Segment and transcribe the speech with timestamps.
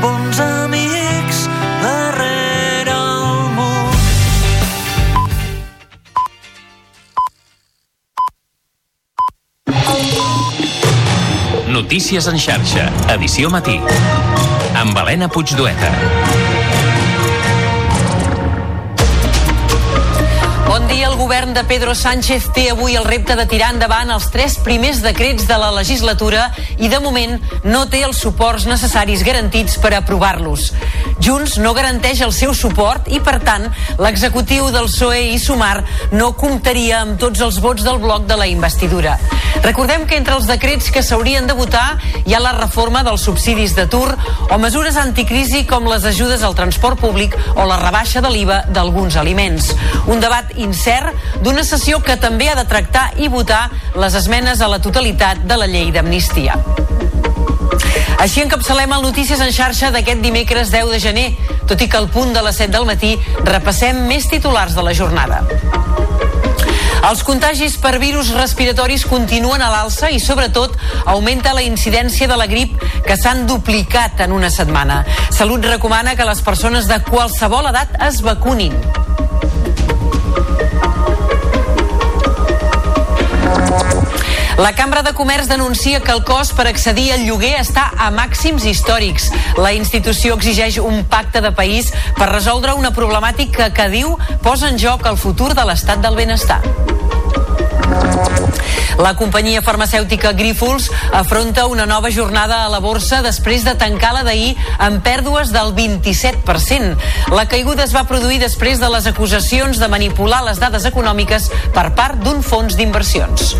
[0.00, 1.48] bons amics
[1.82, 3.88] darrere el mur.
[11.68, 13.80] Notícies en xarxa, edició matí.
[14.80, 16.39] Amb Helena Puigdueta.
[21.30, 25.44] Govern de Pedro Sánchez té avui el repte de tirar endavant els tres primers decrets
[25.46, 26.48] de la legislatura
[26.82, 30.72] i de moment no té els suports necessaris garantits per aprovar-los.
[31.22, 33.68] Junts no garanteix el seu suport i, per tant,
[34.02, 38.50] l'executiu del PSOE i Sumar no comptaria amb tots els vots del bloc de la
[38.50, 39.14] investidura.
[39.62, 43.76] Recordem que entre els decrets que s'haurien de votar hi ha la reforma dels subsidis
[43.76, 44.16] d'atur
[44.48, 49.20] o mesures anticrisi com les ajudes al transport públic o la rebaixa de l'IVA d'alguns
[49.20, 49.74] aliments.
[50.08, 54.68] Un debat incert d'una sessió que també ha de tractar i votar les esmenes a
[54.68, 56.58] la totalitat de la llei d'amnistia.
[58.20, 61.28] Així encapçalem el Notícies en xarxa d'aquest dimecres 10 de gener.
[61.66, 63.14] Tot i que al punt de les 7 del matí
[63.46, 65.40] repassem més titulars de la jornada.
[67.08, 70.76] Els contagis per virus respiratoris continuen a l'alça i, sobretot,
[71.08, 75.00] augmenta la incidència de la grip que s'han duplicat en una setmana.
[75.32, 78.76] Salut recomana que les persones de qualsevol edat es vacunin.
[84.60, 88.66] La Cambra de Comerç denuncia que el cost per accedir al lloguer està a màxims
[88.68, 89.30] històrics.
[89.56, 94.76] La institució exigeix un pacte de país per resoldre una problemàtica que diu posa en
[94.76, 96.58] joc el futur de l'estat del benestar.
[99.00, 104.26] La companyia farmacèutica Grífols afronta una nova jornada a la borsa després de tancar la
[104.28, 107.32] d'ahir amb pèrdues del 27%.
[107.32, 111.94] La caiguda es va produir després de les acusacions de manipular les dades econòmiques per
[111.96, 113.56] part d'un fons d'inversions.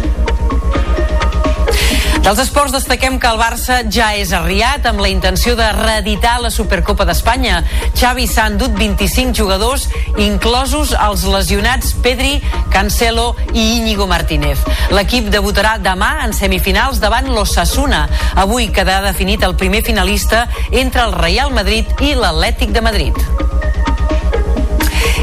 [2.20, 6.50] Dels esports destaquem que el Barça ja és arriat amb la intenció de reeditar la
[6.52, 7.62] Supercopa d'Espanya.
[7.96, 9.88] Xavi s'ha endut 25 jugadors,
[10.20, 12.36] inclosos els lesionats Pedri,
[12.70, 14.60] Cancelo i Íñigo Martínez.
[14.92, 18.04] L'equip debutarà demà en semifinals davant l'Ossassuna.
[18.36, 23.49] Avui quedarà definit el primer finalista entre el Real Madrid i l'Atlètic de Madrid.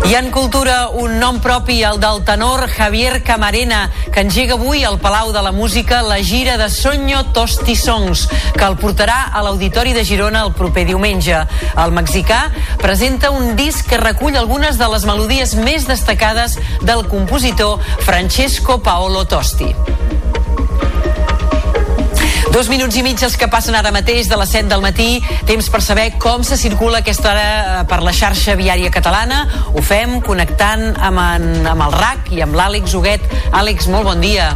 [0.06, 5.00] I en cultura, un nom propi, el del tenor Javier Camarena, que engega avui al
[5.00, 9.94] Palau de la Música la gira de Soño Tosti Songs, que el portarà a l'Auditori
[9.98, 11.42] de Girona el proper diumenge.
[11.76, 12.48] El mexicà
[12.82, 19.26] presenta un disc que recull algunes de les melodies més destacades del compositor Francesco Paolo
[19.26, 19.74] Tosti.
[22.58, 25.20] Dos minuts i mig els que passen ara mateix de les 7 del matí.
[25.46, 29.44] Temps per saber com se circula aquesta hora eh, per la xarxa viària catalana.
[29.76, 33.30] Ho fem connectant amb, en, amb el RAC i amb l'Àlex Huguet.
[33.62, 34.50] Àlex, molt bon dia.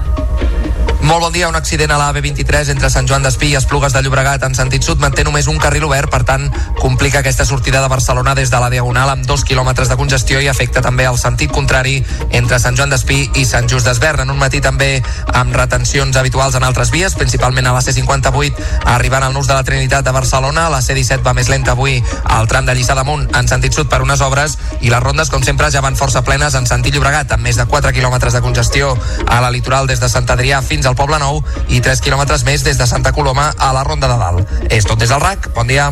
[1.12, 1.50] Molt bon dia.
[1.50, 4.86] Un accident a la B23 entre Sant Joan d'Espí i Esplugues de Llobregat en sentit
[4.88, 6.46] sud manté només un carril obert, per tant,
[6.80, 10.48] complica aquesta sortida de Barcelona des de la Diagonal amb dos quilòmetres de congestió i
[10.48, 11.98] afecta també el sentit contrari
[12.32, 14.24] entre Sant Joan d'Espí i Sant Just d'Esvern.
[14.24, 15.02] En un matí també
[15.36, 19.68] amb retencions habituals en altres vies, principalment a la C58 arribant al nus de la
[19.68, 20.70] Trinitat de Barcelona.
[20.72, 24.00] La C17 va més lenta avui al tram de Lliçà d'Amunt en sentit sud per
[24.06, 27.44] unes obres i les rondes, com sempre, ja van força plenes en sentit Llobregat, amb
[27.44, 28.96] més de 4 quilòmetres de congestió
[29.28, 31.40] a la litoral des de Sant Adrià fins al Poble Nou
[31.74, 34.58] i 3 quilòmetres més des de Santa Coloma a la Ronda de Dalt.
[34.70, 35.50] És tot des del RAC.
[35.58, 35.90] Bon dia.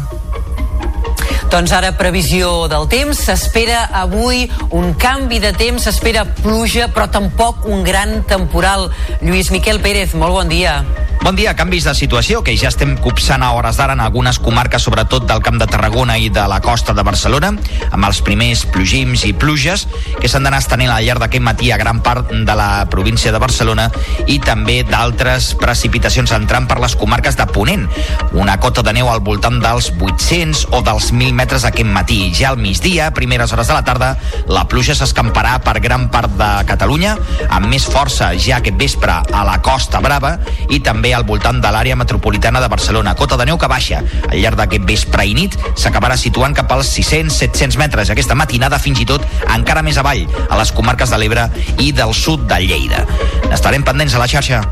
[1.49, 7.65] Doncs ara previsió del temps, s'espera avui un canvi de temps, s'espera pluja, però tampoc
[7.65, 8.91] un gran temporal.
[9.25, 10.83] Lluís Miquel Pérez, molt bon dia.
[11.19, 14.85] Bon dia, canvis de situació que ja estem copsant a hores d'ara en algunes comarques,
[14.85, 17.49] sobretot del Camp de Tarragona i de la costa de Barcelona,
[17.91, 19.83] amb els primers plogims i pluges
[20.21, 23.41] que s'han d'anar estenent al llarg d'aquest matí a gran part de la província de
[23.43, 23.89] Barcelona
[24.31, 27.89] i també d'altres precipitacions entrant per les comarques de Ponent.
[28.31, 32.33] Una cota de neu al voltant dels 800 o dels 1.000 metres aquest matí.
[32.35, 34.09] Ja al migdia, a primeres hores de la tarda,
[34.51, 37.15] la pluja s'escamparà per gran part de Catalunya,
[37.47, 40.35] amb més força ja aquest vespre a la Costa Brava
[40.69, 43.15] i també al voltant de l'àrea metropolitana de Barcelona.
[43.15, 44.01] Cota de neu que baixa.
[44.27, 48.11] Al llarg d'aquest vespre i nit s'acabarà situant cap als 600-700 metres.
[48.11, 51.47] Aquesta matinada fins i tot encara més avall, a les comarques de l'Ebre
[51.79, 53.05] i del sud de Lleida.
[53.53, 54.65] Estarem pendents a la xarxa.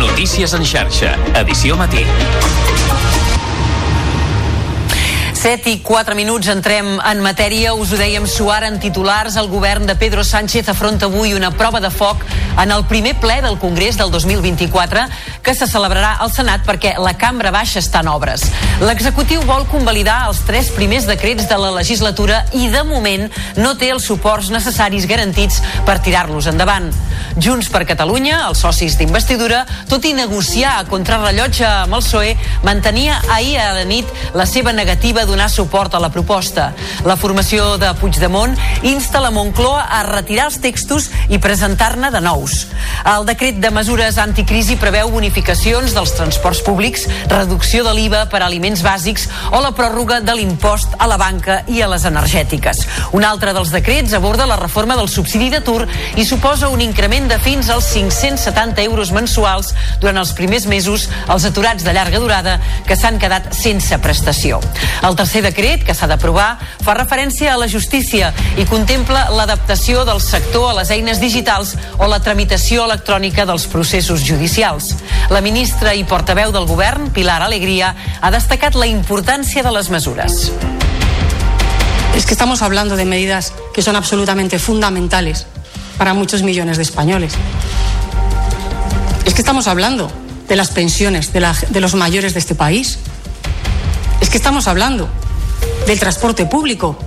[0.00, 2.04] Notícies en xarxa, edició matí.
[5.40, 7.70] 7 i 4 minuts entrem en matèria.
[7.72, 9.38] Us ho dèiem suar en titulars.
[9.40, 12.26] El govern de Pedro Sánchez afronta avui una prova de foc
[12.60, 15.06] en el primer ple del Congrés del 2024
[15.40, 18.44] que se celebrarà al Senat perquè la Cambra Baixa està en obres.
[18.84, 23.24] L'executiu vol convalidar els tres primers decrets de la legislatura i de moment
[23.56, 26.90] no té els suports necessaris garantits per tirar-los endavant.
[27.40, 32.36] Junts per Catalunya, els socis d'investidura, tot i negociar a contrarrellotge amb el PSOE,
[32.66, 36.72] mantenia ahir a la nit la seva negativa donar suport a la proposta.
[37.06, 42.66] La formació de Puigdemont insta la Moncloa a retirar els textos i presentar-ne de nous.
[43.06, 48.82] El decret de mesures anticrisi preveu bonificacions dels transports públics, reducció de l'IVA per aliments
[48.84, 52.82] bàsics o la pròrroga de l'impost a la banca i a les energètiques.
[53.16, 55.86] Un altre dels decrets aborda la reforma del subsidi d'atur
[56.18, 61.46] i suposa un increment de fins als 570 euros mensuals durant els primers mesos als
[61.46, 64.60] aturats de llarga durada que s'han quedat sense prestació.
[65.06, 70.20] El tercer decret, que s'ha d'aprovar, fa referència a la justícia i contempla l'adaptació del
[70.24, 74.94] sector a les eines digitals o la tramitació electrònica dels processos judicials.
[75.28, 80.52] La ministra i portaveu del govern, Pilar Alegría, ha destacat la importància de les mesures.
[82.16, 85.46] Es que estamos hablando de medidas que son absolutamente fundamentales
[85.98, 87.34] para muchos millones de españoles.
[89.26, 90.10] Es que estamos hablando
[90.48, 92.98] de las pensiones de, la- de los mayores de este país.
[94.20, 95.08] Es que estamos hablando
[95.86, 96.98] del transporte público,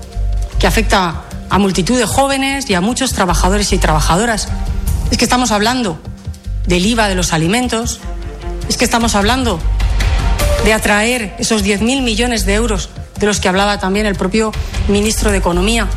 [0.60, 4.48] que afecta a multitud de jóvenes y a muchos trabajadores y trabajadoras.
[5.12, 6.00] Es que estamos hablando
[6.66, 8.00] del IVA de los alimentos.
[8.68, 9.60] Es que estamos hablando
[10.66, 12.90] de atraer esos 10.000 millones de euros
[13.20, 14.52] de los que hablaba también el propio
[14.88, 15.88] ministro de Economía.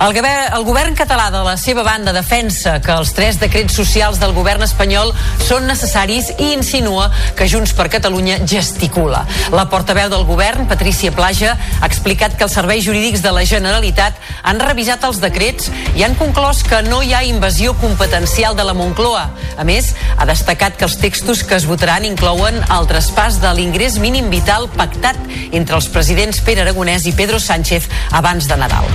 [0.00, 4.16] El govern, el govern català, de la seva banda, defensa que els tres decrets socials
[4.16, 5.10] del govern espanyol
[5.44, 9.26] són necessaris i insinua que Junts per Catalunya gesticula.
[9.52, 14.16] La portaveu del govern, Patrícia Plaja, ha explicat que els serveis jurídics de la Generalitat
[14.40, 18.72] han revisat els decrets i han conclòs que no hi ha invasió competencial de la
[18.78, 19.26] Moncloa.
[19.60, 24.00] A més, ha destacat que els textos que es votaran inclouen el traspàs de l'ingrés
[24.00, 25.20] mínim vital pactat
[25.52, 28.88] entre els presidents Pere Aragonès i Pedro Sánchez abans de Nadal.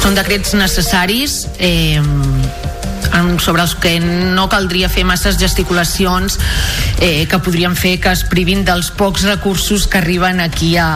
[0.00, 2.00] Són decrets necessaris eh,
[3.38, 6.38] sobre els que no caldria fer masses gesticulacions
[7.00, 10.88] eh, que podrien fer que es privin dels pocs recursos que arriben aquí a,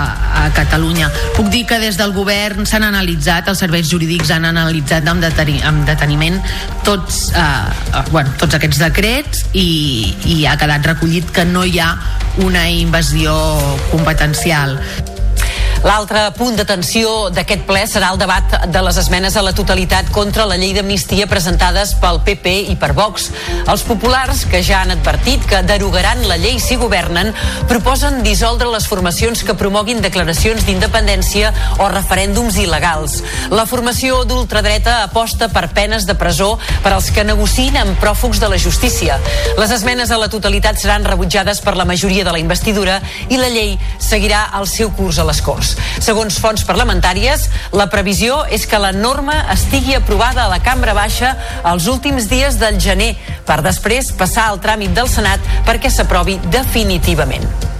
[0.45, 1.11] a Catalunya.
[1.37, 5.61] Puc dir que des del govern s'han analitzat, els serveis jurídics han analitzat amb, deteni,
[5.65, 6.39] amb deteniment
[6.87, 7.49] tots, eh,
[7.95, 11.95] eh, bueno, tots aquests decrets i, i ha quedat recollit que no hi ha
[12.45, 13.35] una invasió
[13.91, 14.79] competencial.
[15.85, 20.47] L'altre punt d'atenció d'aquest ple serà el debat de les esmenes a la totalitat contra
[20.49, 23.27] la llei d'amnistia presentades pel PP i per Vox.
[23.69, 27.35] Els populars, que ja han advertit que derogaran la llei si governen,
[27.69, 33.19] proposen dissoldre les formacions que promoguin declaracions d'independència o referèndums il·legals.
[33.53, 38.49] La formació d'ultradreta aposta per penes de presó per als que negociïn amb pròfugs de
[38.49, 39.21] la justícia.
[39.61, 43.53] Les esmenes a la totalitat seran rebutjades per la majoria de la investidura i la
[43.53, 45.74] llei seguirà el seu curs a les Corts.
[46.05, 51.35] Segons fonts parlamentàries, la previsió és que la norma estigui aprovada a la Cambra Baixa
[51.75, 53.15] els últims dies del gener,
[53.47, 57.74] per després passar al tràmit del Senat perquè s'aprovi definitivament.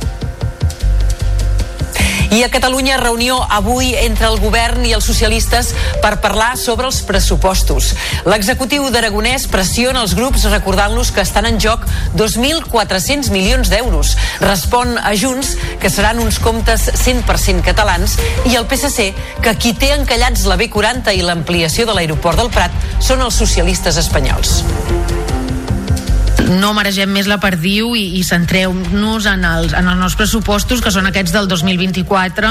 [2.31, 5.73] I a Catalunya reunió avui entre el govern i els socialistes
[6.03, 7.93] per parlar sobre els pressupostos.
[8.29, 11.85] L'executiu d'Aragonès pressiona els grups recordant-los que estan en joc
[12.17, 14.15] 2.400 milions d'euros.
[14.41, 18.19] Respon a Junts que seran uns comptes 100% catalans
[18.49, 19.13] i el PSC
[19.45, 22.73] que qui té encallats la B40 i l'ampliació de l'aeroport del Prat
[23.05, 24.63] són els socialistes espanyols.
[26.49, 30.91] No maregem més la perdiu i, i centreu-nos en els, en els nostres pressupostos que
[30.93, 32.51] són aquests del 2024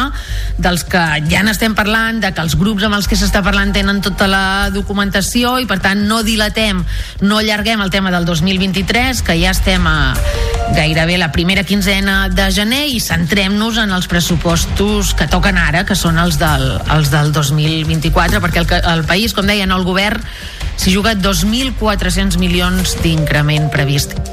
[0.61, 4.01] dels que ja n'estem parlant de que els grups amb els que s'està parlant tenen
[4.05, 6.83] tota la documentació i per tant no dilatem,
[7.21, 10.13] no allarguem el tema del 2023 que ja estem a
[10.73, 15.97] gairebé la primera quinzena de gener i centrem-nos en els pressupostos que toquen ara, que
[15.97, 20.23] són els del, els del 2024 perquè el, el país, com deia, no el govern
[20.77, 24.32] s'hi juga 2.400 milions d'increment previst.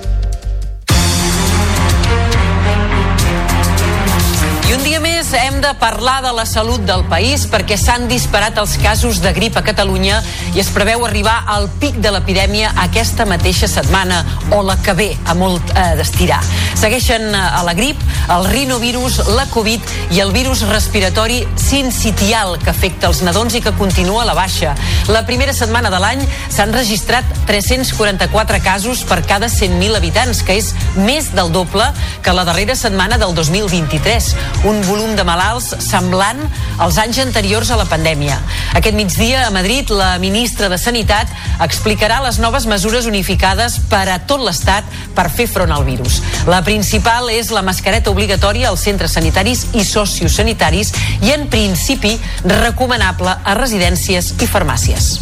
[5.30, 9.30] Doncs hem de parlar de la salut del país perquè s'han disparat els casos de
[9.30, 10.16] grip a Catalunya
[10.56, 15.06] i es preveu arribar al pic de l'epidèmia aquesta mateixa setmana o la que ve,
[15.30, 16.40] a molt eh, d'estirar.
[16.80, 22.72] Segueixen eh, a la grip, el rinovirus, la Covid i el virus respiratori sincitial que
[22.74, 24.74] afecta els nadons i que continua a la baixa.
[25.14, 30.74] La primera setmana de l'any s'han registrat 344 casos per cada 100.000 habitants, que és
[30.98, 31.86] més del doble
[32.26, 34.34] que la darrera setmana del 2023
[34.66, 36.40] un volum de malalts semblant
[36.80, 38.38] als anys anteriors a la pandèmia.
[38.78, 41.30] Aquest migdia a Madrid la ministra de Sanitat
[41.64, 44.84] explicarà les noves mesures unificades per a tot l'Estat
[45.16, 46.20] per fer front al virus.
[46.48, 50.94] La principal és la mascareta obligatòria als centres sanitaris i sociosanitaris
[51.26, 55.14] i en principi recomanable a residències i farmàcies.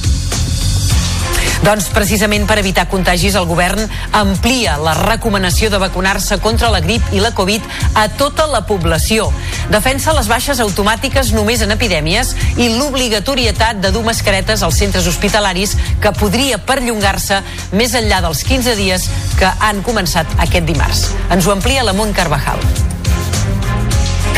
[1.64, 3.83] Doncs precisament per evitar contagis el govern
[4.16, 7.64] amplia la recomanació de vacunar-se contra la grip i la Covid
[7.99, 9.28] a tota la població.
[9.73, 15.76] Defensa les baixes automàtiques només en epidèmies i l'obligatorietat de dur mascaretes als centres hospitalaris
[16.02, 17.42] que podria perllongar-se
[17.73, 21.09] més enllà dels 15 dies que han començat aquest dimarts.
[21.30, 22.62] Ens ho amplia la Mont Carvajal.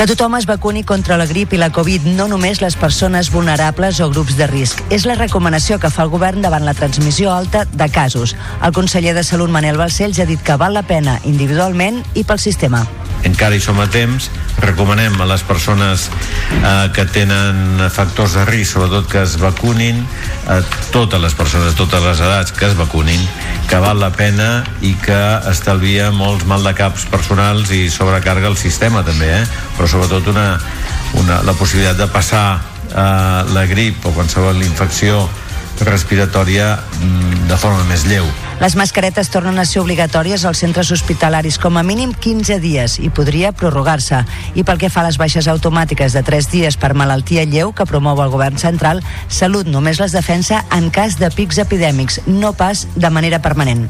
[0.00, 3.98] Que tothom es vacuni contra la grip i la Covid, no només les persones vulnerables
[4.00, 4.80] o grups de risc.
[4.88, 8.32] És la recomanació que fa el govern davant la transmissió alta de casos.
[8.64, 12.40] El conseller de Salut, Manel Balcells, ha dit que val la pena individualment i pel
[12.40, 12.86] sistema
[13.24, 14.30] encara hi som a temps,
[14.60, 20.00] recomanem a les persones eh, que tenen factors de risc, sobretot que es vacunin,
[20.48, 20.60] a
[20.94, 23.20] totes les persones, totes les edats que es vacunin,
[23.68, 28.58] que val la pena i que estalvia molts mal de caps personals i sobrecarga el
[28.60, 29.44] sistema també, eh?
[29.76, 30.48] però sobretot una,
[31.18, 32.44] una, la possibilitat de passar
[32.94, 35.24] eh, la grip o qualsevol infecció
[35.80, 38.26] respiratòria mm, de forma més lleu.
[38.60, 43.08] Les mascaretes tornen a ser obligatòries als centres hospitalaris com a mínim 15 dies i
[43.08, 44.20] podria prorrogar-se.
[44.54, 47.88] I pel que fa a les baixes automàtiques de 3 dies per malaltia lleu que
[47.88, 52.86] promou el govern central, Salut només les defensa en cas de pics epidèmics, no pas
[52.94, 53.88] de manera permanent.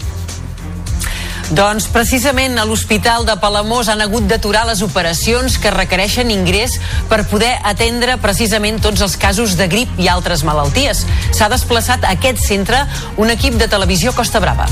[1.50, 6.76] Doncs precisament a l'Hospital de Palamós han hagut d'aturar les operacions que requereixen ingrés
[7.10, 11.02] per poder atendre precisament tots els casos de grip i altres malalties.
[11.34, 12.84] S'ha desplaçat a aquest centre
[13.18, 14.70] un equip de televisió Costa Brava.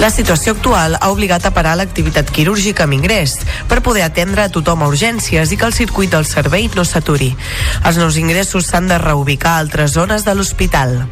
[0.00, 4.52] La situació actual ha obligat a parar l'activitat quirúrgica amb ingrés per poder atendre a
[4.52, 7.34] tothom a urgències i que el circuit del servei no s'aturi.
[7.84, 11.02] Els nous ingressos s'han de reubicar a altres zones de l'hospital.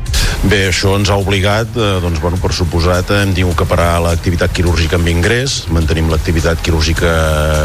[0.46, 4.52] Bé, això ens ha obligat, eh, doncs, bueno, per suposat, hem tingut que parar l'activitat
[4.54, 7.10] quirúrgica amb ingrés, mantenim l'activitat quirúrgica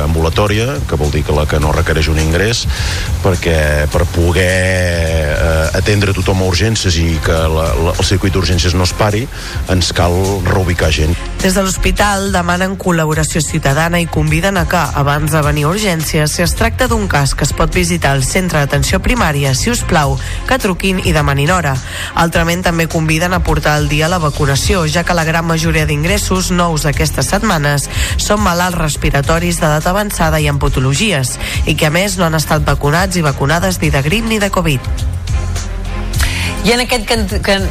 [0.08, 2.64] ambulatòria, que vol dir que la que no requereix un ingrés,
[3.22, 8.74] perquè per poder eh, atendre tothom a urgències i que la, la, el circuit d'urgències
[8.74, 9.22] no es pari,
[9.70, 10.18] ens cal
[10.50, 11.14] reubicar gent.
[11.44, 16.26] Des de l'hospital demanen col·laboració ciutadana i conviden a que, abans de venir a urgències,
[16.26, 19.86] si es tracta d'un cas que es pot visitar al centre d'atenció primària, si us
[19.86, 20.18] plau,
[20.50, 21.78] que truquin i demanin hora.
[22.18, 26.52] Altrament també conviden a portar al dia la vacunació, ja que la gran majoria d'ingressos
[26.56, 32.18] nous aquestes setmanes són malalts respiratoris d'edat avançada i amb patologies, i que a més
[32.18, 34.94] no han estat vacunats i vacunades ni de grip ni de Covid.
[36.64, 37.10] I en, aquest,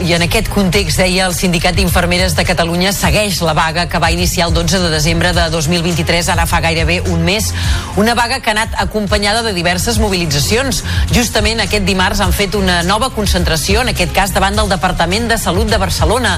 [0.04, 4.10] I en aquest context, deia, el Sindicat d'Infermeres de Catalunya segueix la vaga que va
[4.12, 7.54] iniciar el 12 de desembre de 2023, ara fa gairebé un mes.
[7.96, 10.82] Una vaga que ha anat acompanyada de diverses mobilitzacions.
[11.08, 15.40] Justament aquest dimarts han fet una nova concentració, en aquest cas davant del Departament de
[15.40, 16.34] Salut de Barcelona.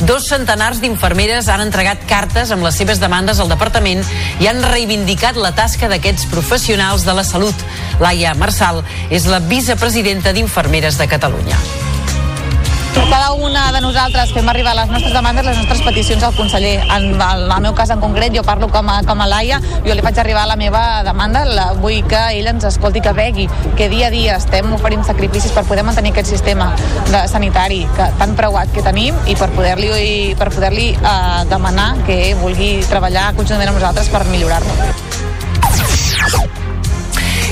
[0.00, 4.00] Dos centenars d'infermeres han entregat cartes amb les seves demandes al departament
[4.40, 7.68] i han reivindicat la tasca d'aquests professionals de la salut.
[8.00, 11.60] Laia Marçal és la vicepresidenta d'Infermeres de Catalunya.
[13.10, 16.80] Cada una de nosaltres fem arribar les nostres demandes, les nostres peticions al conseller.
[16.82, 19.94] En el, el meu cas en concret, jo parlo com a, com a Laia, jo
[19.94, 23.88] li faig arribar la meva demanda, la, vull que ell ens escolti, que vegui que
[23.92, 26.70] dia a dia estem oferint sacrificis per poder mantenir aquest sistema
[27.12, 32.34] de sanitari que, tan preuat que tenim i per poder-li per poder-li eh, demanar que
[32.42, 34.74] vulgui treballar conjuntament amb nosaltres per millorar-lo.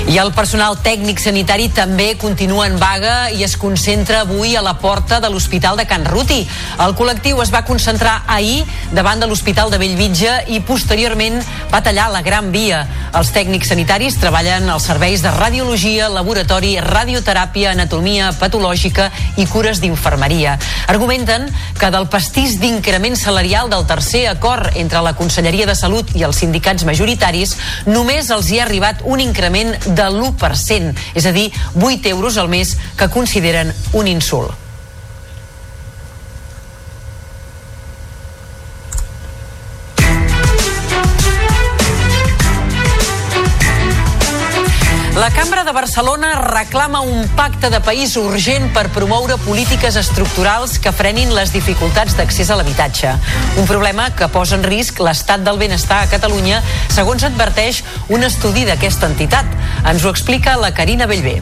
[0.06, 4.76] I el personal tècnic sanitari també continua en vaga i es concentra avui a la
[4.78, 6.44] porta de l'Hospital de Can Ruti.
[6.84, 8.60] El col·lectiu es va concentrar ahir
[8.94, 11.40] davant de l'Hospital de Bellvitge i posteriorment
[11.72, 12.84] va tallar la Gran Via.
[13.18, 19.08] Els tècnics sanitaris treballen als serveis de radiologia, laboratori, radioteràpia, anatomia patològica
[19.42, 20.54] i cures d'infermeria.
[20.86, 26.22] Argumenten que del pastís d'increment salarial del tercer acord entre la Conselleria de Salut i
[26.22, 27.58] els sindicats majoritaris
[27.90, 32.52] només els hi ha arribat un increment de l'1%, és a dir, 8 euros al
[32.52, 34.66] mes que consideren un insult.
[45.16, 50.92] La Cambra de Barcelona reclama un pacte de país urgent per promoure polítiques estructurals que
[50.94, 53.11] frenin les dificultats d'accés a l'habitatge.
[53.58, 56.62] Un problema que posa en risc l'estat del benestar a Catalunya,
[56.94, 59.58] segons adverteix un estudi d'aquesta entitat.
[59.82, 61.40] Ens ho explica la Carina Bellver.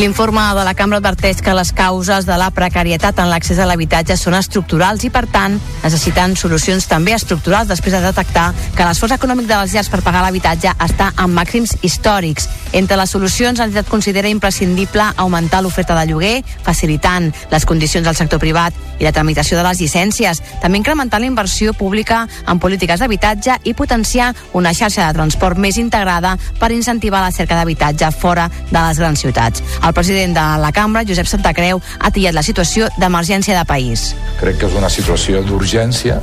[0.00, 4.14] L'informe de la cambra adverteix que les causes de la precarietat en l'accés a l'habitatge
[4.16, 8.46] són estructurals i, per tant, necessiten solucions també estructurals després de detectar
[8.78, 12.48] que l'esforç econòmic de les llars per pagar l'habitatge està en màxims històrics.
[12.72, 18.40] Entre les solucions, l'entitat considera imprescindible augmentar l'oferta de lloguer, facilitant les condicions del sector
[18.40, 23.58] privat i la tramitació de les llicències, també incrementar la inversió pública en polítiques d'habitatge
[23.68, 28.78] i potenciar una xarxa de transport més integrada per incentivar la cerca d'habitatge fora de
[28.78, 29.60] les grans ciutats.
[29.89, 34.10] El president de la cambra, Josep Santacreu, ha tillat la situació d'emergència de país.
[34.40, 36.20] Crec que és una situació d'urgència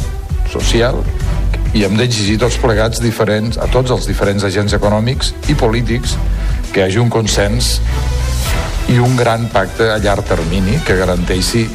[0.52, 1.02] social
[1.76, 6.16] i hem d'exigir tots plegats diferents, a tots els diferents agents econòmics i polítics
[6.72, 7.78] que hi hagi un consens
[8.90, 11.66] i un gran pacte a llarg termini que garanteixi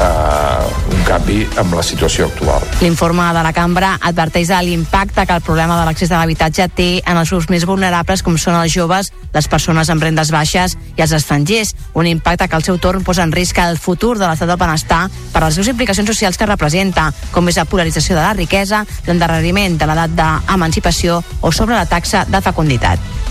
[0.00, 2.64] eh, un canvi amb la situació actual.
[2.80, 6.88] L'informe de la cambra adverteix de l'impacte que el problema de l'accés a l'habitatge té
[7.04, 11.04] en els grups més vulnerables com són els joves, les persones amb rendes baixes i
[11.04, 14.48] els estrangers, un impacte que al seu torn posa en risc el futur de l'estat
[14.50, 18.36] del benestar per les seves implicacions socials que representa, com és la polarització de la
[18.36, 23.29] riquesa, l'endarreriment de l'edat d'emancipació o sobre la taxa de fecunditat.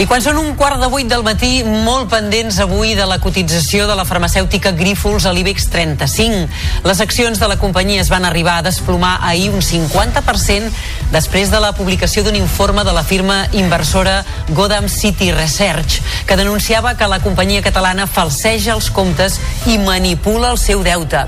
[0.00, 3.84] I quan són un quart de vuit del matí, molt pendents avui de la cotització
[3.84, 6.46] de la farmacèutica Grífols a l'IBEX 35.
[6.88, 10.70] Les accions de la companyia es van arribar a desplomar ahir un 50%
[11.12, 14.22] després de la publicació d'un informe de la firma inversora
[14.56, 19.36] Godam City Research, que denunciava que la companyia catalana falseja els comptes
[19.68, 21.26] i manipula el seu deute.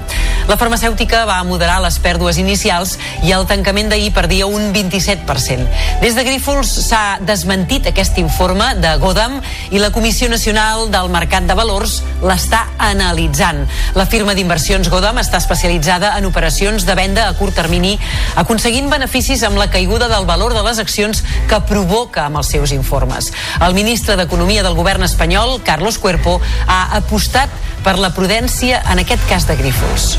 [0.49, 5.69] La farmacèutica va moderar les pèrdues inicials i al tancament d'ahir perdia un 27%.
[6.01, 9.41] Des de Grífols s'ha desmentit aquest informe de Godam
[9.75, 13.65] i la Comissió Nacional del Mercat de Valors l'està analitzant.
[13.99, 17.97] La firma d'inversions Godam està especialitzada en operacions de venda a curt termini,
[18.39, 22.77] aconseguint beneficis amb la caiguda del valor de les accions que provoca amb els seus
[22.77, 23.33] informes.
[23.61, 27.51] El ministre d'Economia del govern espanyol, Carlos Cuerpo, ha apostat
[27.83, 30.13] per la prudència en aquest cas de Grífols.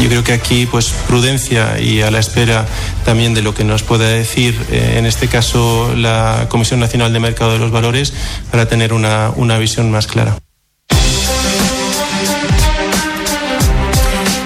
[0.00, 2.66] Yo creo que aquí, pues, prudencia y a la espera
[3.04, 7.20] también de lo que nos pueda decir, eh, en este caso, la Comisión Nacional de
[7.20, 8.12] Mercado de los Valores,
[8.50, 10.38] para tener una, una visión más clara.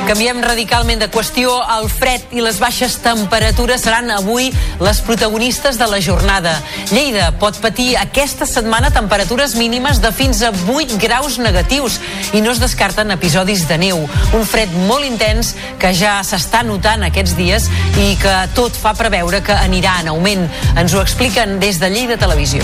[0.06, 1.50] Canviem radicalment de qüestió.
[1.74, 6.52] El fred i les baixes temperatures seran avui les protagonistes de la jornada.
[6.92, 11.98] Lleida pot patir aquesta setmana temperatures mínimes de fins a 8 graus negatius
[12.38, 14.06] i no es descarten episodis de neu.
[14.38, 17.66] Un fred molt intens que ja s'està notant aquests dies
[17.98, 20.46] i que tot fa preveure que anirà en augment.
[20.78, 22.62] Ens ho expliquen des de Lleida Televisió.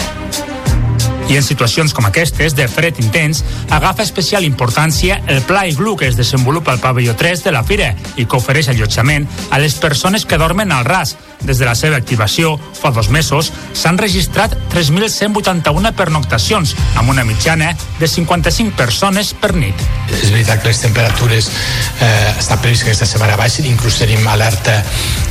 [1.30, 6.08] I en situacions com aquestes, de fred intens, agafa especial importància el pla Iglu que
[6.08, 10.26] es desenvolupa al pavelló 3 de la Fira i que ofereix allotjament a les persones
[10.26, 11.16] que dormen al ras.
[11.42, 17.72] Des de la seva activació, fa dos mesos, s'han registrat 3.181 pernoctacions, amb una mitjana
[17.98, 19.74] de 55 persones per nit.
[20.20, 21.50] És veritat que les temperatures
[21.98, 24.78] eh, està previst que aquesta setmana baixin, inclús tenim alerta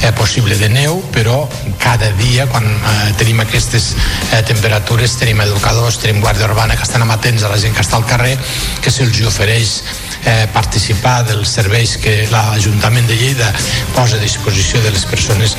[0.02, 1.46] eh, possible de neu, però
[1.80, 7.02] cada dia quan eh, tenim aquestes eh, temperatures tenim educadors, tenim guàrdia urbana que estan
[7.02, 8.38] amatents a la gent que està al carrer,
[8.82, 9.74] que se'ls ofereix
[10.26, 13.50] eh, participar dels serveis que l'Ajuntament de Lleida
[13.96, 15.56] posa a disposició de les persones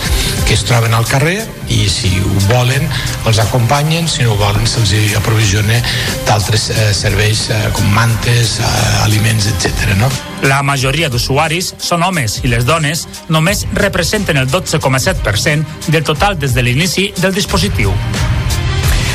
[0.47, 1.41] que es troben al carrer
[1.73, 2.87] i si ho volen
[3.27, 5.81] els acompanyen, si no ho volen se'ls aprovisiona
[6.29, 9.97] d'altres eh, serveis eh, com mantes, eh, aliments, etc.
[9.99, 10.11] No?
[10.47, 16.55] La majoria d'usuaris són homes i les dones només representen el 12,7% del total des
[16.55, 17.95] de l'inici del dispositiu.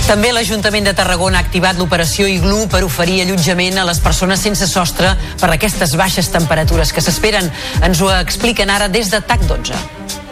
[0.08, 4.70] També l'Ajuntament de Tarragona ha activat l'operació Iglu per oferir allotjament a les persones sense
[4.72, 5.10] sostre
[5.42, 7.52] per aquestes baixes temperatures que s'esperen.
[7.84, 10.27] Ens ho expliquen ara des de TAC 12.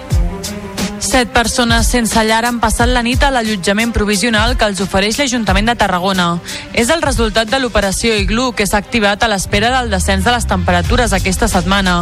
[1.15, 5.69] Set persones sense llar han passat la nit a l'allotjament provisional que els ofereix l'Ajuntament
[5.69, 6.25] de Tarragona.
[6.75, 10.43] És el resultat de l'operació Iglu que s'ha activat a l'espera del descens de les
[10.49, 11.93] temperatures aquesta setmana.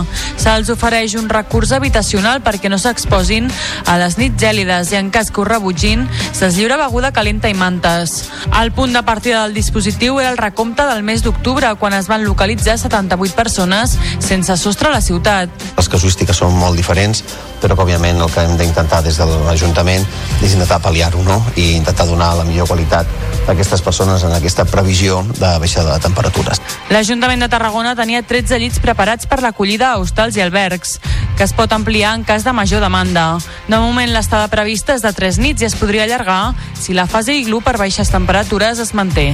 [0.42, 3.54] Se'ls ofereix un recurs habitacional perquè no s'exposin
[3.86, 7.54] a les nits gèlides i en cas que ho rebutgin, se'ls lliura beguda calenta i
[7.54, 8.32] mantes.
[8.50, 12.26] El punt de partida del dispositiu era el recompte del mes d'octubre, quan es van
[12.26, 15.54] localitzar 78 persones sense sostre a la ciutat.
[15.78, 17.22] Les casuístiques són molt diferents,
[17.64, 20.04] però que òbviament el que hem d'intentar des de l'Ajuntament
[20.44, 21.40] és intentar pal·liar-ho no?
[21.56, 23.08] i intentar donar la millor qualitat
[23.48, 26.60] a aquestes persones en aquesta previsió de baixada de temperatures.
[26.92, 31.00] L'Ajuntament de Tarragona tenia 13 llits preparats per l'acollida a hostals i albergs.
[31.38, 33.40] que es pot ampliar en cas de major demanda.
[33.68, 37.34] De moment, l'estada prevista és de 3 nits i es podria allargar si la fase
[37.34, 39.34] iglú per baixes temperatures es manté.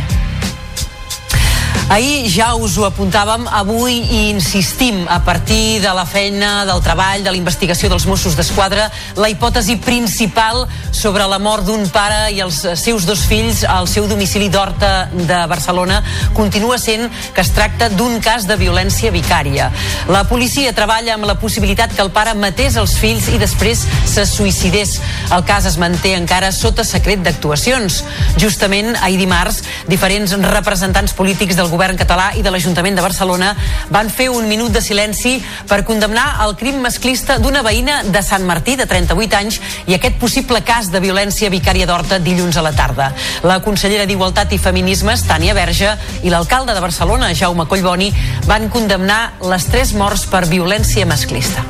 [1.90, 7.24] Ahir ja us ho apuntàvem, avui hi insistim a partir de la feina, del treball,
[7.26, 12.44] de la investigació dels Mossos d'Esquadra, la hipòtesi principal sobre la mort d'un pare i
[12.46, 16.04] els seus dos fills al seu domicili d'Horta de Barcelona
[16.38, 19.72] continua sent que es tracta d'un cas de violència vicària.
[20.14, 24.28] La policia treballa amb la possibilitat que el pare matés els fills i després se
[24.30, 25.00] suïcidés.
[25.34, 28.04] El cas es manté encara sota secret d'actuacions.
[28.38, 33.54] Justament ahir dimarts, diferents representants polítics del govern català i de l'Ajuntament de Barcelona
[33.90, 35.38] van fer un minut de silenci
[35.68, 40.20] per condemnar el crim masclista d'una veïna de Sant Martí de 38 anys i aquest
[40.20, 43.12] possible cas de violència vicària d'Horta dilluns a la tarda.
[43.44, 48.12] La consellera d'Igualtat i Feminismes, Tània Verge, i l'alcalde de Barcelona, Jaume Collboni,
[48.46, 51.64] van condemnar les tres morts per violència masclista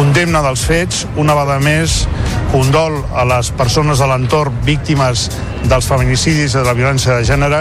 [0.00, 2.06] condemna dels fets, una vegada més,
[2.54, 5.26] condol a les persones de l'entorn víctimes
[5.68, 7.58] dels feminicidis i de la violència de gènere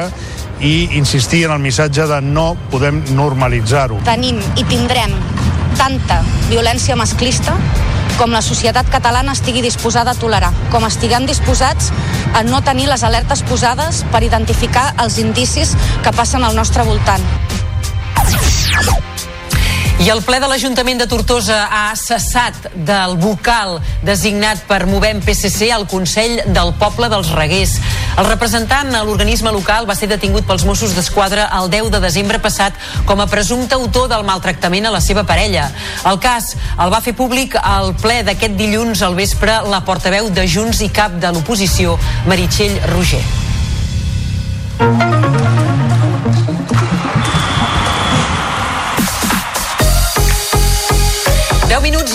[0.61, 4.01] i insistir en el missatge de no podem normalitzar-ho.
[4.07, 5.13] Tenim i tindrem
[5.79, 7.55] tanta violència masclista
[8.19, 11.93] com la societat catalana estigui disposada a tolerar, com estiguem disposats
[12.35, 17.23] a no tenir les alertes posades per identificar els indicis que passen al nostre voltant.
[19.99, 25.67] I el ple de l'Ajuntament de Tortosa ha cessat del vocal designat per Movem PSC
[25.75, 27.73] al Consell del Poble dels Reguers.
[28.15, 32.39] El representant a l'organisme local va ser detingut pels Mossos d'Esquadra el 10 de desembre
[32.39, 35.67] passat com a presumpte autor del maltractament a la seva parella.
[36.07, 40.47] El cas el va fer públic al ple d'aquest dilluns al vespre la portaveu de
[40.47, 41.99] Junts i cap de l'oposició,
[42.31, 43.23] Meritxell Roger.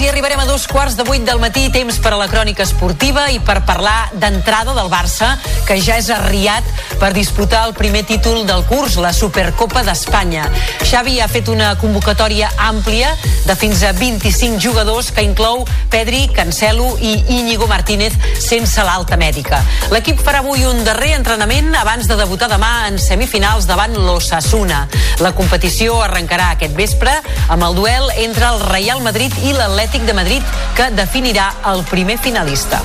[0.05, 2.27] 10 minuts i arribarem a dos quarts de vuit del matí, temps per a la
[2.29, 6.64] crònica esportiva i per parlar d'entrada del Barça, que ja és arriat
[7.01, 10.51] per disputar el primer títol del curs, la Supercopa d'Espanya.
[10.85, 13.14] Xavi ha fet una convocatòria àmplia
[13.47, 19.62] de fins a 25 jugadors que inclou Pedri, Cancelo i Íñigo Martínez sense l'alta mèdica.
[19.95, 24.85] L'equip farà avui un darrer entrenament abans de debutar demà en semifinals davant l'Ossassuna.
[25.25, 27.17] La competició arrencarà aquest vespre
[27.49, 30.42] amb el duel entre el Real Madrid i l'Atlètic de Madrid
[30.74, 32.80] que definirà el primer finalista.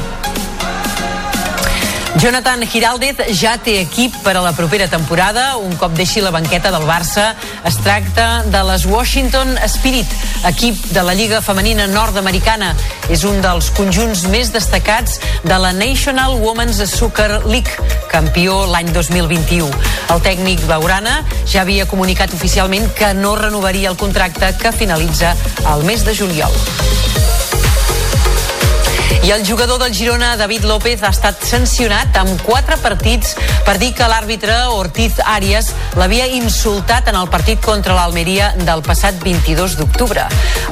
[2.19, 5.53] Jonathan Giraldez ja té equip per a la propera temporada.
[5.55, 7.29] Un cop deixi la banqueta del Barça,
[7.63, 10.12] es tracta de les Washington Spirit,
[10.49, 12.73] equip de la Lliga Femenina Nord-Americana.
[13.08, 17.79] És un dels conjunts més destacats de la National Women's Soccer League,
[18.12, 19.71] campió l'any 2021.
[20.12, 25.38] El tècnic Laurana ja havia comunicat oficialment que no renovaria el contracte que finalitza
[25.71, 26.51] el mes de juliol.
[29.23, 33.91] I el jugador del Girona, David López, ha estat sancionat amb quatre partits per dir
[33.93, 35.69] que l'àrbitre Ortiz Arias
[35.99, 40.23] l'havia insultat en el partit contra l'Almeria del passat 22 d'octubre.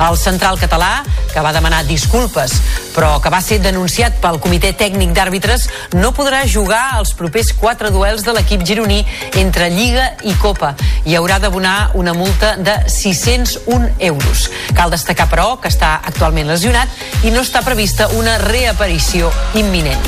[0.07, 2.55] El central català, que va demanar disculpes,
[2.95, 7.91] però que va ser denunciat pel comitè tècnic d'àrbitres, no podrà jugar els propers quatre
[7.93, 9.03] duels de l'equip gironí
[9.37, 10.73] entre Lliga i Copa
[11.05, 14.47] i haurà d'abonar una multa de 601 euros.
[14.73, 20.03] Cal destacar, però, que està actualment lesionat i no està prevista una reaparició imminent.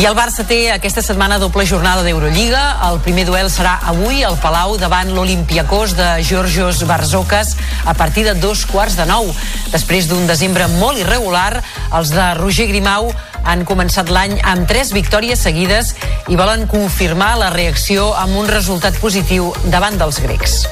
[0.00, 2.60] I el Barça té aquesta setmana doble jornada d'Eurolliga.
[2.88, 7.52] El primer duel serà avui al Palau davant l'Olimpiakos de Georgios Barzocas
[7.84, 9.28] a partir de dos quarts de nou.
[9.70, 11.60] Després d'un desembre molt irregular,
[11.92, 13.12] els de Roger Grimau
[13.44, 15.92] han començat l'any amb tres victòries seguides
[16.32, 20.64] i volen confirmar la reacció amb un resultat positiu davant dels grecs.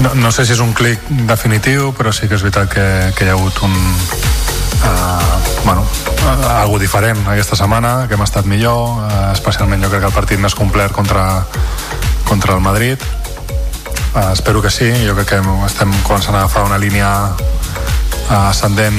[0.00, 2.84] No, no sé si és un clic definitiu, però sí que és veritat que,
[3.16, 3.74] que hi ha hagut un,
[4.88, 5.36] uh,
[5.66, 10.08] bueno, uh, algo diferent aquesta setmana, que hem estat millor, uh, especialment jo crec que
[10.08, 11.44] el partit més complet contra,
[12.24, 13.04] contra el Madrid.
[14.14, 17.10] Uh, espero que sí, jo crec que estem començant a agafar una línia
[18.30, 18.96] ascendent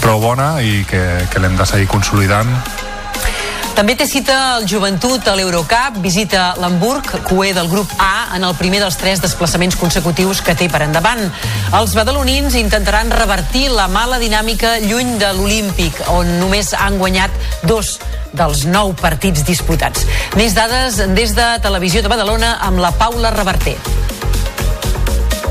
[0.00, 2.48] prou bona i que, que l'hem de seguir consolidant
[3.80, 8.52] també té cita el Joventut a l'Eurocup, visita l'Hamburg, cué del grup A, en el
[8.58, 11.22] primer dels tres desplaçaments consecutius que té per endavant.
[11.78, 17.32] Els badalonins intentaran revertir la mala dinàmica lluny de l'Olímpic, on només han guanyat
[17.64, 17.96] dos
[18.36, 20.04] dels nou partits disputats.
[20.36, 23.78] Més dades des de Televisió de Badalona amb la Paula Reverter.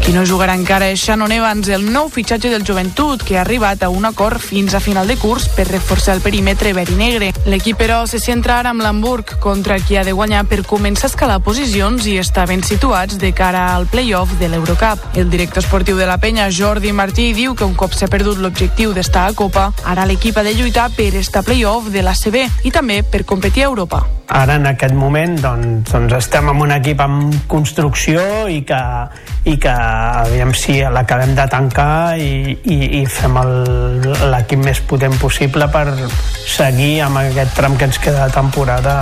[0.09, 3.83] Qui no jugarà encara és Shannon Evans, el nou fitxatge del joventut, que ha arribat
[3.85, 7.27] a un acord fins a final de curs per reforçar el perímetre verd i negre.
[7.45, 11.11] L'equip, però, se centra ara amb l'Hamburg, contra qui ha de guanyar per començar a
[11.13, 15.05] escalar posicions i estar ben situats de cara al play-off de l'Eurocup.
[15.13, 18.97] El director esportiu de la penya, Jordi Martí, diu que un cop s'ha perdut l'objectiu
[18.97, 23.03] d'estar a Copa, ara l'equip ha de lluitar per estar play-off de l'ACB i també
[23.05, 24.07] per competir a Europa.
[24.29, 28.81] Ara, en aquest moment, doncs, doncs estem en un equip en construcció i que,
[29.49, 29.73] i que
[30.23, 33.37] aviam si l'acabem de tancar i, i, i fem
[34.31, 35.85] l'equip més potent possible per
[36.49, 38.95] seguir amb aquest tram que ens queda de temporada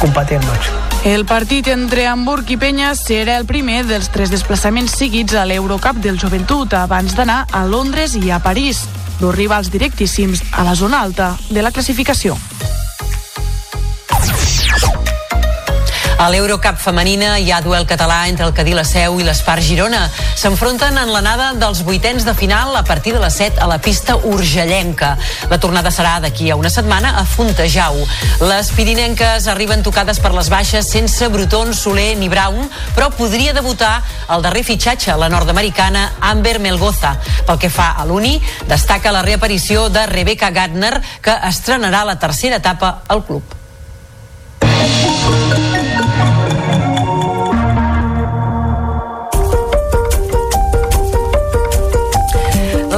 [0.00, 0.80] competir al màxim.
[1.08, 5.98] El partit entre Hamburg i Penya serà el primer dels tres desplaçaments seguits a l'Eurocup
[6.04, 8.84] del Joventut abans d'anar a Londres i a París,
[9.18, 12.38] dos rivals directíssims a la zona alta de la classificació.
[16.22, 20.04] A l'Eurocup femenina hi ha duel català entre el Cadí la Seu i l'Espar Girona.
[20.38, 24.14] S'enfronten en l'anada dels vuitens de final a partir de les 7 a la pista
[24.30, 25.16] urgellenca.
[25.50, 27.98] La tornada serà d'aquí a una setmana a Fontejau.
[28.38, 33.96] Les pirinenques arriben tocades per les baixes sense Bruton, Soler ni Brown, però podria debutar
[34.30, 37.16] el darrer fitxatge, la nord-americana Amber Melgoza.
[37.50, 38.36] Pel que fa a l'Uni,
[38.70, 43.58] destaca la reaparició de Rebecca Gardner, que estrenarà la tercera etapa al club.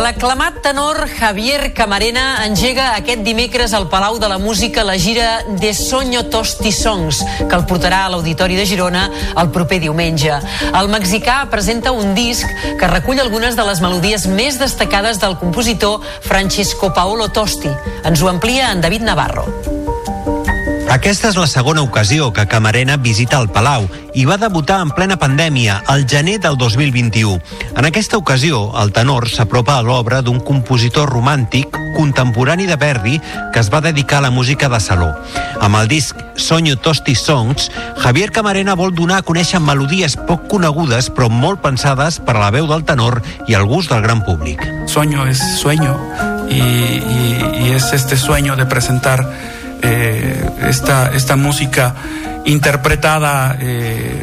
[0.05, 5.71] L'aclamat tenor Javier Camarena engega aquest dimecres al Palau de la Música la gira De
[5.73, 9.07] Soño Tosti Songs, que el portarà a l'Auditori de Girona
[9.41, 10.37] el proper diumenge.
[10.67, 12.45] El mexicà presenta un disc
[12.77, 17.73] que recull algunes de les melodies més destacades del compositor Francisco Paolo Tosti.
[18.05, 19.49] Ens ho amplia en David Navarro.
[20.95, 25.17] Aquesta és la segona ocasió que Camarena visita el Palau i va debutar en plena
[25.19, 27.41] pandèmia, al gener del 2021.
[27.75, 33.17] En aquesta ocasió, el tenor s'apropa a l'obra d'un compositor romàntic contemporani de Verdi
[33.53, 35.11] que es va dedicar a la música de saló.
[35.59, 41.11] Amb el disc Sonyo Tosti Songs, Javier Camarena vol donar a conèixer melodies poc conegudes
[41.11, 43.19] però molt pensades per a la veu del tenor
[43.51, 44.63] i al gust del gran públic.
[44.87, 45.99] Sueño es sueño
[46.49, 46.63] y,
[47.67, 49.27] y es este sueño de presentar
[49.85, 51.95] eh, esta, esta música
[52.45, 54.23] interpretada eh,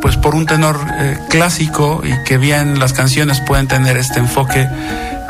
[0.00, 4.68] pues por un tenor eh, clásico y que bien las canciones pueden tener este enfoque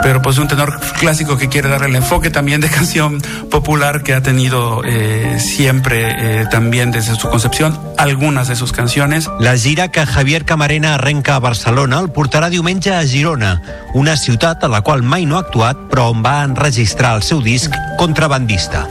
[0.03, 4.15] pero pues un tenor clásico que quiere darle el enfoque también de canción popular que
[4.15, 9.31] ha tenido eh, siempre eh, también desde su concepción algunas de sus canciones.
[9.41, 13.63] La gira que Javier Camarena arrenca a Barcelona el portarà diumenge a Girona,
[13.95, 17.41] una ciutat a la qual mai no ha actuat però on va enregistrar el seu
[17.41, 18.87] disc Contrabandista.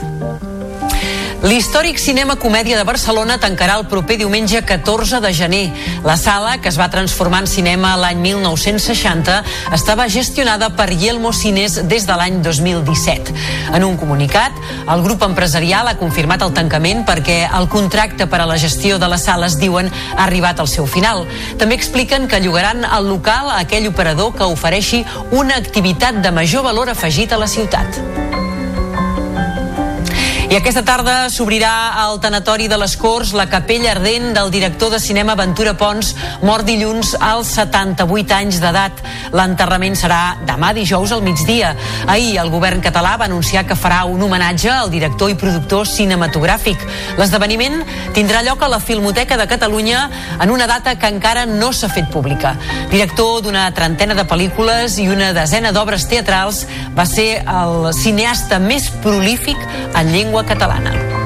[1.46, 5.66] L'històric Cinema Comèdia de Barcelona tancarà el proper diumenge 14 de gener.
[6.02, 9.36] La sala, que es va transformar en cinema l'any 1960,
[9.76, 13.30] estava gestionada per Yelmo Cines des de l'any 2017.
[13.78, 14.58] En un comunicat,
[14.90, 19.06] el grup empresarial ha confirmat el tancament perquè el contracte per a la gestió de
[19.14, 21.28] les sales, diuen, ha arribat al seu final.
[21.62, 26.66] També expliquen que llogaran el local a aquell operador que ofereixi una activitat de major
[26.66, 28.02] valor afegit a la ciutat.
[30.46, 35.00] I aquesta tarda s'obrirà al tanatori de les Corts la capella ardent del director de
[35.02, 36.12] cinema Ventura Pons,
[36.46, 39.00] mort dilluns als 78 anys d'edat.
[39.34, 41.72] L'enterrament serà demà dijous al migdia.
[42.06, 46.78] Ahir el govern català va anunciar que farà un homenatge al director i productor cinematogràfic.
[47.18, 47.82] L'esdeveniment
[48.14, 50.04] tindrà lloc a la Filmoteca de Catalunya
[50.38, 52.54] en una data que encara no s'ha fet pública.
[52.94, 58.92] Director d'una trentena de pel·lícules i una desena d'obres teatrals, va ser el cineasta més
[59.02, 59.58] prolífic
[59.96, 61.25] en llengua catalana.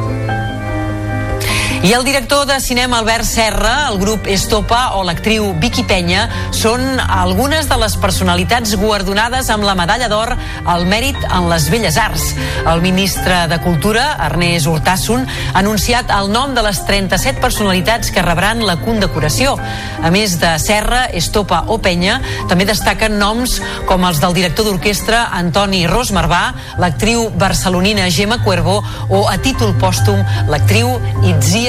[1.82, 6.82] I el director de cinema Albert Serra, el grup Estopa o l'actriu Vicky Penya són
[7.00, 10.34] algunes de les personalitats guardonades amb la medalla d'or
[10.68, 12.34] al mèrit en les belles arts.
[12.68, 18.26] El ministre de Cultura, Ernest Hurtasson, ha anunciat el nom de les 37 personalitats que
[18.28, 19.56] rebran la condecoració.
[20.04, 22.18] A més de Serra, Estopa o Penya,
[22.52, 23.56] també destaquen noms
[23.88, 26.42] com els del director d'orquestra Antoni Rosmarbà,
[26.76, 30.20] l'actriu barcelonina Gemma Cuervo o, a títol pòstum,
[30.52, 30.92] l'actriu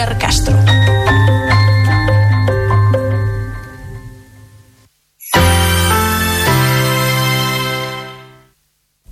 [0.02, 0.58] Itziar Castro.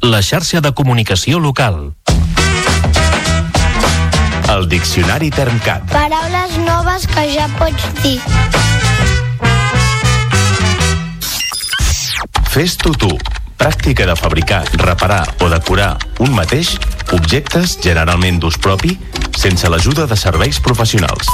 [0.01, 1.93] La xarxa de comunicació local.
[4.49, 5.85] El Diccionari Termcat.
[5.93, 8.17] Paraules noves que ja pots dir.
[12.49, 13.13] Fes-t'ho tu.
[13.59, 16.77] Pràctica de fabricar, reparar o decorar un mateix
[17.11, 18.95] objectes generalment d'ús propi
[19.35, 21.27] sense l'ajuda de serveis professionals.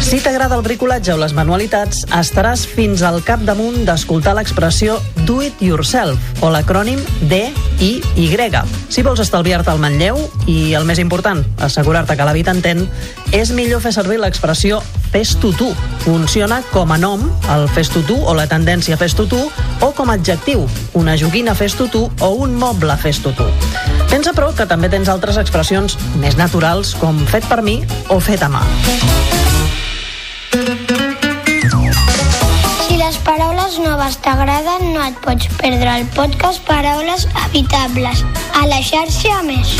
[0.00, 4.96] Si t'agrada el bricolatge o les manualitats, estaràs fins al capdamunt d'escoltar l'expressió
[5.26, 8.62] Do It Yourself, o l'acrònim DIY.
[8.88, 12.86] Si vols estalviar-te el manlleu i, el més important, assegurar-te que la vida entén,
[13.34, 14.80] és millor fer servir l'expressió
[15.12, 15.70] fes-t'ho tu.
[16.04, 17.22] Funciona com a nom,
[17.54, 19.40] el fes-t'ho tu o la tendència fes-t'ho tu,
[19.80, 23.48] o com a adjectiu, una joguina fes-t'ho tu o un moble fes-t'ho tu.
[24.10, 28.46] Pensa, però, que també tens altres expressions més naturals com fet per mi o fet
[28.46, 28.64] a mà.
[32.86, 38.22] Si les paraules noves t'agraden, no et pots perdre el podcast Paraules Habitables
[38.54, 39.74] a la xarxa Més.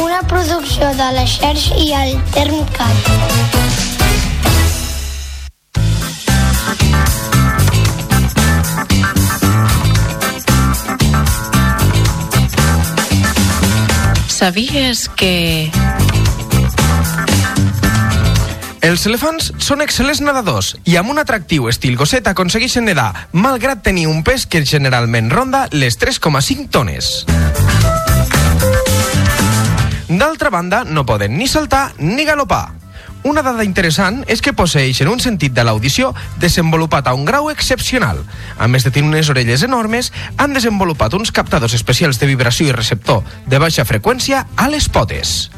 [0.00, 2.98] Una producció de la xarxa i el Termcat.
[14.42, 15.70] ¿Sabías que
[18.82, 24.08] Els elefants són excel·lents nedadors i amb un atractiu estil gosset aconsegueixen nedar, malgrat tenir
[24.10, 27.12] un pes que generalment ronda les 3,5 tones.
[30.10, 32.72] D'altra banda, no poden ni saltar ni galopar.
[33.22, 36.10] Una dada interessant és que posseixen un sentit de l'audició
[36.42, 38.18] desenvolupat a un grau excepcional.
[38.58, 40.10] A més de tenir unes orelles enormes,
[40.42, 45.52] han desenvolupat uns captadors especials de vibració i receptor de baixa freqüència a les potes.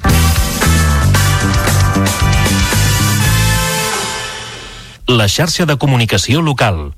[5.07, 6.95] La xarxa de comunicació local.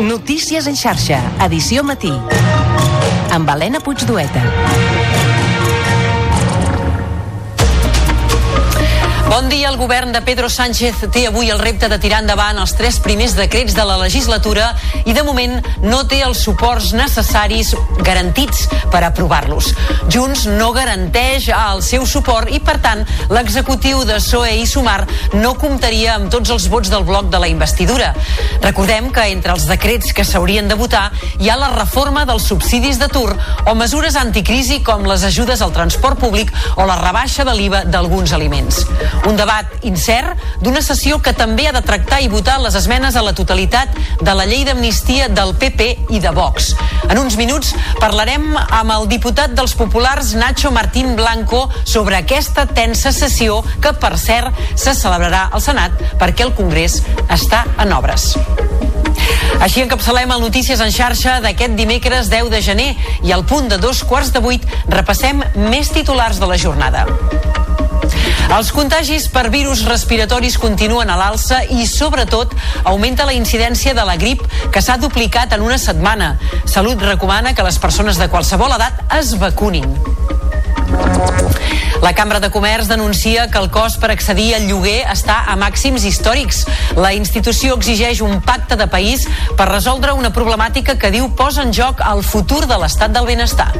[0.00, 2.14] Notícies en xarxa, edició matí.
[3.36, 4.95] Amb Helena Puigdueta.
[9.36, 9.68] Bon dia.
[9.68, 13.34] El govern de Pedro Sánchez té avui el repte de tirar endavant els tres primers
[13.36, 14.70] decrets de la legislatura
[15.04, 17.74] i de moment no té els suports necessaris
[18.06, 19.72] garantits per aprovar-los.
[20.08, 25.02] Junts no garanteix el seu suport i, per tant, l'executiu de PSOE i Sumar
[25.34, 28.14] no comptaria amb tots els vots del bloc de la investidura.
[28.62, 31.10] Recordem que entre els decrets que s'haurien de votar
[31.42, 33.34] hi ha la reforma dels subsidis d'atur
[33.66, 38.32] o mesures anticrisi com les ajudes al transport públic o la rebaixa de l'IVA d'alguns
[38.32, 38.86] aliments.
[39.26, 43.24] Un debat incert d'una sessió que també ha de tractar i votar les esmenes a
[43.26, 46.74] la totalitat de la llei d'amnistia del PP i de Vox.
[47.10, 53.12] En uns minuts parlarem amb el diputat dels populars Nacho Martín Blanco sobre aquesta tensa
[53.12, 58.34] sessió que, per cert, se celebrarà al Senat perquè el Congrés està en obres.
[59.58, 62.90] Així encapçalem el Notícies en xarxa d'aquest dimecres 10 de gener
[63.26, 67.06] i al punt de dos quarts de vuit repassem més titulars de la jornada.
[68.46, 72.54] Els contagis per virus respiratoris continuen a l'alça i, sobretot,
[72.84, 76.36] augmenta la incidència de la grip, que s'ha duplicat en una setmana.
[76.64, 79.90] Salut recomana que les persones de qualsevol edat es vacunin.
[82.02, 86.06] La Cambra de Comerç denuncia que el cost per accedir al lloguer està a màxims
[86.06, 86.62] històrics.
[86.94, 89.26] La institució exigeix un pacte de país
[89.58, 93.72] per resoldre una problemàtica que diu posa en joc el futur de l'estat del benestar.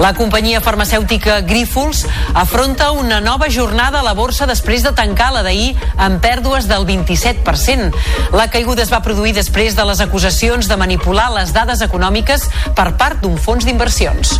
[0.00, 5.42] La companyia farmacèutica Grífols afronta una nova jornada a la borsa després de tancar la
[5.44, 7.92] d'ahir amb pèrdues del 27%.
[8.32, 12.48] La caiguda es va produir després de les acusacions de manipular les dades econòmiques
[12.78, 14.38] per part d'un fons d'inversions.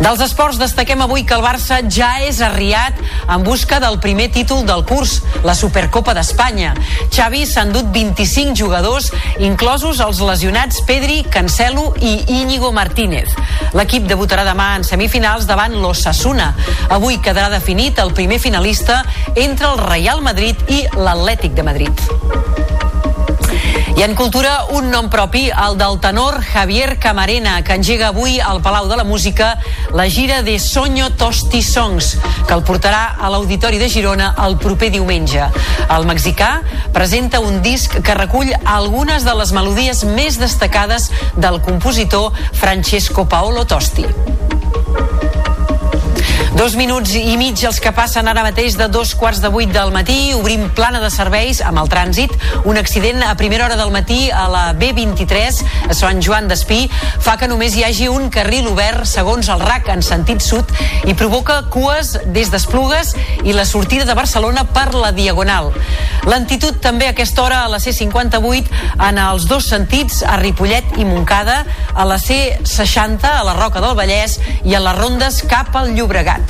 [0.00, 2.98] Dels esports destaquem avui que el Barça ja és arriat
[3.32, 6.74] en busca del primer títol del curs, la Supercopa d'Espanya.
[7.12, 9.10] Xavi s'ha endut 25 jugadors,
[9.42, 13.32] inclosos els lesionats Pedri, Cancelo i Íñigo Martínez.
[13.76, 16.52] L'equip debutarà demà en semifinals davant l'Ossassuna.
[16.90, 19.02] Avui quedarà definit el primer finalista
[19.34, 22.95] entre el Real Madrid i l'Atlètic de Madrid.
[23.96, 28.60] I en cultura, un nom propi, el del tenor Javier Camarena, que engega avui al
[28.60, 29.54] Palau de la Música
[29.94, 34.90] la gira de Soño Tosti Songs, que el portarà a l'Auditori de Girona el proper
[34.92, 35.48] diumenge.
[35.88, 36.60] El mexicà
[36.92, 41.08] presenta un disc que recull algunes de les melodies més destacades
[41.40, 44.04] del compositor Francesco Paolo Tosti.
[46.56, 49.90] Dos minuts i mig els que passen ara mateix de dos quarts de vuit del
[49.92, 50.32] matí.
[50.32, 52.32] Obrim plana de serveis amb el trànsit.
[52.64, 55.58] Un accident a primera hora del matí a la B23
[55.92, 56.86] a Sant Joan d'Espí
[57.20, 60.72] fa que només hi hagi un carril obert segons el RAC en sentit sud
[61.04, 63.12] i provoca cues des d'Esplugues
[63.44, 65.74] i la sortida de Barcelona per la Diagonal.
[66.24, 71.04] Lentitud també a aquesta hora a la C58 en els dos sentits a Ripollet i
[71.04, 71.60] Montcada,
[71.92, 76.45] a la C60 a la Roca del Vallès i a les rondes cap al Llobregat.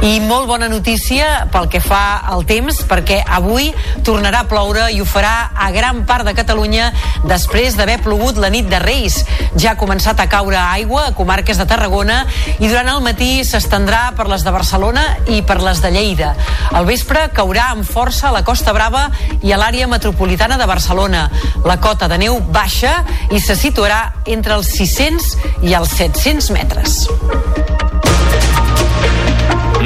[0.00, 3.66] I molt bona notícia pel que fa al temps, perquè avui
[4.06, 6.86] tornarà a ploure i ho farà a gran part de Catalunya
[7.28, 9.18] després d'haver plogut la nit de Reis.
[9.60, 12.22] Ja ha començat a caure aigua a comarques de Tarragona
[12.56, 16.32] i durant el matí s'estendrà per les de Barcelona i per les de Lleida.
[16.72, 19.10] Al vespre caurà amb força a la Costa Brava
[19.44, 21.26] i a l'àrea metropolitana de Barcelona.
[21.68, 25.36] La cota de neu baixa i se situarà entre els 600
[25.68, 27.04] i els 700 metres.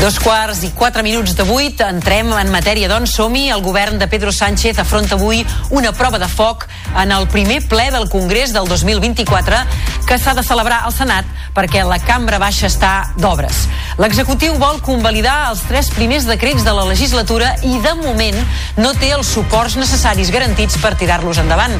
[0.00, 3.50] Dos quarts i quatre minuts de vuit, entrem en matèria, doncs som-hi.
[3.52, 5.42] El govern de Pedro Sánchez afronta avui
[5.76, 6.64] una prova de foc
[6.96, 9.60] en el primer ple del Congrés del 2024
[10.08, 13.66] que s'ha de celebrar al Senat perquè la cambra baixa està d'obres.
[14.00, 18.38] L'executiu vol convalidar els tres primers decrets de la legislatura i de moment
[18.80, 21.76] no té els suports necessaris garantits per tirar-los endavant.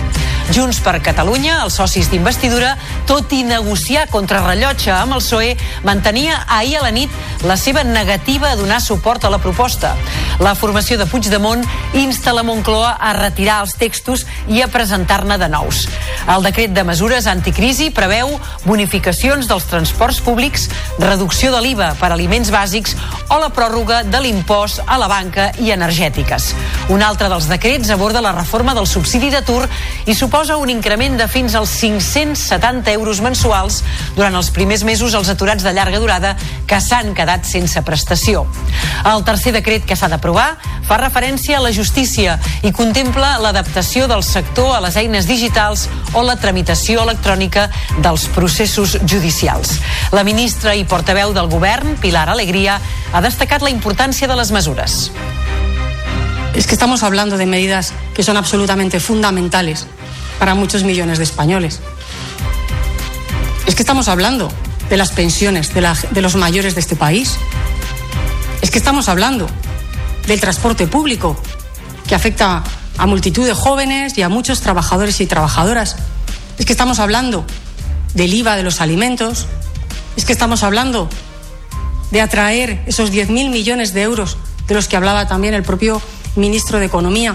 [0.52, 2.74] Junts per Catalunya, els socis d'investidura,
[3.06, 5.56] tot i negociar contra rellotge amb el PSOE,
[5.86, 9.94] mantenia ahir a la nit la seva negativa a donar suport a la proposta.
[10.42, 11.60] La formació de Puigdemont
[11.94, 15.84] insta la Moncloa a retirar els textos i a presentar-ne de nous.
[16.26, 18.32] El decret de mesures anticrisi preveu
[18.64, 20.66] bonificacions dels transports públics,
[20.98, 22.96] reducció de l'IVA per aliments bàsics
[23.30, 26.50] o la pròrroga de l'impost a la banca i energètiques.
[26.90, 29.68] Un altre dels decrets aborda la reforma del subsidi d'atur
[30.10, 33.84] i suposa un increment de fins als 570 euros mensuals
[34.18, 36.34] durant els primers mesos als aturats de llarga durada
[36.66, 37.99] que s'han quedat sense prestació.
[39.04, 40.56] El tercer decret que s'ha d'aprovar
[40.88, 46.22] fa referència a la justícia i contempla l'adaptació del sector a les eines digitals o
[46.26, 47.68] la tramitació electrònica
[48.02, 49.78] dels processos judicials.
[50.12, 52.80] La ministra i portaveu del govern, Pilar Alegría,
[53.12, 55.10] ha destacat la importància de les mesures.
[56.54, 59.86] Es que estamos hablando de medidas que son absolutamente fundamentales
[60.38, 61.80] para muchos millones de españoles.
[63.66, 64.50] Es que estamos hablando
[64.88, 67.36] de las pensiones de, la- de los mayores de este país.
[68.70, 69.48] Es que estamos hablando
[70.28, 71.36] del transporte público,
[72.06, 72.62] que afecta
[72.98, 75.96] a multitud de jóvenes y a muchos trabajadores y trabajadoras.
[76.56, 77.44] Es que estamos hablando
[78.14, 79.48] del IVA de los alimentos.
[80.16, 81.08] Es que estamos hablando
[82.12, 84.36] de atraer esos 10.000 millones de euros
[84.68, 86.00] de los que hablaba también el propio
[86.36, 87.34] ministro de Economía.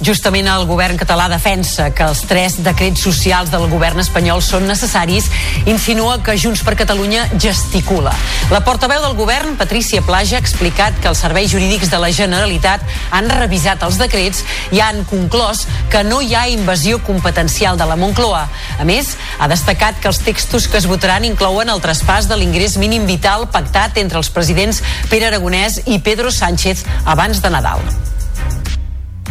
[0.00, 5.26] Justament el govern català defensa que els tres decrets socials del govern espanyol són necessaris,
[5.68, 8.14] insinua que Junts per Catalunya gesticula.
[8.48, 12.86] La portaveu del govern, Patrícia Plaja, ha explicat que els serveis jurídics de la Generalitat
[13.12, 14.40] han revisat els decrets
[14.72, 18.46] i han conclòs que no hi ha invasió competencial de la Moncloa.
[18.80, 22.78] A més, ha destacat que els textos que es votaran inclouen el traspàs de l'ingrés
[22.80, 24.80] mínim vital pactat entre els presidents
[25.12, 27.84] Pere Aragonès i Pedro Sánchez abans de Nadal.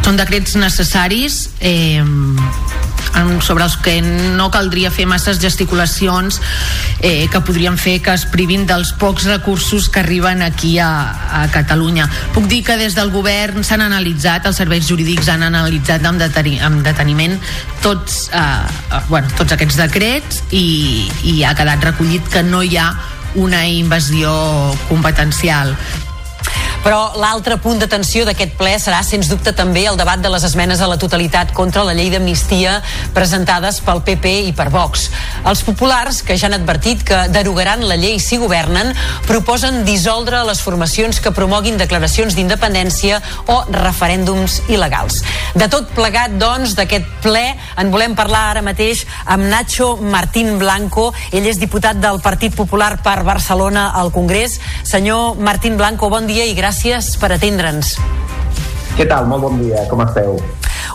[0.04, 2.02] Són decrets necessaris eh,
[3.40, 6.40] sobre els que no caldria fer masses gesticulacions
[7.00, 10.90] eh, que podrien fer que es privin dels pocs recursos que arriben aquí a,
[11.42, 12.08] a Catalunya.
[12.34, 16.58] Puc dir que des del govern s'han analitzat, els serveis jurídics han analitzat amb, deteni,
[16.64, 17.38] amb deteniment
[17.84, 22.76] tots, eh, eh, bueno, tots aquests decrets i, i ha quedat recollit que no hi
[22.80, 22.92] ha
[23.40, 24.30] una invasió
[24.88, 25.76] competencial.
[26.80, 30.80] Però l'altre punt d'atenció d'aquest ple serà, sens dubte, també el debat de les esmenes
[30.80, 32.78] a la totalitat contra la llei d'amnistia
[33.12, 35.10] presentades pel PP i per Vox.
[35.44, 38.94] Els populars, que ja han advertit que derogaran la llei si governen,
[39.28, 43.20] proposen dissoldre les formacions que promoguin declaracions d'independència
[43.52, 45.20] o referèndums il·legals.
[45.60, 47.44] De tot plegat, doncs, d'aquest ple
[47.76, 51.10] en volem parlar ara mateix amb Nacho Martín Blanco.
[51.28, 54.56] Ell és diputat del Partit Popular per Barcelona al Congrés.
[54.80, 56.69] Senyor Martín Blanco, bon dia i gràcies
[57.18, 57.96] per atendre'ns.
[58.94, 59.26] Què tal?
[59.26, 60.36] Molt bon dia, com esteu?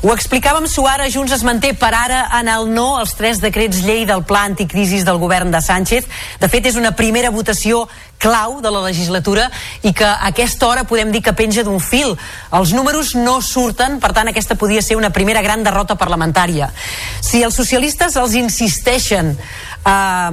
[0.06, 4.06] Ho explicàvem, Suara Junts es manté per ara en el no als tres decrets llei
[4.08, 6.08] del pla anticrisis del govern de Sánchez.
[6.40, 7.90] De fet, és una primera votació
[8.22, 9.50] clau de la legislatura
[9.84, 12.16] i que a aquesta hora podem dir que penja d'un fil.
[12.56, 16.72] Els números no surten, per tant aquesta podia ser una primera gran derrota parlamentària.
[17.20, 20.32] Si els socialistes els insisteixen, eh,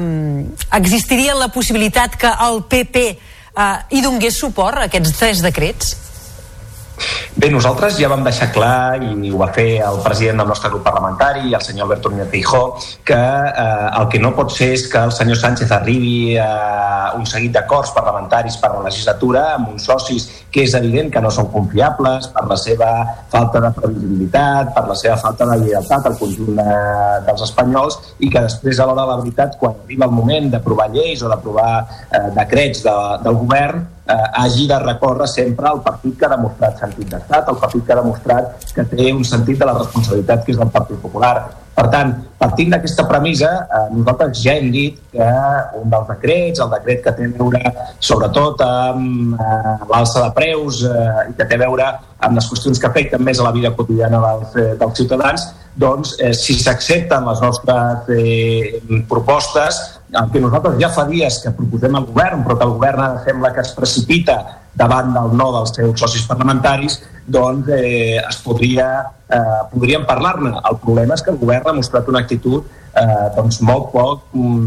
[0.71, 5.97] existiria la possibilitat que el PP eh, hi donés suport a aquests tres decrets?
[7.33, 10.83] Bé, nosaltres ja vam deixar clar, i ho va fer el president del nostre grup
[10.85, 15.01] parlamentari, el senyor Alberto Núñez Feijó, que eh, el que no pot ser és que
[15.01, 20.29] el senyor Sánchez arribi a un seguit d'acords parlamentaris per la legislatura amb uns socis
[20.53, 22.91] que és evident que no són confiables per la seva
[23.33, 26.77] falta de previsibilitat, per la seva falta de lleialtat al conjunt de,
[27.31, 30.91] dels espanyols i que després, a l'hora de la veritat, quan arriba el moment d'aprovar
[30.93, 36.19] lleis o d'aprovar eh, decrets de, del govern, eh, hagi de recórrer sempre al partit
[36.19, 39.69] que ha demostrat sentit d'estat, el partit que ha demostrat que té un sentit de
[39.69, 41.35] la responsabilitat que és el Partit Popular.
[41.73, 45.29] Per tant, partint d'aquesta premissa, eh, nosaltres ja hem dit que
[45.81, 50.83] un dels decrets, el decret que té a veure sobretot amb eh, l'alça de preus
[50.85, 51.89] eh, i que té a veure
[52.21, 56.17] amb les qüestions que afecten més a la vida quotidiana dels, eh, dels ciutadans, doncs
[56.21, 59.79] eh, si s'accepten les nostres eh, propostes,
[60.13, 63.53] el que nosaltres ja fa dies que proposem al govern, però que el govern sembla
[63.55, 64.37] que es precipita
[64.77, 68.89] davant del no dels seus socis parlamentaris, doncs eh, es podria,
[69.29, 70.55] eh, podríem parlar-ne.
[70.69, 72.65] El problema és que el govern ha mostrat una actitud
[72.97, 74.25] eh, doncs molt poc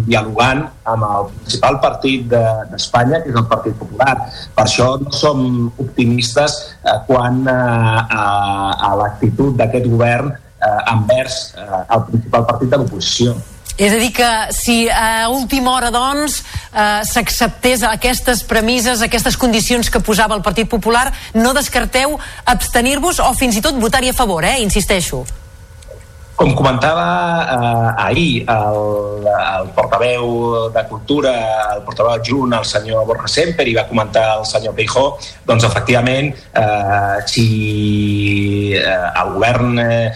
[0.08, 4.16] dialogant amb el principal partit d'Espanya, de, que és el Partit Popular.
[4.56, 5.46] Per això no som
[5.82, 8.26] optimistes eh, quan eh, a,
[8.90, 10.34] a l'actitud d'aquest govern
[10.92, 13.36] envers eh, el principal partit de l'oposició.
[13.76, 16.40] És a dir que si a última hora, doncs,
[16.72, 23.34] eh, s'acceptés aquestes premisses, aquestes condicions que posava el Partit Popular, no descarteu abstenir-vos o
[23.36, 24.62] fins i tot votar-hi a favor, eh?
[24.64, 25.26] Insisteixo.
[26.36, 27.04] Com comentava
[27.48, 30.26] eh, ahir el, el portaveu
[30.76, 31.32] de Cultura,
[31.78, 35.06] el portaveu adjunt, el senyor Borja Semper, i va comentar el senyor Peijó,
[35.48, 37.48] doncs efectivament, eh, si
[38.76, 38.84] eh,
[39.24, 40.12] el govern eh,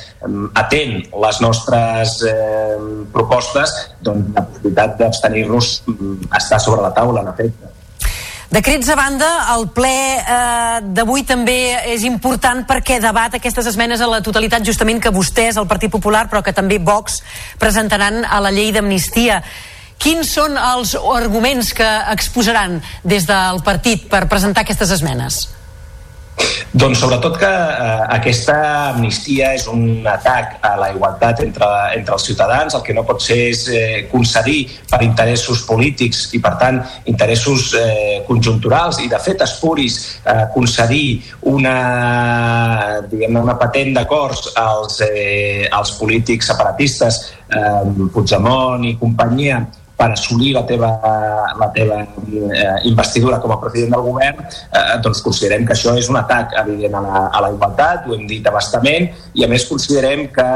[0.60, 2.76] atén les nostres eh,
[3.16, 7.69] propostes, doncs la possibilitat d'abstenir-nos mm, està sobre la taula, en efecte.
[8.50, 14.08] Decrets a banda, el ple eh, d'avui també és important perquè debat aquestes esmenes a
[14.10, 17.20] la totalitat justament que vostès, el Partit Popular, però que també Vox,
[17.62, 19.44] presentaran a la llei d'amnistia.
[20.02, 25.44] Quins són els arguments que exposaran des del partit per presentar aquestes esmenes?
[26.72, 28.56] Doncs sobretot que eh, aquesta
[28.92, 31.68] amnistia és un atac a la igualtat entre,
[31.98, 32.76] entre els ciutadans.
[32.78, 34.60] El que no pot ser és eh, concedir
[34.92, 36.78] per interessos polítics i, per tant,
[37.10, 41.20] interessos eh, conjunturals i, de fet, espuris eh, concedir
[41.50, 41.76] una,
[43.10, 49.64] diguem una patent d'acords als, eh, als polítics separatistes, eh, Puigdemont i companyia,
[50.00, 50.90] per assolir la teva,
[51.60, 56.08] la teva eh, investidura com a president del govern, eh, doncs considerem que això és
[56.12, 59.68] un atac evident a la, a la igualtat, ho hem dit abastament, i a més
[59.68, 60.48] considerem que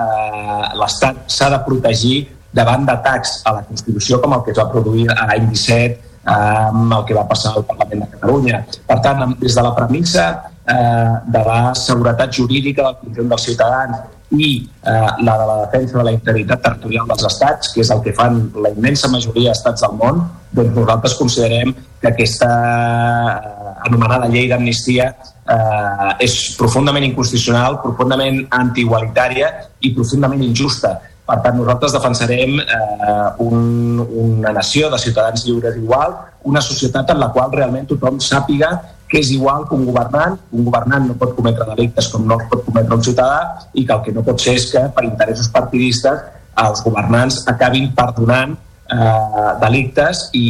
[0.00, 2.16] eh, l'Estat s'ha de protegir
[2.56, 7.04] davant d'atacs a la Constitució com el que es va produir l'any 17 amb el
[7.06, 8.64] que va passar al Parlament de Catalunya.
[8.88, 10.26] Per tant, des de la premissa
[10.66, 15.98] eh, de la seguretat jurídica del conjunt dels ciutadans i eh, la de la defensa
[15.98, 19.84] de la integritat territorial dels estats, que és el que fan la immensa majoria d'estats
[19.84, 20.22] del món,
[20.56, 29.52] doncs nosaltres considerem que aquesta eh, anomenada llei d'amnistia eh, és profundament inconstitucional, profundament antiigualitària
[29.80, 30.96] i profundament injusta.
[31.26, 36.14] Per tant, nosaltres defensarem eh, un, una nació de ciutadans lliures igual,
[36.46, 38.76] una societat en la qual realment tothom sàpiga
[39.08, 42.64] que és igual que un governant, un governant no pot cometre delictes com no pot
[42.66, 43.40] cometre un ciutadà
[43.74, 46.22] i que el que no pot ser és que per interessos partidistes
[46.66, 50.46] els governants acabin perdonant eh, delictes i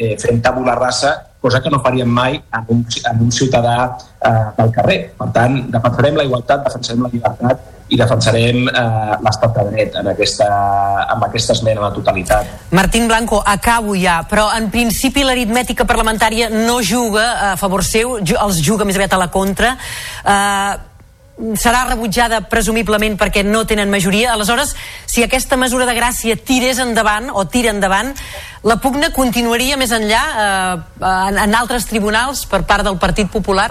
[0.00, 4.46] eh, fent tabula rasa cosa que no faríem mai en un, en un ciutadà eh,
[4.56, 5.00] del carrer.
[5.18, 10.10] Per tant, defensarem la igualtat, defensarem la llibertat i defensarem eh, l'estat de dret en
[10.12, 10.48] aquesta,
[11.14, 12.50] amb aquesta esmena a la totalitat.
[12.76, 18.60] Martín Blanco, acabo ja, però en principi l'aritmètica parlamentària no juga a favor seu, els
[18.64, 19.74] juga més aviat a la contra.
[20.24, 20.76] Eh,
[21.54, 24.32] serà rebutjada presumiblement perquè no tenen majoria.
[24.34, 24.74] Aleshores,
[25.06, 28.12] si aquesta mesura de gràcia tirés endavant o tira endavant,
[28.66, 33.70] la pugna continuaria més enllà eh, en, en altres tribunals per part del Partit Popular?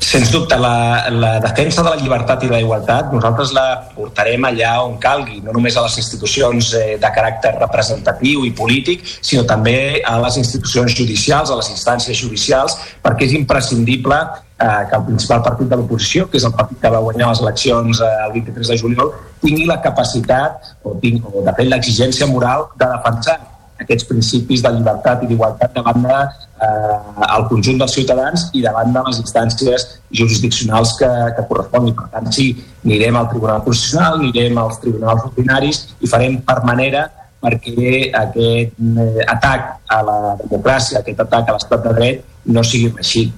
[0.00, 4.46] Sens dubte, la, la defensa de la llibertat i de la igualtat nosaltres la portarem
[4.48, 9.44] allà on calgui, no només a les institucions eh, de caràcter representatiu i polític, sinó
[9.46, 15.06] també a les institucions judicials, a les instàncies judicials, perquè és imprescindible eh, que el
[15.12, 18.34] principal partit de l'oposició, que és el partit que va guanyar les eleccions eh, el
[18.40, 23.36] 23 de juliol, tingui la capacitat o, ting, o de fet l'exigència moral de defensar
[23.82, 26.18] aquests principis de llibertat i d'igualtat davant de,
[26.66, 29.86] eh, conjunt dels ciutadans i davant de les instàncies
[30.20, 31.96] jurisdiccionals que, que corresponguin.
[31.98, 32.50] Per tant, sí,
[32.84, 37.08] anirem al Tribunal Constitucional, anirem als tribunals ordinaris i farem per manera
[37.40, 42.92] perquè aquest eh, atac a la democràcia, aquest atac a l'estat de dret no sigui
[43.00, 43.30] així.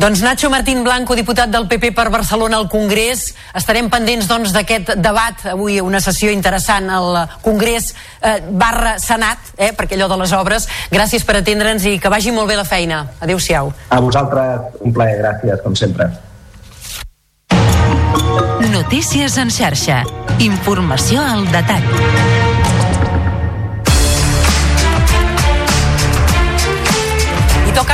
[0.00, 3.34] Doncs Nacho Martín Blanco, diputat del PP per Barcelona al Congrés.
[3.52, 5.42] Estarem pendents doncs, d'aquest doncs, debat.
[5.52, 7.90] Avui una sessió interessant al Congrés
[8.24, 10.70] eh, barra Senat, eh, perquè allò de les obres.
[10.88, 13.02] Gràcies per atendre'ns i que vagi molt bé la feina.
[13.20, 13.68] Adéu-siau.
[13.92, 15.18] A vosaltres, un plaer.
[15.20, 16.08] Gràcies, com sempre.
[18.72, 20.00] Notícies en xarxa.
[20.40, 22.49] Informació al detall.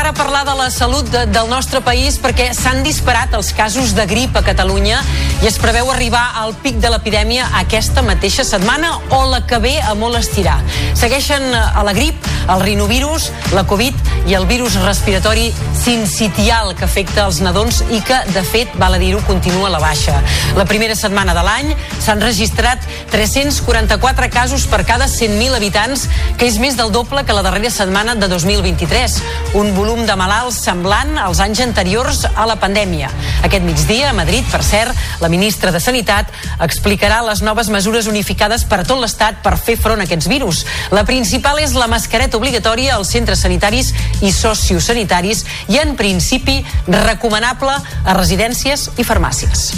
[0.07, 4.05] Ara parlar de la salut de, del nostre país perquè s'han disparat els casos de
[4.07, 5.01] grip a Catalunya
[5.43, 9.75] i es preveu arribar al pic de l'epidèmia aquesta mateixa setmana o la que ve
[9.83, 10.61] a molt estirar.
[10.95, 13.99] Segueixen a la grip, el rinovirus, la Covid
[14.31, 19.01] i el virus respiratori sincitial que afecta els nadons i que, de fet, val a
[19.03, 20.21] dir-ho, continua a la baixa.
[20.59, 26.07] La primera setmana de l'any s'han registrat 344 casos per cada 100.000 habitants,
[26.39, 29.19] que és més del doble que la darrera setmana de 2023.
[29.59, 33.09] Un volum de malalts semblant als anys anteriors a la pandèmia.
[33.47, 34.93] Aquest migdia, a Madrid, per cert,
[35.23, 36.29] la ministra de Sanitat
[36.67, 40.65] explicarà les noves mesures unificades per a tot l'Estat per fer front a aquests virus.
[40.93, 47.81] La principal és la mascareta obligatòria als centres sanitaris i sociosanitaris i, en principi, recomanable
[47.81, 49.71] a residències i farmàcies.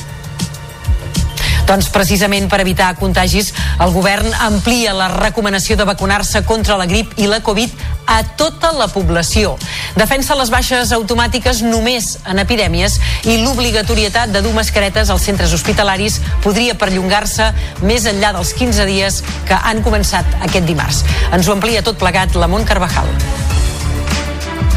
[1.68, 3.50] Doncs precisament per evitar contagis,
[3.84, 7.74] el govern amplia la recomanació de vacunar-se contra la grip i la Covid
[8.08, 9.52] a tota la població.
[9.98, 12.96] Defensa les baixes automàtiques només en epidèmies
[13.28, 17.52] i l'obligatorietat de dur mascaretes als centres hospitalaris podria perllongar-se
[17.84, 21.04] més enllà dels 15 dies que han començat aquest dimarts.
[21.36, 23.12] Ens ho amplia tot plegat la Mont Carvajal.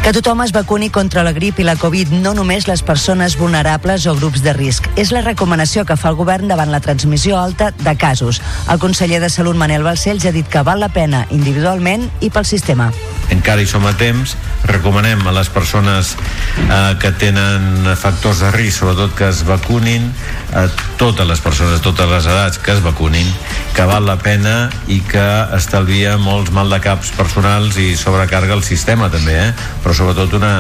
[0.01, 4.07] Que tothom es vacuni contra la grip i la Covid, no només les persones vulnerables
[4.09, 4.87] o grups de risc.
[4.97, 8.41] És la recomanació que fa el govern davant la transmissió alta de casos.
[8.65, 12.49] El conseller de Salut, Manel Balcells, ha dit que val la pena individualment i pel
[12.49, 12.89] sistema.
[13.29, 14.33] Encara hi som a temps,
[14.65, 20.09] recomanem a les persones eh, que tenen factors de risc, sobretot que es vacunin,
[20.53, 20.65] a
[20.99, 23.27] totes les persones de totes les edats que es vacunin,
[23.75, 25.23] que val la pena i que
[25.57, 29.51] estalvia molts mal de caps personals i sobrecarga el sistema també, eh?
[29.83, 30.53] però sobretot una,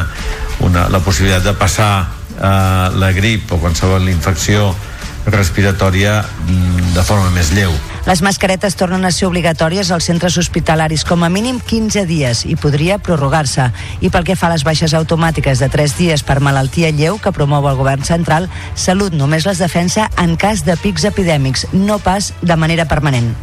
[0.63, 1.93] una, la possibilitat de passar
[2.37, 4.71] eh, la grip o qualsevol infecció
[5.27, 7.75] respiratòria mm, de forma més lleu.
[8.07, 12.57] Les mascaretes tornen a ser obligatòries als centres hospitalaris com a mínim 15 dies i
[12.57, 13.69] podria prorrogar-se.
[14.01, 17.35] I pel que fa a les baixes automàtiques de 3 dies per malaltia lleu que
[17.35, 22.33] promou el govern central, Salut només les defensa en cas de pics epidèmics, no pas
[22.41, 23.35] de manera permanent.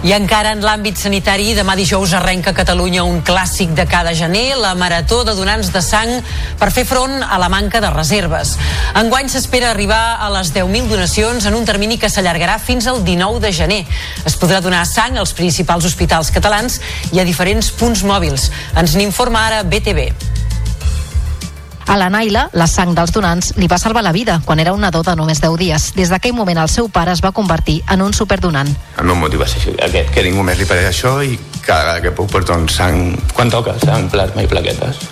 [0.00, 4.56] I encara en l'àmbit sanitari, demà dijous arrenca a Catalunya un clàssic de cada gener,
[4.56, 6.14] la Marató de Donants de Sang,
[6.56, 8.54] per fer front a la manca de reserves.
[8.96, 13.44] Enguany s'espera arribar a les 10.000 donacions en un termini que s'allargarà fins al 19
[13.44, 13.80] de gener.
[14.24, 16.80] Es podrà donar sang als principals hospitals catalans
[17.12, 18.48] i a diferents punts mòbils.
[18.80, 20.39] Ens n'informa ara BTV.
[21.90, 24.84] A la Naila, la sang dels donants li va salvar la vida quan era un
[24.84, 25.86] nadó de només 10 dies.
[25.96, 28.70] Des d'aquell moment el seu pare es va convertir en un superdonant.
[29.02, 31.34] El meu motiu va ser aquest, que ningú més li pareix això i
[31.64, 33.18] cada vegada que puc porto sang...
[33.34, 35.02] Quan toca, sang, plasma i plaquetes.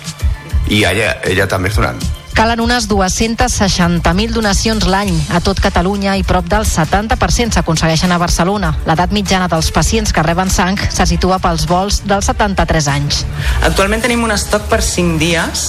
[0.71, 1.99] I ella, ella també és donant.
[2.33, 8.71] Calen unes 260.000 donacions l'any a tot Catalunya i prop del 70% s'aconsegueixen a Barcelona.
[8.87, 13.23] L'edat mitjana dels pacients que reben sang se situa pels vols dels 73 anys.
[13.67, 15.65] Actualment tenim un estoc per 5 dies,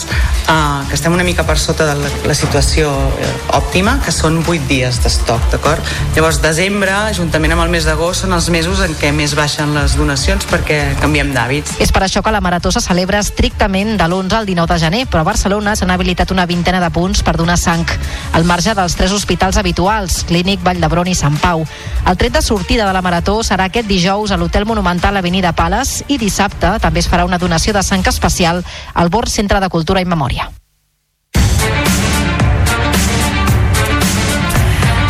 [0.46, 0.54] eh,
[0.88, 4.68] que estem una mica per sota de la, la situació eh, òptima, que són 8
[4.70, 5.94] dies d'estoc, d'acord?
[6.16, 9.96] Llavors, desembre, juntament amb el mes d'agost, són els mesos en què més baixen les
[9.98, 11.78] donacions perquè canviem d'hàbits.
[11.82, 15.04] És per això que la Marató se celebra estrictament de l'11 al 19 de gener,
[15.10, 17.86] però a Barcelona s'han habilitat una vintena de punts per donar sang,
[18.34, 21.64] al marge dels tres hospitals habituals, Clínic, Vall d'Hebron i Sant Pau.
[22.04, 26.00] El tret de sortida de la Marató serà aquest dijous a l'Hotel Monumental Avenida Pales
[26.08, 30.02] i dissabte també es farà una donació de sang especial al Bord Centre de Cultura
[30.02, 30.50] i Memòria.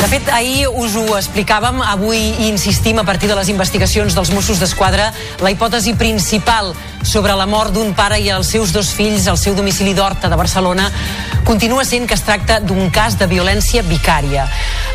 [0.00, 4.56] De fet, ahir us ho explicàvem, avui insistim a partir de les investigacions dels Mossos
[4.56, 5.10] d'Esquadra,
[5.44, 6.72] la hipòtesi principal
[7.04, 10.38] sobre la mort d'un pare i els seus dos fills al seu domicili d'Horta de
[10.40, 10.88] Barcelona
[11.44, 14.46] continua sent que es tracta d'un cas de violència vicària.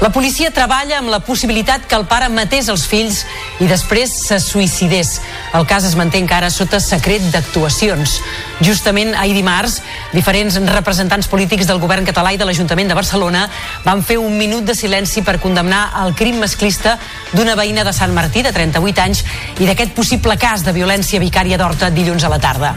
[0.02, 3.22] La policia treballa amb la possibilitat que el pare matés els fills
[3.62, 5.20] i després se suïcidés.
[5.54, 8.18] El cas es manté encara sota secret d'actuacions.
[8.64, 9.82] Justament ahir dimarts,
[10.14, 13.46] diferents representants polítics del govern català i de l'Ajuntament de Barcelona
[13.84, 16.96] van fer un minut de silenci per condemnar el crim masclista
[17.34, 19.26] d'una veïna de Sant Martí de 38 anys
[19.60, 22.72] i d'aquest possible cas de violència vicària d'Horta dilluns a la tarda.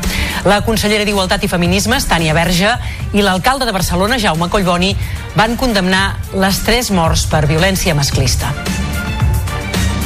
[0.48, 2.74] La consellera d'Igualtat i Feminismes, Tània Verge,
[3.14, 4.96] i l'alcalde de Barcelona, Jaume Collboni,
[5.38, 8.50] van condemnar les tres morts per violència masclista.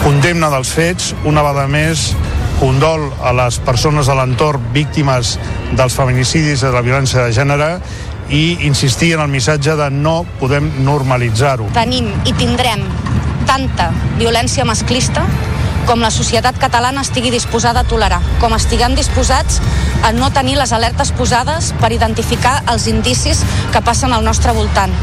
[0.03, 2.11] Condemna dels fets, una vegada més,
[2.63, 5.35] condol a les persones de l'entorn víctimes
[5.75, 7.71] dels feminicidis i de la violència de gènere
[8.31, 11.73] i insistir en el missatge de no podem normalitzar-ho.
[11.75, 12.85] Tenim i tindrem
[13.51, 13.91] tanta
[14.21, 15.27] violència masclista
[15.89, 19.59] com la societat catalana estigui disposada a tolerar, com estiguem disposats
[20.07, 23.43] a no tenir les alertes posades per identificar els indicis
[23.75, 24.95] que passen al nostre voltant.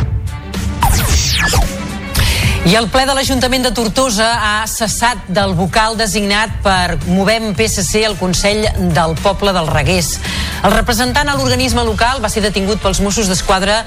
[2.67, 8.03] I el ple de l'Ajuntament de Tortosa ha cessat del vocal designat per Movem PSC
[8.03, 10.17] al Consell del Poble del Reguers.
[10.67, 13.79] El representant a l'organisme local va ser detingut pels Mossos d'Esquadra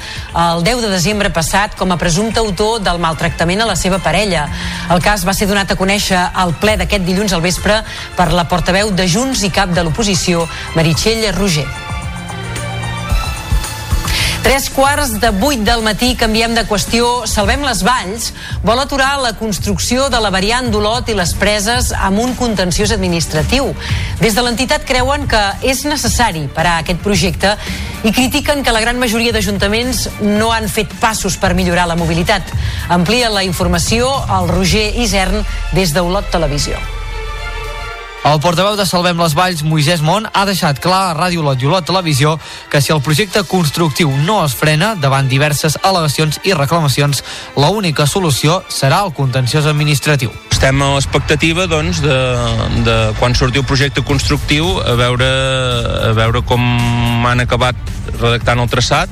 [0.47, 4.49] el 10 de desembre passat com a presumpte autor del maltractament a la seva parella.
[4.89, 7.83] El cas va ser donat a conèixer al ple d'aquest dilluns al vespre
[8.17, 11.92] per la portaveu de Junts i cap de l'oposició, Meritxell Roger.
[14.43, 17.23] Tres quarts de vuit del matí canviem de qüestió.
[17.31, 18.33] Salvem les Valls
[18.67, 23.71] vol aturar la construcció de la variant d'Olot i les preses amb un contenciós administratiu.
[24.19, 27.55] Des de l'entitat creuen que és necessari parar aquest projecte
[28.03, 32.43] i critiquen que la gran majoria d'ajuntaments no han fet passos per millorar la mobilitat.
[32.91, 36.83] Amplia la informació el Roger Isern des d'Olot Televisió.
[38.23, 41.71] El portaveu de Salvem les Valls, Moisès Mont, ha deixat clar a Ràdio Lot i
[41.83, 42.37] Televisió
[42.71, 47.25] que si el projecte constructiu no es frena davant diverses al·legacions i reclamacions,
[47.57, 50.31] l'única solució serà el contenciós administratiu.
[50.53, 52.15] Estem a l'expectativa doncs, de,
[52.87, 55.29] de quan surti el projecte constructiu a veure,
[56.07, 56.63] a veure com
[57.27, 57.75] han acabat
[58.21, 59.11] redactant el traçat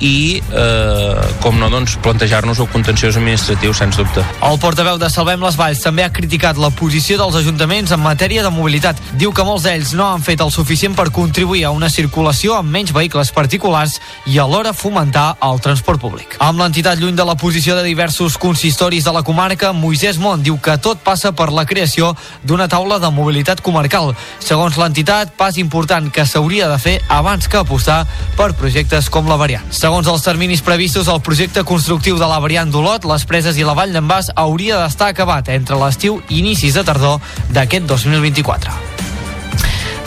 [0.00, 4.24] i, eh, com no, doncs, plantejar-nos el contenciós administratiu, sens dubte.
[4.42, 8.42] El portaveu de Salvem les Valls també ha criticat la posició dels ajuntaments en matèria
[8.42, 9.00] de mobilitat.
[9.20, 12.70] Diu que molts d'ells no han fet el suficient per contribuir a una circulació amb
[12.70, 16.36] menys vehicles particulars i alhora fomentar el transport públic.
[16.38, 20.58] Amb l'entitat lluny de la posició de diversos consistoris de la comarca, Moisès Mont diu
[20.58, 24.14] que tot passa per la creació d'una taula de mobilitat comarcal.
[24.40, 28.04] Segons l'entitat, pas important que s'hauria de fer abans que apostar
[28.36, 29.64] per projectes com la variant.
[29.84, 33.74] Segons els terminis previstos, el projecte constructiu de la variant d'Olot, les preses i la
[33.76, 37.18] Vall d'en Bas hauria d'estar acabat entre l'estiu i inicis de tardor
[37.52, 38.72] d'aquest 2024.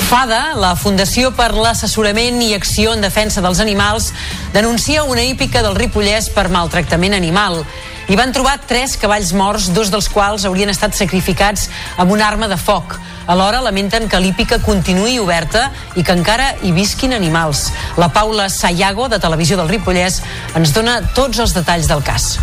[0.08, 4.10] FADA, la Fundació per l'Assessorament i Acció en Defensa dels Animals,
[4.56, 7.62] denuncia una hípica del Ripollès per maltractament animal.
[8.08, 11.66] Hi van trobar tres cavalls morts, dos dels quals haurien estat sacrificats
[12.00, 12.96] amb una arma de foc.
[13.28, 15.66] Alhora lamenten que l'hípica continuï oberta
[16.00, 17.66] i que encara hi visquin animals.
[18.00, 20.22] La Paula Sayago, de Televisió del Ripollès,
[20.56, 22.38] ens dona tots els detalls del cas.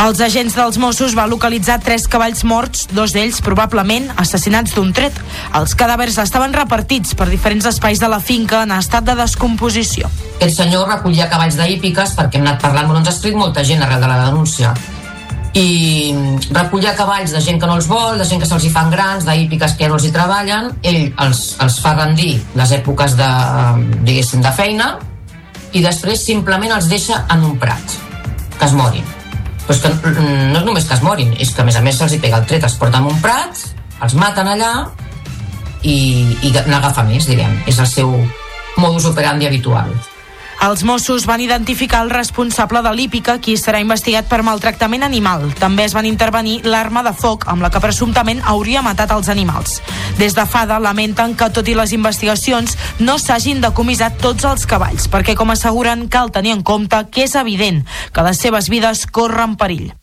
[0.00, 5.18] Els agents dels Mossos van localitzar tres cavalls morts, dos d'ells probablement assassinats d'un tret.
[5.58, 10.08] Els cadàvers estaven repartits per diferents espais de la finca en estat de descomposició.
[10.38, 13.84] Aquest senyor recollia cavalls d'hípiques perquè hem anat parlant, però ens ha escrit molta gent
[13.84, 14.72] arrel de la denúncia
[15.52, 16.14] i
[16.48, 19.28] recollia cavalls de gent que no els vol, de gent que se'ls hi fan grans,
[19.28, 23.30] d'hípiques que no els hi treballen, ell els, els fa rendir les èpoques de,
[24.00, 24.94] diguéssim, de feina
[25.76, 27.98] i després simplement els deixa en un prat,
[28.56, 29.19] que es morin.
[29.70, 32.16] És que no és només que es morin, és que a més a més se'ls
[32.16, 33.64] hi pega el tret, els porten en un prat,
[34.02, 34.72] els maten allà
[35.82, 35.96] i,
[36.42, 37.54] i n'agafa més, diguem.
[37.70, 38.14] És el seu
[38.80, 39.92] modus operandi habitual.
[40.60, 45.46] Els Mossos van identificar el responsable de l'hípica, qui serà investigat per maltractament animal.
[45.56, 49.78] També es van intervenir l'arma de foc amb la que presumptament hauria matat els animals.
[50.18, 55.08] Des de FADA lamenten que, tot i les investigacions, no s'hagin decomissat tots els cavalls,
[55.08, 57.80] perquè, com asseguren, cal tenir en compte que és evident
[58.12, 59.94] que les seves vides corren perill.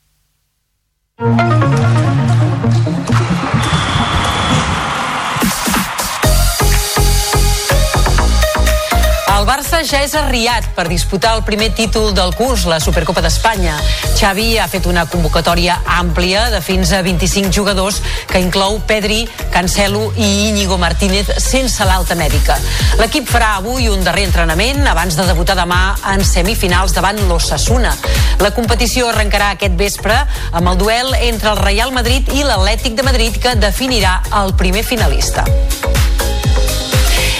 [9.57, 13.73] Barça ja és arriat per disputar el primer títol del curs, la Supercopa d'Espanya.
[14.19, 17.97] Xavi ha fet una convocatòria àmplia de fins a 25 jugadors
[18.29, 22.59] que inclou Pedri, Cancelo i Íñigo Martínez sense l'alta mèdica.
[23.01, 27.95] L'equip farà avui un darrer entrenament abans de debutar demà en semifinals davant l'Ossassuna.
[28.45, 33.09] La competició arrencarà aquest vespre amb el duel entre el Real Madrid i l'Atlètic de
[33.09, 35.49] Madrid que definirà el primer finalista.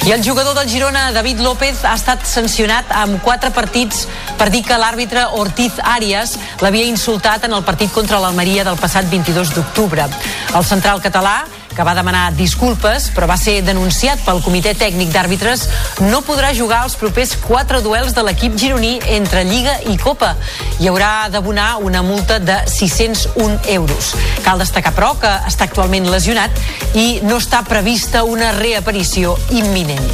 [0.07, 4.05] I el jugador del Girona, David López, ha estat sancionat amb quatre partits
[4.39, 9.09] per dir que l'àrbitre Ortiz Arias l'havia insultat en el partit contra l'Almeria del passat
[9.11, 10.07] 22 d'octubre.
[10.55, 11.41] El central català
[11.77, 15.67] que va demanar disculpes, però va ser denunciat pel Comitè Tècnic d'Àrbitres,
[16.09, 20.33] no podrà jugar els propers quatre duels de l'equip gironí entre Lliga i Copa.
[20.81, 24.15] Hi haurà d'abonar una multa de 601 euros.
[24.41, 30.09] Cal destacar, però, que està actualment lesionat i no està prevista una reaparició imminent.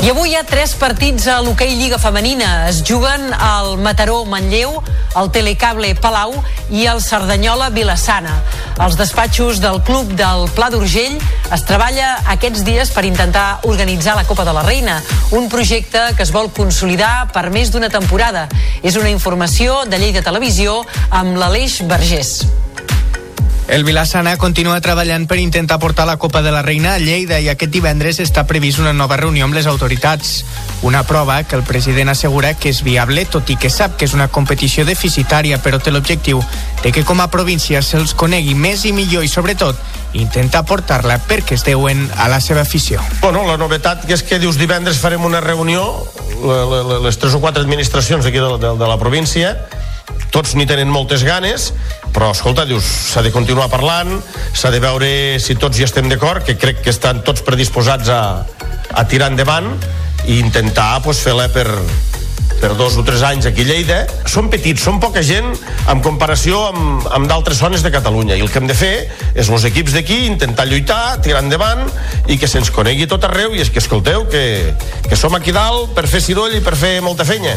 [0.00, 2.70] I avui hi ha tres partits a l'hoquei Lliga Femenina.
[2.70, 4.78] Es juguen al Mataró Manlleu,
[5.20, 6.32] el Telecable Palau
[6.72, 8.38] i el Cerdanyola Vilassana.
[8.80, 11.18] Els despatxos del club del Pla d'Urgell
[11.52, 14.96] es treballa aquests dies per intentar organitzar la Copa de la Reina,
[15.36, 18.48] un projecte que es vol consolidar per més d'una temporada.
[18.80, 20.80] És una informació de Llei de Televisió
[21.10, 22.38] amb l'Aleix Vergés.
[23.70, 27.46] El Vilassana continua treballant per intentar portar la Copa de la Reina a Lleida i
[27.52, 30.40] aquest divendres està previst una nova reunió amb les autoritats.
[30.82, 34.16] Una prova que el president assegura que és viable, tot i que sap que és
[34.16, 36.42] una competició deficitària, però té l'objectiu
[36.82, 39.78] de que com a província se'ls conegui més i millor i, sobretot,
[40.18, 42.98] intenta portar-la perquè es deuen a la seva afició.
[43.22, 45.84] Bueno, la novetat és que dius divendres farem una reunió,
[47.06, 49.54] les tres o quatre administracions aquí de, de, de la província,
[50.30, 51.70] tots n'hi tenen moltes ganes,
[52.14, 54.16] però escolta, dius, s'ha de continuar parlant,
[54.54, 55.10] s'ha de veure
[55.42, 58.22] si tots hi estem d'acord, que crec que estan tots predisposats a,
[58.90, 59.72] a tirar endavant
[60.26, 61.66] i intentar pues, fer-la per,
[62.60, 63.98] per dos o tres anys aquí a Lleida.
[64.28, 65.48] Són petits, són poca gent
[65.90, 68.36] en comparació amb, amb d'altres zones de Catalunya.
[68.36, 71.86] I el que hem de fer és els equips d'aquí intentar lluitar, tirar endavant
[72.28, 73.56] i que se'ns conegui tot arreu.
[73.56, 74.74] I és que, escolteu, que,
[75.08, 77.56] que som aquí dalt per fer cidoll i per fer molta feina.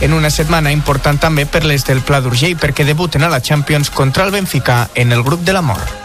[0.00, 3.90] En una setmana important també per les del Pla d'Urgell perquè debuten a la Champions
[3.90, 6.00] contra el Benfica en el grup de la mort.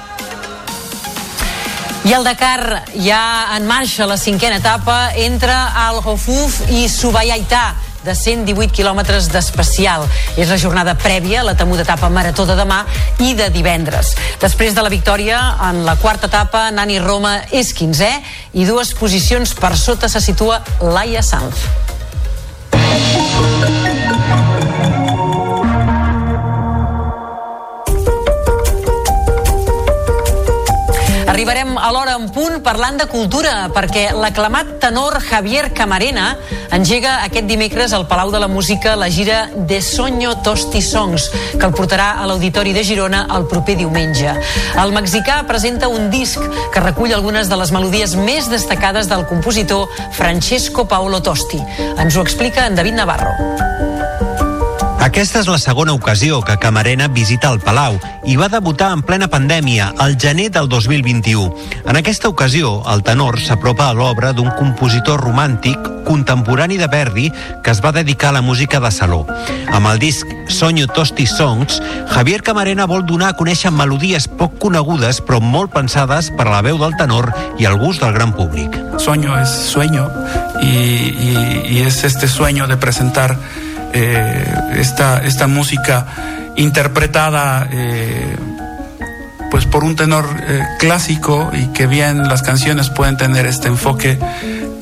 [2.08, 8.16] I el Dakar ja en marxa la cinquena etapa entre Al Hofuf i Subayaità de
[8.16, 10.06] 118 quilòmetres d'especial.
[10.38, 12.84] És la jornada prèvia a la temuda etapa marató de demà
[13.20, 14.16] i de divendres.
[14.42, 15.40] Després de la victòria,
[15.70, 18.14] en la quarta etapa, Nani Roma és 15è
[18.54, 21.68] i dues posicions per sota se situa Laia Sanz.
[31.40, 36.34] Arribarem a l'hora en punt parlant de cultura, perquè l'aclamat tenor Javier Camarena
[36.76, 41.64] engega aquest dimecres al Palau de la Música la gira De Soño Tosti Songs, que
[41.64, 44.34] el portarà a l'Auditori de Girona el proper diumenge.
[44.84, 49.88] El mexicà presenta un disc que recull algunes de les melodies més destacades del compositor
[50.20, 51.64] Francesco Paolo Tosti.
[51.96, 53.89] Ens ho explica en David Navarro.
[55.00, 57.96] Aquesta és la segona ocasió que Camarena visita el Palau
[58.28, 61.46] i va debutar en plena pandèmia, al gener del 2021.
[61.88, 67.30] En aquesta ocasió, el tenor s'apropa a l'obra d'un compositor romàntic contemporani de Verdi
[67.64, 69.22] que es va dedicar a la música de saló.
[69.72, 71.80] Amb el disc Sonyo Tosti Songs,
[72.12, 76.62] Javier Camarena vol donar a conèixer melodies poc conegudes però molt pensades per a la
[76.66, 78.76] veu del tenor i al gust del gran públic.
[79.00, 80.12] Sueño es sueño
[80.62, 81.16] y,
[81.72, 83.38] y es este sueño de presentar
[83.94, 86.06] eh, esta, esta música
[86.56, 88.36] interpretada eh,
[89.50, 94.20] pues por un tenor eh, clásico y que bien las canciones pueden tener este enfoque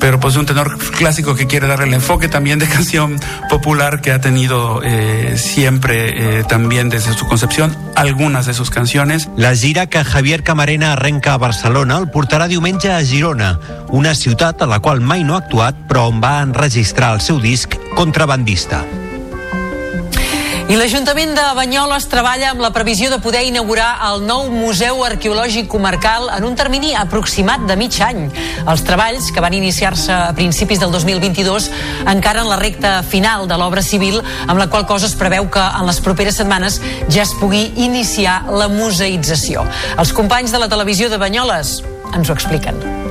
[0.00, 3.18] pero pues un tenor clásico que quiere darle el enfoque también de canción
[3.48, 9.28] popular que ha tenido eh, siempre eh, también desde su concepción algunas de sus canciones.
[9.36, 14.62] La gira que Javier Camarena arrenca a Barcelona el portarà diumenge a Girona, una ciutat
[14.62, 18.84] a la qual mai no ha actuat però on va enregistrar el seu disc Contrabandista.
[20.68, 25.64] I l'Ajuntament de Banyoles treballa amb la previsió de poder inaugurar el nou Museu Arqueològic
[25.72, 28.26] Comarcal en un termini aproximat de mig any.
[28.68, 31.70] Els treballs, que van iniciar-se a principis del 2022,
[32.12, 35.64] encara en la recta final de l'obra civil, amb la qual cosa es preveu que
[35.64, 39.64] en les properes setmanes ja es pugui iniciar la museïtzació.
[39.96, 41.78] Els companys de la televisió de Banyoles
[42.12, 43.07] ens ho expliquen.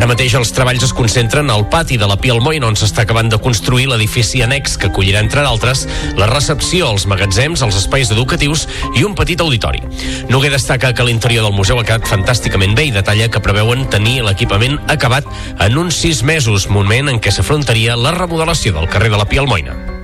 [0.00, 3.36] Ara mateix els treballs es concentren al pati de la Pialmoina on s'està acabant de
[3.44, 5.82] construir l'edifici annex que acollirà, entre d'altres,
[6.16, 8.64] la recepció, els magatzems, els espais educatius
[8.96, 9.84] i un petit auditori.
[10.32, 14.22] Noguer destaca que l'interior del museu ha quedat fantàsticament bé i detalla que preveuen tenir
[14.24, 15.28] l'equipament acabat
[15.68, 19.99] en uns sis mesos, moment en què s'afrontaria la remodelació del carrer de la Pialmoina.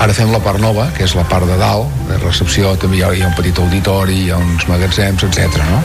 [0.00, 3.02] Ara fem la part nova, que és la part de dalt, de recepció, també hi
[3.04, 5.60] ha, hi ha un petit auditori, hi ha uns magatzems, etc.
[5.68, 5.82] No?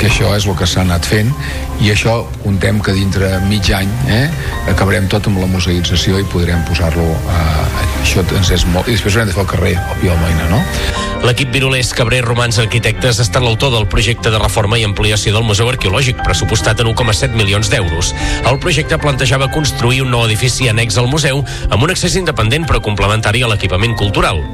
[0.00, 1.28] Que això és el que s'ha anat fent
[1.84, 4.24] i això contem que dintre mig any eh,
[4.72, 8.88] acabarem tot amb la museïtzació i podrem posar-lo eh, això ens és molt...
[8.88, 10.62] i després haurem de fer el carrer, el Moina, no?
[11.26, 15.46] L'equip virulers Cabré Romans Arquitectes ha estat l'autor del projecte de reforma i ampliació del
[15.46, 18.14] Museu Arqueològic, pressupostat en 1,7 milions d'euros.
[18.46, 22.82] El projecte plantejava construir un nou edifici annex al museu amb un accés independent però
[22.84, 24.44] complementari a l'equipament cultural.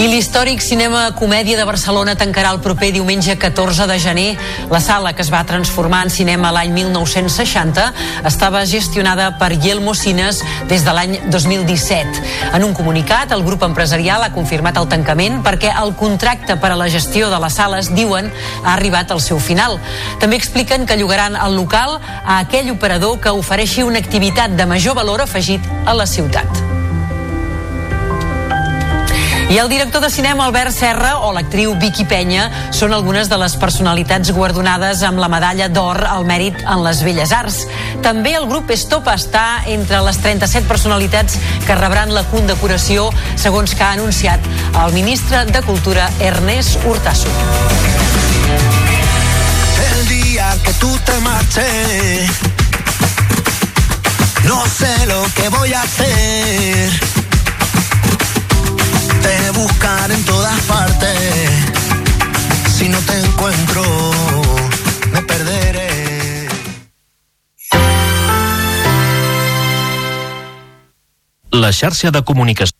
[0.00, 4.30] I l'històric Cinema Comèdia de Barcelona tancarà el proper diumenge 14 de gener.
[4.70, 7.84] La sala, que es va transformar en cinema l'any 1960,
[8.30, 10.40] estava gestionada per Yelmo Cines
[10.72, 12.24] des de l'any 2017.
[12.56, 16.80] En un comunicat, el grup empresarial ha confirmat el tancament perquè el contracte per a
[16.80, 18.32] la gestió de les sales, diuen,
[18.64, 19.76] ha arribat al seu final.
[20.16, 24.96] També expliquen que llogaran el local a aquell operador que ofereixi una activitat de major
[24.96, 26.69] valor afegit a la ciutat.
[29.50, 33.56] I el director de cinema Albert Serra o l'actriu Vicky Penya són algunes de les
[33.58, 37.56] personalitats guardonades amb la medalla d'or al mèrit en les Belles Arts.
[37.98, 41.34] També el grup Stop està entre les 37 personalitats
[41.66, 44.46] que rebran la condecoració, segons que ha anunciat
[44.84, 47.34] el ministre de Cultura Ernest Hurtasun.
[49.90, 52.30] El día que tú te marches,
[54.46, 57.09] no sé lo que voy a hacer.
[59.22, 61.16] Te buscar en todas partes.
[62.76, 63.82] Si no te encuentro,
[65.12, 66.48] me perderé.
[71.50, 72.79] La xarxa de comunicació.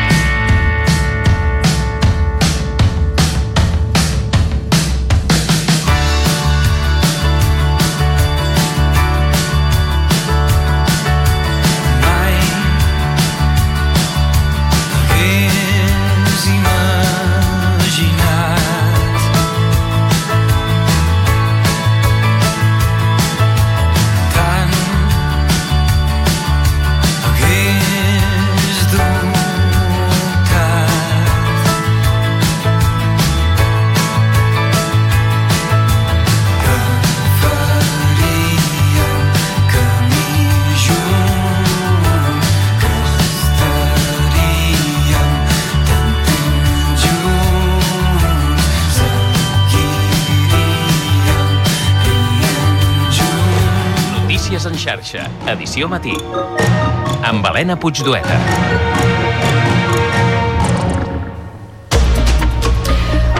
[55.53, 56.15] Edició matí.
[57.27, 59.10] Amb Helena Puigdueta.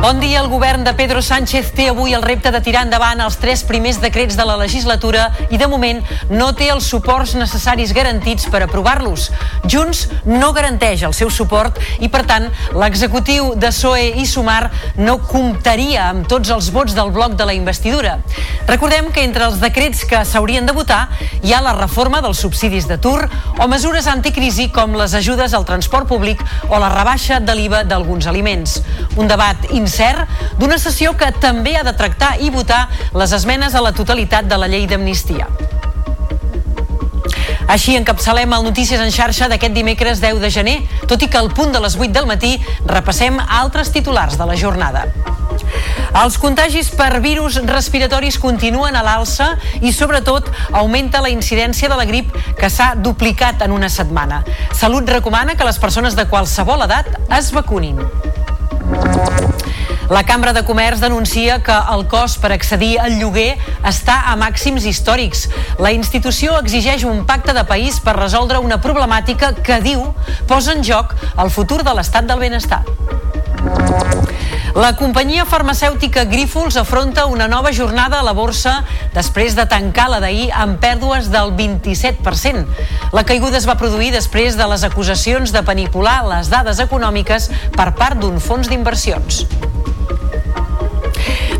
[0.01, 0.39] Bon dia.
[0.41, 3.99] El govern de Pedro Sánchez té avui el repte de tirar endavant els tres primers
[4.01, 5.99] decrets de la legislatura i, de moment,
[6.31, 9.27] no té els suports necessaris garantits per aprovar-los.
[9.69, 15.19] Junts no garanteix el seu suport i, per tant, l'executiu de PSOE i Sumar no
[15.21, 18.17] comptaria amb tots els vots del bloc de la investidura.
[18.65, 21.03] Recordem que entre els decrets que s'haurien de votar
[21.43, 23.27] hi ha la reforma dels subsidis d'atur
[23.61, 26.41] o mesures anticrisi com les ajudes al transport públic
[26.71, 28.79] o la rebaixa de l'IVA d'alguns aliments.
[29.21, 32.87] Un debat incert d'una sessió que també ha de tractar i votar
[33.17, 35.49] les esmenes a la totalitat de la llei d'amnistia.
[37.71, 40.77] Així encapçalem el Notícies en xarxa d'aquest dimecres 10 de gener,
[41.07, 44.57] tot i que al punt de les 8 del matí repassem altres titulars de la
[44.59, 45.05] jornada.
[46.21, 52.07] Els contagis per virus respiratoris continuen a l'alça i, sobretot, augmenta la incidència de la
[52.07, 54.43] grip que s'ha duplicat en una setmana.
[54.75, 58.03] Salut recomana que les persones de qualsevol edat es vacunin.
[60.11, 63.53] La Cambra de Comerç denuncia que el cost per accedir al lloguer
[63.87, 65.45] està a màxims històrics.
[65.79, 70.03] La institució exigeix un pacte de país per resoldre una problemàtica que, diu,
[70.51, 72.81] posa en joc el futur de l'estat del benestar.
[74.75, 78.81] La companyia farmacèutica Grífols afronta una nova jornada a la borsa
[79.15, 82.67] després de tancar la d'ahir amb pèrdues del 27%.
[83.15, 87.47] La caiguda es va produir després de les acusacions de manipular les dades econòmiques
[87.79, 89.45] per part d'un fons d'inversions.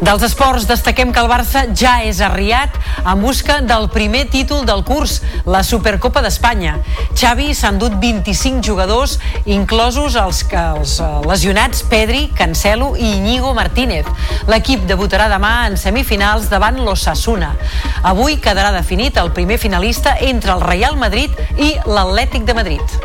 [0.01, 2.73] Dels esports destaquem que el Barça ja és arriat
[3.05, 6.79] en busca del primer títol del curs, la Supercopa d'Espanya.
[7.13, 14.09] Xavi s'ha endut 25 jugadors, inclosos els, els eh, lesionats Pedri, Cancelo i Íñigo Martínez.
[14.49, 17.53] L'equip debutarà demà en semifinals davant l'Ossassuna.
[18.01, 23.01] Avui quedarà definit el primer finalista entre el Real Madrid i l'Atlètic de Madrid.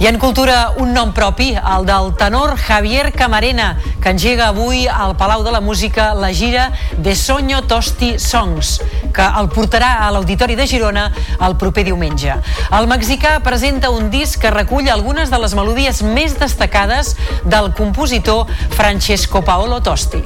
[0.00, 5.12] I en cultura, un nom propi, el del tenor Javier Camarena, que engega avui al
[5.20, 8.78] Palau de la Música la gira De Soño Tosti Songs,
[9.12, 11.10] que el portarà a l'Auditori de Girona
[11.44, 12.38] el proper diumenge.
[12.72, 17.12] El mexicà presenta un disc que recull algunes de les melodies més destacades
[17.44, 20.24] del compositor Francesco Paolo Tosti.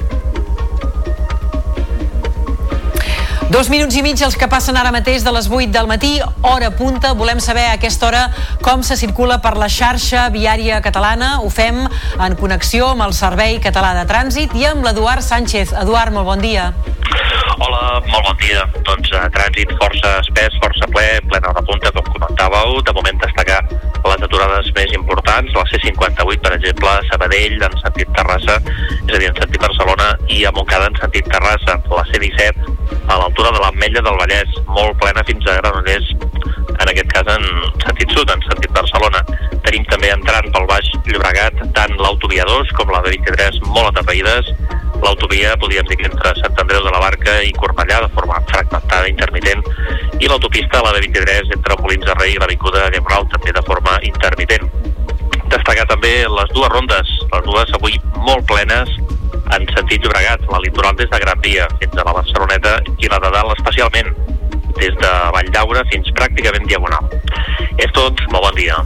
[3.45, 6.15] Dos minuts i mig els que passen ara mateix de les 8 del matí,
[6.49, 7.13] hora punta.
[7.13, 8.23] Volem saber a aquesta hora
[8.65, 11.35] com se circula per la xarxa viària catalana.
[11.45, 15.75] Ho fem en connexió amb el Servei Català de Trànsit i amb l'Eduard Sánchez.
[15.85, 16.71] Eduard, molt bon dia.
[17.55, 18.65] Hola, molt bon dia.
[18.83, 22.81] Doncs uh, trànsit força espès, força ple, plena de punta, com comentàveu.
[22.83, 28.57] De moment destacar les aturades més importants, la C58, per exemple, Sabadell, en sentit Terrassa,
[29.05, 31.79] és a dir, en sentit Barcelona, i a Montcada, en sentit Terrassa.
[31.93, 32.75] La C17,
[33.07, 36.07] a l'altura de l'Ametlla del Vallès, molt plena fins a Granollers,
[36.79, 37.43] en aquest cas en
[37.83, 39.21] sentit sud, en sentit Barcelona.
[39.65, 44.53] Tenim també entrant pel Baix Llobregat tant l'autovia 2 com la de 23 molt atapeïdes,
[45.03, 49.09] l'autovia, podríem dir que entre Sant Andreu de la Barca i Cornellà, de forma fragmentada,
[49.11, 49.63] intermitent,
[50.19, 53.99] i l'autopista, la de 23, entre Molins de Rei i l'Avinguda Gembrau, també de forma
[54.07, 54.71] intermitent.
[55.51, 58.95] Destacar també les dues rondes, les dues avui molt plenes,
[59.55, 63.19] en sentit Llobregat, la litoral des de Gran Via fins a la Barceloneta i la
[63.23, 64.13] de dalt especialment
[64.79, 67.11] des de Vall d'Aura fins pràcticament diagonal.
[67.77, 68.79] És tot, molt bon dia.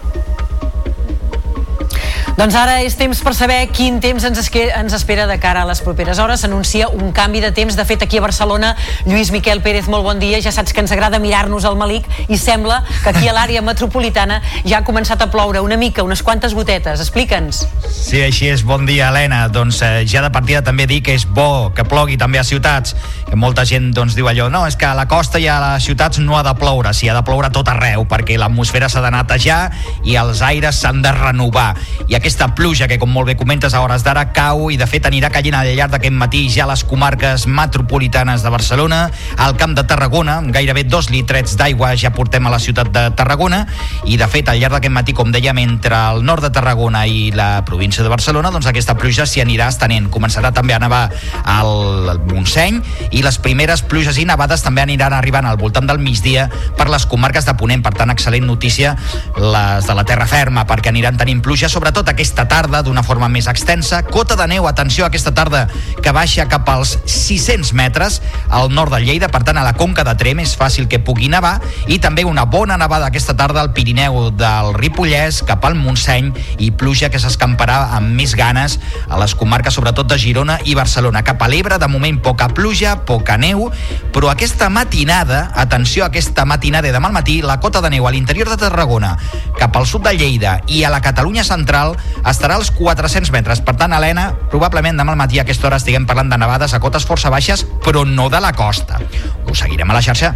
[2.39, 5.81] Doncs ara és temps per saber quin temps ens, ens espera de cara a les
[5.83, 6.39] properes hores.
[6.39, 7.75] S'anuncia un canvi de temps.
[7.75, 8.69] De fet, aquí a Barcelona,
[9.03, 10.39] Lluís Miquel Pérez, molt bon dia.
[10.39, 14.37] Ja saps que ens agrada mirar-nos al malic i sembla que aquí a l'àrea metropolitana
[14.63, 17.03] ja ha començat a ploure una mica, unes quantes gotetes.
[17.03, 17.65] Explica'ns.
[17.91, 18.63] Sí, així és.
[18.63, 19.41] Bon dia, Helena.
[19.51, 22.95] Doncs eh, ja de partida també dir que és bo que plogui també a ciutats,
[23.27, 25.91] que molta gent doncs, diu allò, no, és que a la costa i a les
[25.91, 29.11] ciutats no ha de ploure, sí, ha de ploure tot arreu, perquè l'atmosfera s'ha de
[29.11, 29.59] netejar
[30.07, 31.73] i els aires s'han de renovar.
[32.07, 34.85] I aquest aquesta pluja que, com molt bé comentes, a hores d'ara cau i, de
[34.85, 38.99] fet, anirà caient al llarg d'aquest matí ja a les comarques metropolitanes de Barcelona,
[39.41, 43.63] al Camp de Tarragona, gairebé dos litrets d'aigua ja portem a la ciutat de Tarragona,
[44.05, 47.31] i, de fet, al llarg d'aquest matí, com dèiem, entre el nord de Tarragona i
[47.33, 50.11] la província de Barcelona, doncs aquesta pluja s'hi anirà estenent.
[50.13, 51.01] Començarà també a nevar
[51.49, 52.77] al Montseny
[53.09, 56.45] i les primeres pluges i nevades també aniran arribant al voltant del migdia
[56.77, 57.81] per les comarques de Ponent.
[57.81, 58.93] Per tant, excel·lent notícia
[59.33, 63.45] les de la terra ferma, perquè aniran tenint pluja, sobretot aquesta tarda d'una forma més
[63.47, 64.01] extensa.
[64.03, 65.61] Cota de neu, atenció, aquesta tarda
[66.03, 68.17] que baixa cap als 600 metres
[68.51, 71.29] al nord de Lleida, per tant a la Conca de Trem és fàcil que pugui
[71.31, 71.53] nevar
[71.87, 76.73] i també una bona nevada aquesta tarda al Pirineu del Ripollès cap al Montseny i
[76.75, 78.75] pluja que s'escamparà amb més ganes
[79.07, 81.23] a les comarques sobretot de Girona i Barcelona.
[81.23, 83.69] Cap a l'Ebre, de moment poca pluja, poca neu,
[84.11, 88.51] però aquesta matinada, atenció aquesta matinada de mal matí, la cota de neu a l'interior
[88.51, 89.15] de Tarragona,
[89.55, 91.95] cap al sud de Lleida i a la Catalunya central
[92.25, 93.61] estarà als 400 metres.
[93.65, 96.81] Per tant, Helena, probablement demà al matí a aquesta hora estiguem parlant de nevades a
[96.83, 98.99] cotes força baixes, però no de la costa.
[99.47, 100.35] Ho seguirem a la xarxa.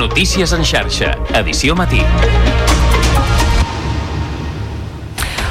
[0.00, 2.00] Notícies en xarxa, edició matí.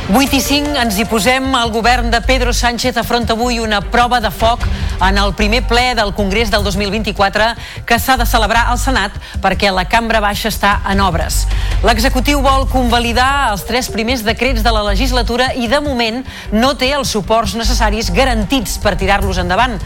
[0.10, 1.44] 8 i 5 ens hi posem.
[1.54, 4.64] El govern de Pedro Sánchez afronta avui una prova de foc
[5.06, 7.52] en el primer ple del Congrés del 2024
[7.86, 11.44] que s'ha de celebrar al Senat perquè la cambra baixa està en obres.
[11.86, 16.24] L'executiu vol convalidar els tres primers decrets de la legislatura i de moment
[16.58, 19.78] no té els suports necessaris garantits per tirar-los endavant.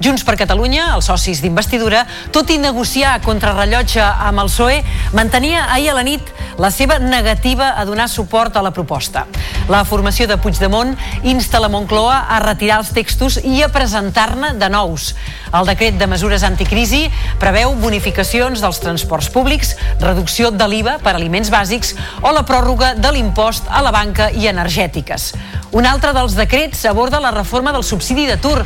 [0.00, 4.82] Junts per Catalunya, els socis d'investidura, tot i negociar contrarrellotge amb el PSOE,
[5.16, 9.26] mantenia ahir a la nit la seva negativa a donar suport a la proposta.
[9.66, 10.92] La formació de Puigdemont
[11.26, 15.08] insta la Moncloa a retirar els textos i a presentar-ne de nous.
[15.56, 17.06] El decret de mesures anticrisi
[17.40, 23.14] preveu bonificacions dels transports públics, reducció de l'IVA per aliments bàsics o la pròrroga de
[23.14, 25.30] l'impost a la banca i energètiques.
[25.72, 28.60] Un altre dels decrets aborda la reforma del subsidi d'atur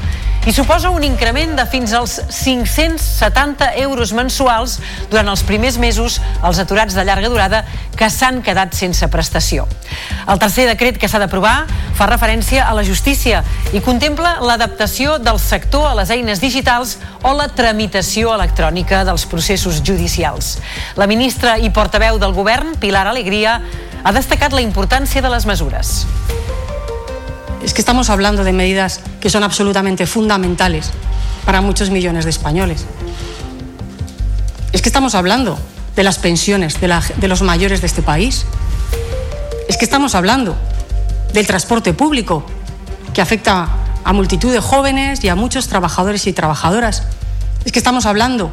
[0.48, 4.78] i suposa un increment de fins als 570 euros mensuals
[5.12, 7.60] durant els primers mesos als aturats de llarga durada
[7.96, 9.66] que s'han quedat sense prestació.
[10.24, 11.66] El tercer decret que s'ha d'aprovar
[11.98, 13.42] fa referència a la justícia
[13.76, 16.79] i contempla l'adaptació del sector a les eines digitals
[17.22, 20.58] o la tramitació electrònica dels processos judicials.
[20.96, 23.60] La ministra i portaveu del govern, Pilar Alegria,
[24.02, 26.06] ha destacat la importància de les mesures.
[27.62, 30.90] es que estamos hablando de medidas que son absolutamente fundamentales
[31.44, 32.86] para muchos millones de españoles.
[34.72, 35.58] Es que estamos hablando
[35.94, 38.46] de las pensiones de, la- de los mayores de este país.
[39.68, 40.56] Es que estamos hablando
[41.34, 42.44] del transporte público
[43.12, 43.68] que afecta
[44.04, 47.04] a multitud de jóvenes y a muchos trabajadores y trabajadoras.
[47.64, 48.52] Es que estamos hablando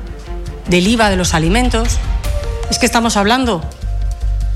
[0.68, 1.98] del IVA de los alimentos.
[2.70, 3.64] Es que estamos hablando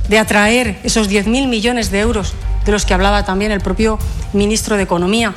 [0.09, 2.33] de atraer esos 10.000 millones de euros
[2.65, 3.97] de los que hablaba también el propio
[4.33, 5.33] ministro de Economía.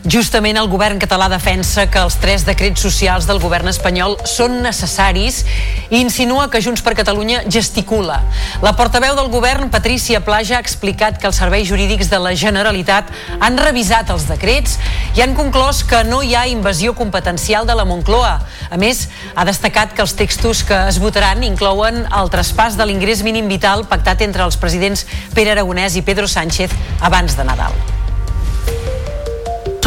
[0.00, 5.42] Justament el govern català defensa que els tres decrets socials del govern espanyol són necessaris
[5.90, 8.22] i insinua que Junts per Catalunya gesticula.
[8.64, 13.12] La portaveu del govern, Patrícia Plaja, ha explicat que els serveis jurídics de la Generalitat
[13.44, 14.78] han revisat els decrets
[15.18, 18.34] i han conclòs que no hi ha invasió competencial de la Moncloa.
[18.72, 19.04] A més,
[19.36, 23.84] ha destacat que els textos que es votaran inclouen el traspàs de l'ingrés mínim vital
[23.84, 25.04] pactat entre els presidents
[25.36, 26.72] Pere Aragonès i Pedro Sánchez
[27.04, 27.89] abans de Nadal.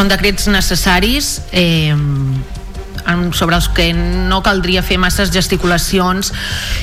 [0.03, 1.95] Són decrets necessaris eh,
[3.31, 6.33] sobre els que no caldria fer masses gesticulacions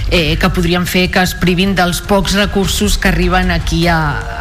[0.08, 3.98] eh, que podrien fer que es privin dels pocs recursos que arriben aquí a,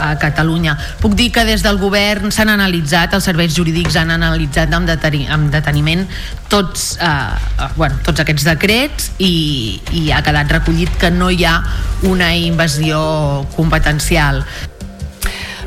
[0.08, 0.78] a Catalunya.
[1.04, 5.26] Puc dir que des del govern s'han analitzat, els serveis jurídics han analitzat amb, deteni,
[5.28, 6.08] amb deteniment
[6.48, 9.36] tots, eh, bueno, tots aquests decrets i,
[9.92, 11.60] i ha quedat recollit que no hi ha
[12.08, 14.46] una invasió competencial.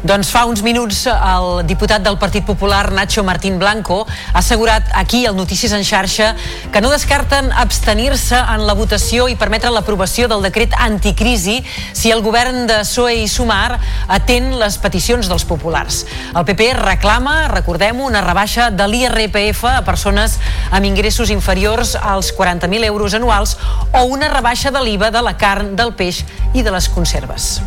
[0.03, 4.01] Doncs fa uns minuts el diputat del Partit Popular, Nacho Martín Blanco,
[4.33, 6.33] ha assegurat aquí al Notícies en xarxa
[6.73, 11.61] que no descarten abstenir-se en la votació i permetre l'aprovació del decret anticrisi
[11.95, 13.79] si el govern de PSOE i Sumar
[14.11, 16.01] atén les peticions dels populars.
[16.35, 20.41] El PP reclama, recordem una rebaixa de l'IRPF a persones
[20.73, 23.55] amb ingressos inferiors als 40.000 euros anuals
[23.95, 26.25] o una rebaixa de l'IVA de la carn, del peix
[26.59, 27.63] i de les conserves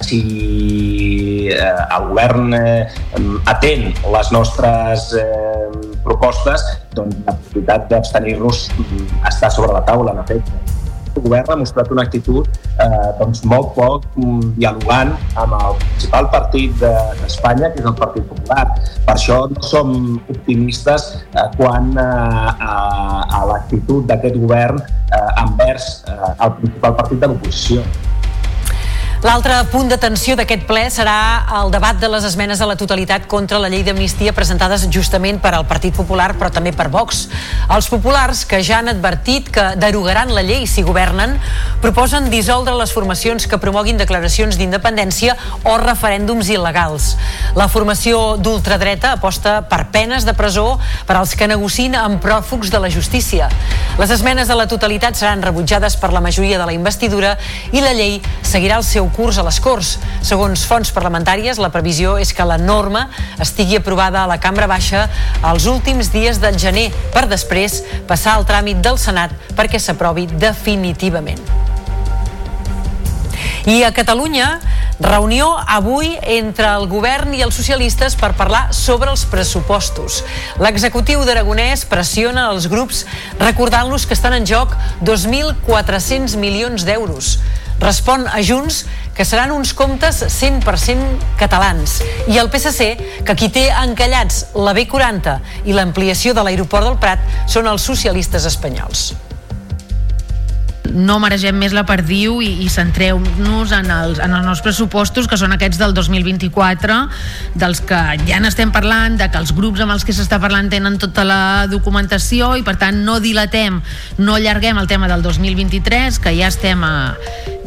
[0.00, 2.86] si eh, el govern eh,
[3.50, 5.68] atén les nostres eh,
[6.04, 6.64] propostes,
[6.94, 10.76] doncs la possibilitat d'abstenir-nos mm, està sobre la taula, en efecte.
[11.18, 16.28] El govern ha mostrat una actitud eh, doncs molt poc mm, dialogant amb el principal
[16.34, 18.66] partit d'Espanya, de, que és el Partit Popular.
[19.06, 19.96] Per això no som
[20.28, 22.76] optimistes eh, quan eh, a,
[23.40, 27.82] a l'actitud d'aquest govern eh, envers eh, el principal partit de l'oposició.
[29.18, 33.58] L'altre punt d'atenció d'aquest ple serà el debat de les esmenes a la totalitat contra
[33.58, 37.24] la llei d'amnistia presentades justament per al Partit Popular però també per Vox.
[37.74, 41.34] Els populars, que ja han advertit que derogaran la llei si governen,
[41.82, 45.34] proposen dissoldre les formacions que promoguin declaracions d'independència
[45.66, 47.10] o referèndums il·legals.
[47.58, 50.76] La formació d'ultradreta aposta per penes de presó
[51.10, 53.50] per als que negocin amb pròfugs de la justícia.
[53.98, 57.34] Les esmenes a la totalitat seran rebutjades per la majoria de la investidura
[57.74, 59.96] i la llei seguirà el seu curs a les Corts.
[60.26, 63.06] Segons fonts parlamentàries, la previsió és que la norma
[63.40, 65.06] estigui aprovada a la Cambra Baixa
[65.52, 71.42] els últims dies del gener, per després passar al tràmit del Senat perquè s'aprovi definitivament.
[73.68, 74.60] I a Catalunya,
[74.98, 80.22] reunió avui entre el govern i els socialistes per parlar sobre els pressupostos.
[80.62, 83.04] L'executiu d'Aragonès pressiona els grups
[83.38, 84.74] recordant-los que estan en joc
[85.06, 87.38] 2.400 milions d'euros.
[87.78, 88.84] Respon a Junts
[89.14, 92.00] que seran uns comptes 100% catalans.
[92.26, 97.48] I el PSC que qui té encallats la B40 i l'ampliació de l'aeroport del Prat
[97.50, 99.12] són els socialistes espanyols
[100.94, 105.38] no maregem més la perdiu i, i centreu-nos en els, en els nostres pressupostos, que
[105.40, 106.98] són aquests del 2024,
[107.58, 110.98] dels que ja n'estem parlant, de que els grups amb els que s'està parlant tenen
[111.00, 113.80] tota la documentació i per tant no dilatem,
[114.18, 116.94] no allarguem el tema del 2023, que ja estem a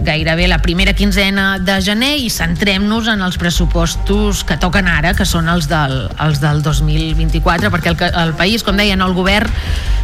[0.01, 5.27] gairebé la primera quinzena de gener i centrem-nos en els pressupostos que toquen ara, que
[5.29, 9.51] són els del, els del 2024, perquè el, el país, com deien, el govern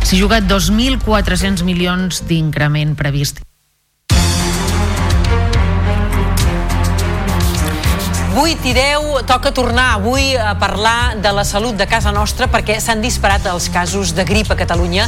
[0.06, 3.42] s'hi juga 2.400 milions d'increment previst.
[8.38, 12.76] 8 i 10 toca tornar avui a parlar de la salut de casa nostra perquè
[12.78, 15.08] s'han disparat els casos de grip a Catalunya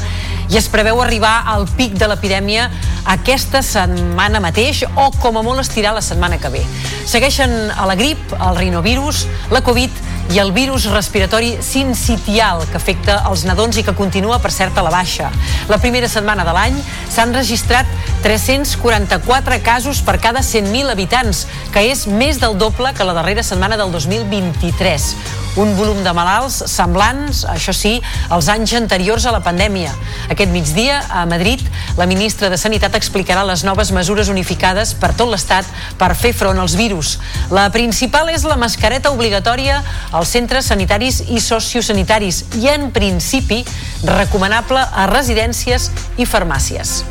[0.49, 2.65] i es preveu arribar al pic de l'epidèmia
[3.05, 6.63] aquesta setmana mateix o com a molt estirar la setmana que ve.
[7.05, 13.19] Segueixen a la grip, el rinovirus, la Covid i el virus respiratori sincitial que afecta
[13.29, 15.31] els nadons i que continua, per cert, a la baixa.
[15.69, 16.77] La primera setmana de l'any
[17.09, 17.89] s'han registrat
[18.21, 23.77] 344 casos per cada 100.000 habitants, que és més del doble que la darrera setmana
[23.77, 25.13] del 2023
[25.59, 27.97] un volum de malalts semblants, això sí,
[28.31, 29.91] als anys anteriors a la pandèmia.
[30.31, 31.63] Aquest migdia, a Madrid,
[31.97, 35.67] la ministra de Sanitat explicarà les noves mesures unificades per tot l'Estat
[35.99, 37.17] per fer front als virus.
[37.51, 39.81] La principal és la mascareta obligatòria
[40.11, 43.65] als centres sanitaris i sociosanitaris i, en principi,
[44.05, 47.01] recomanable a residències i farmàcies.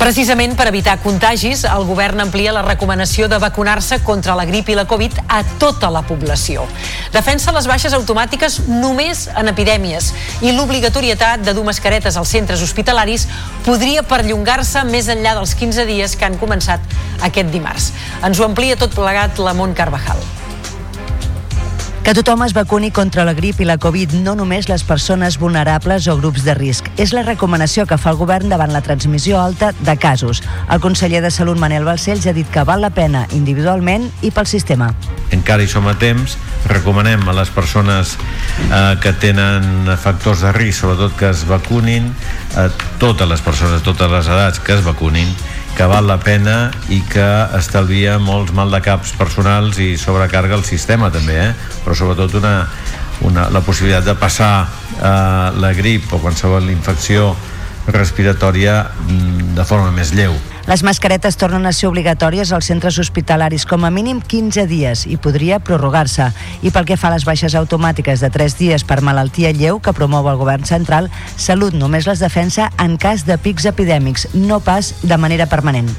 [0.00, 4.76] Precisament per evitar contagis, el govern amplia la recomanació de vacunar-se contra la grip i
[4.78, 6.64] la Covid a tota la població.
[7.12, 10.08] Defensa les baixes automàtiques només en epidèmies
[10.40, 13.28] i l'obligatorietat de dur mascaretes als centres hospitalaris
[13.68, 16.80] podria perllongar-se més enllà dels 15 dies que han començat
[17.20, 17.92] aquest dimarts.
[18.24, 20.39] Ens ho amplia tot plegat la Mont Carvajal.
[22.00, 26.06] Que tothom es vacuni contra la grip i la Covid, no només les persones vulnerables
[26.08, 26.88] o grups de risc.
[26.96, 30.40] És la recomanació que fa el govern davant la transmissió alta de casos.
[30.72, 34.48] El conseller de Salut, Manel Balcells, ha dit que val la pena individualment i pel
[34.48, 34.88] sistema.
[35.30, 36.38] Encara hi som a temps,
[36.72, 42.08] recomanem a les persones eh, que tenen factors de risc, sobretot que es vacunin,
[42.56, 45.28] a totes les persones, totes les edats que es vacunin,
[45.76, 47.26] que val la pena i que
[47.58, 51.52] estalvia molts mal de caps personals i sobrecarga el sistema també, eh?
[51.84, 52.54] però sobretot una,
[53.26, 57.34] una, la possibilitat de passar eh, la grip o qualsevol infecció
[57.90, 60.36] respiratòria mm, de forma més lleu.
[60.70, 65.16] Les mascaretes tornen a ser obligatòries als centres hospitalaris com a mínim 15 dies i
[65.18, 66.28] podria prorrogar-se.
[66.62, 69.96] I pel que fa a les baixes automàtiques de 3 dies per malaltia lleu que
[69.98, 74.94] promou el govern central, Salut només les defensa en cas de pics epidèmics, no pas
[75.02, 75.90] de manera permanent.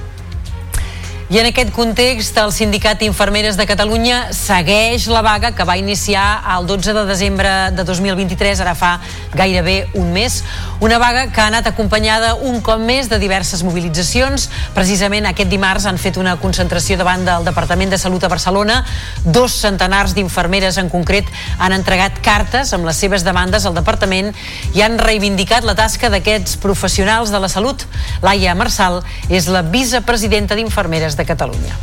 [1.32, 6.42] I en aquest context, el Sindicat Infermeres de Catalunya segueix la vaga que va iniciar
[6.58, 8.98] el 12 de desembre de 2023, ara fa
[9.32, 10.42] gairebé un mes.
[10.84, 14.50] Una vaga que ha anat acompanyada un cop més de diverses mobilitzacions.
[14.76, 18.82] Precisament aquest dimarts han fet una concentració davant del Departament de Salut a Barcelona.
[19.24, 24.34] Dos centenars d'infermeres en concret han entregat cartes amb les seves demandes al departament
[24.76, 27.88] i han reivindicat la tasca d'aquests professionals de la salut.
[28.20, 29.00] Laia Marçal
[29.30, 31.76] és la vicepresidenta d'Infermeres de de Catalunya.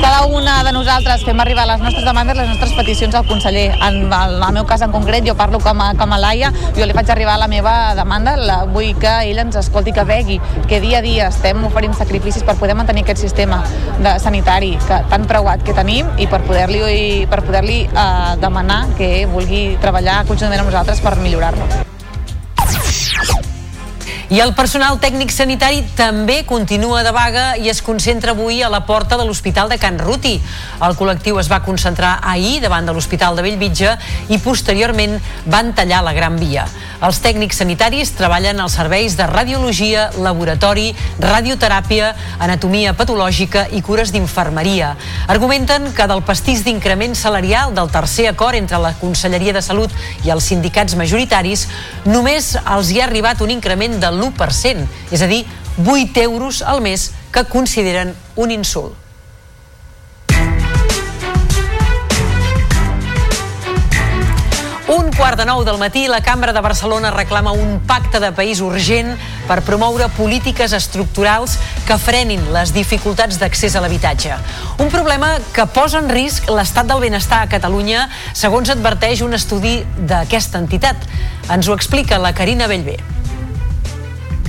[0.00, 3.72] Cada una de nosaltres fem arribar les nostres demandes, les nostres peticions al conseller.
[3.84, 6.96] En el, meu cas en concret, jo parlo com a, com a Laia, jo li
[6.96, 10.38] faig arribar la meva demanda, la, vull que ell ens escolti, que vegui,
[10.68, 13.62] que dia a dia estem oferint sacrificis per poder mantenir aquest sistema
[13.98, 17.84] de sanitari que, tan preuat que tenim i per poder-li per poder eh,
[18.40, 21.88] demanar que vulgui treballar conjuntament amb nosaltres per millorar-lo.
[24.30, 28.84] I el personal tècnic sanitari també continua de vaga i es concentra avui a la
[28.86, 30.36] porta de l'Hospital de Can Ruti.
[30.86, 33.96] El col·lectiu es va concentrar ahir davant de l'Hospital de Bellvitge
[34.30, 35.16] i posteriorment
[35.50, 36.68] van tallar la Gran Via.
[37.02, 44.92] Els tècnics sanitaris treballen als serveis de radiologia, laboratori, radioteràpia, anatomia patològica i cures d'infermeria.
[45.26, 49.90] Argumenten que del pastís d'increment salarial del tercer acord entre la Conselleria de Salut
[50.22, 51.66] i els sindicats majoritaris
[52.06, 55.44] només els hi ha arribat un increment de l'1%, és a dir,
[55.84, 58.94] 8 euros al mes que consideren un insult.
[64.90, 68.58] Un quart de nou del matí, la Cambra de Barcelona reclama un pacte de país
[68.58, 69.12] urgent
[69.46, 71.54] per promoure polítiques estructurals
[71.86, 74.34] que frenin les dificultats d'accés a l'habitatge.
[74.82, 79.78] Un problema que posa en risc l'estat del benestar a Catalunya, segons adverteix un estudi
[80.10, 81.06] d'aquesta entitat.
[81.46, 82.98] Ens ho explica la Carina Bellver.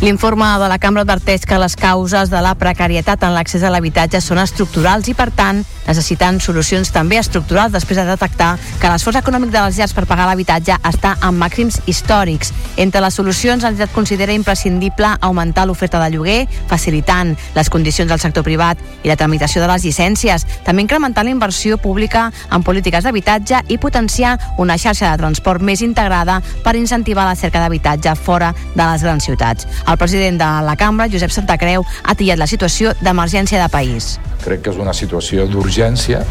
[0.01, 4.17] L'informe de la cambra adverteix que les causes de la precarietat en l'accés a l'habitatge
[4.17, 9.51] són estructurals i, per tant, necessiten solucions també estructurals després de detectar que l'esforç econòmic
[9.53, 12.49] de les llars per pagar l'habitatge està en màxims històrics.
[12.81, 18.41] Entre les solucions, l'entitat considera imprescindible augmentar l'oferta de lloguer, facilitant les condicions del sector
[18.47, 23.61] privat i la tramitació de les llicències, també incrementar la inversió pública en polítiques d'habitatge
[23.69, 28.81] i potenciar una xarxa de transport més integrada per incentivar la cerca d'habitatge fora de
[28.81, 29.69] les grans ciutats.
[29.91, 34.13] El president de la cambra, Josep Santacreu, ha tillat la situació d'emergència de país.
[34.39, 36.21] Crec que és una situació d'urgència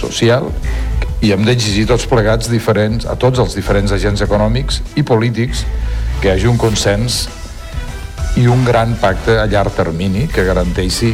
[0.00, 0.48] social
[1.20, 5.66] i hem d'exigir tots plegats diferents, a tots els diferents agents econòmics i polítics
[6.22, 7.26] que hi hagi un consens
[8.40, 11.12] i un gran pacte a llarg termini que garanteixi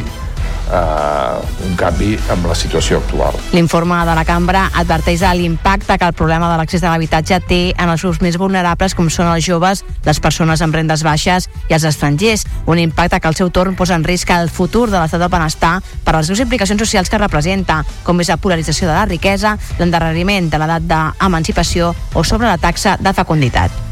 [0.71, 3.35] eh, un canvi amb la situació actual.
[3.53, 7.89] L'informe de la cambra adverteix l'impacte que el problema de l'accés a l'habitatge té en
[7.89, 11.83] els grups més vulnerables com són els joves, les persones amb rendes baixes i els
[11.83, 15.33] estrangers, un impacte que al seu torn posa en risc el futur de l'estat del
[15.33, 19.57] benestar per les seves implicacions socials que representa, com és la polarització de la riquesa,
[19.79, 23.88] l'endarreriment de l'edat d'emancipació o sobre la taxa de fecunditat.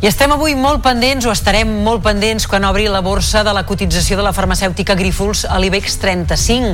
[0.00, 3.66] I estem avui molt pendents, o estarem molt pendents, quan obri la borsa de la
[3.68, 6.70] cotització de la farmacèutica Grífols a l'IBEX 35.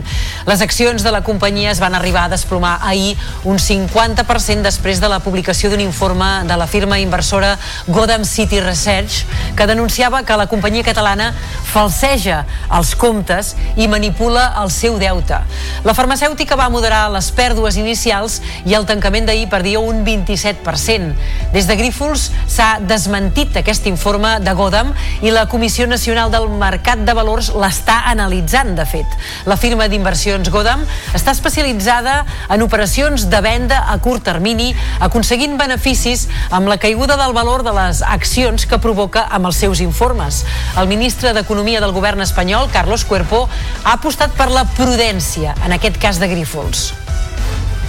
[0.47, 5.11] Les accions de la companyia es van arribar a desplomar ahir un 50% després de
[5.11, 7.57] la publicació d'un informe de la firma inversora
[7.89, 9.27] Godam City Research
[9.59, 11.33] que denunciava que la companyia catalana
[11.67, 12.45] falseja
[12.79, 15.43] els comptes i manipula el seu deute.
[15.83, 21.11] La farmacèutica va moderar les pèrdues inicials i el tancament d'ahir perdia un 27%.
[21.51, 24.91] Des de Grífols s'ha desmentit desmentit aquest informe de Godam
[25.25, 29.07] i la Comissió Nacional del Mercat de Valors l'està analitzant, de fet.
[29.49, 30.83] La firma d'inversions Godam
[31.17, 32.19] està especialitzada
[32.53, 37.73] en operacions de venda a curt termini, aconseguint beneficis amb la caiguda del valor de
[37.79, 40.45] les accions que provoca amb els seus informes.
[40.77, 43.47] El ministre d'Economia del govern espanyol, Carlos Cuerpo,
[43.85, 46.91] ha apostat per la prudència en aquest cas de Grífols.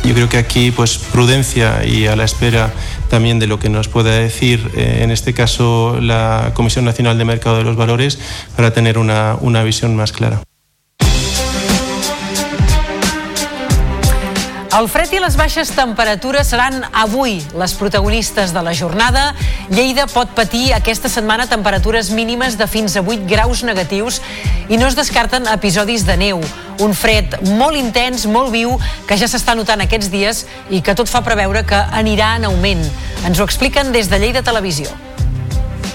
[0.08, 2.74] Yo creo que aquí, pues, prudencia y a la espera
[3.10, 7.26] también de lo que nos pueda decir, eh, en este caso, la Comisión Nacional de
[7.26, 8.18] Mercado de los Valores,
[8.56, 10.42] para tener una, una visión más clara.
[14.78, 19.32] El fred i les baixes temperatures seran avui les protagonistes de la jornada.
[19.72, 24.22] Lleida pot patir aquesta setmana temperatures mínimes de fins a 8 graus negatius
[24.70, 26.46] i no es descarten episodis de neu.
[26.86, 28.78] Un fred molt intens, molt viu,
[29.10, 32.86] que ja s'està notant aquests dies i que tot fa preveure que anirà en augment.
[33.26, 35.07] Ens ho expliquen des de Lleida Televisió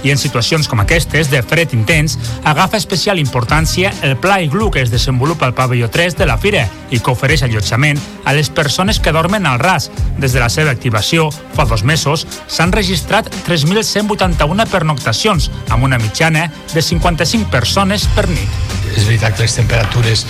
[0.03, 4.83] i en situacions com aquestes de fred intens agafa especial importància el pla iglu que
[4.83, 9.01] es desenvolupa al pavelló 3 de la Fira i que ofereix allotjament a les persones
[9.01, 9.91] que dormen al ras.
[10.19, 16.49] Des de la seva activació, fa dos mesos, s'han registrat 3.181 pernoctacions, amb una mitjana
[16.75, 18.61] de 55 persones per nit.
[18.93, 20.27] És veritat que les temperatures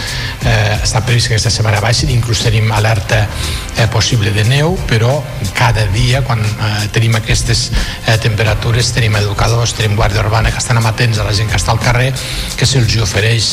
[0.46, 5.16] eh, està previst que aquesta setmana baixin, inclús tenim alerta eh, possible de neu, però
[5.58, 10.80] cada dia, quan eh, tenim aquestes eh, temperatures, tenim educadors, tenim guàrdia urbana que estan
[10.80, 12.10] amatents a la gent que està al carrer,
[12.58, 13.52] que se'ls ofereix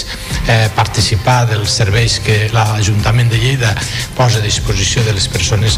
[0.50, 3.76] eh, participar dels serveis que l'Ajuntament de Lleida
[4.18, 5.78] posa a disposició de les persones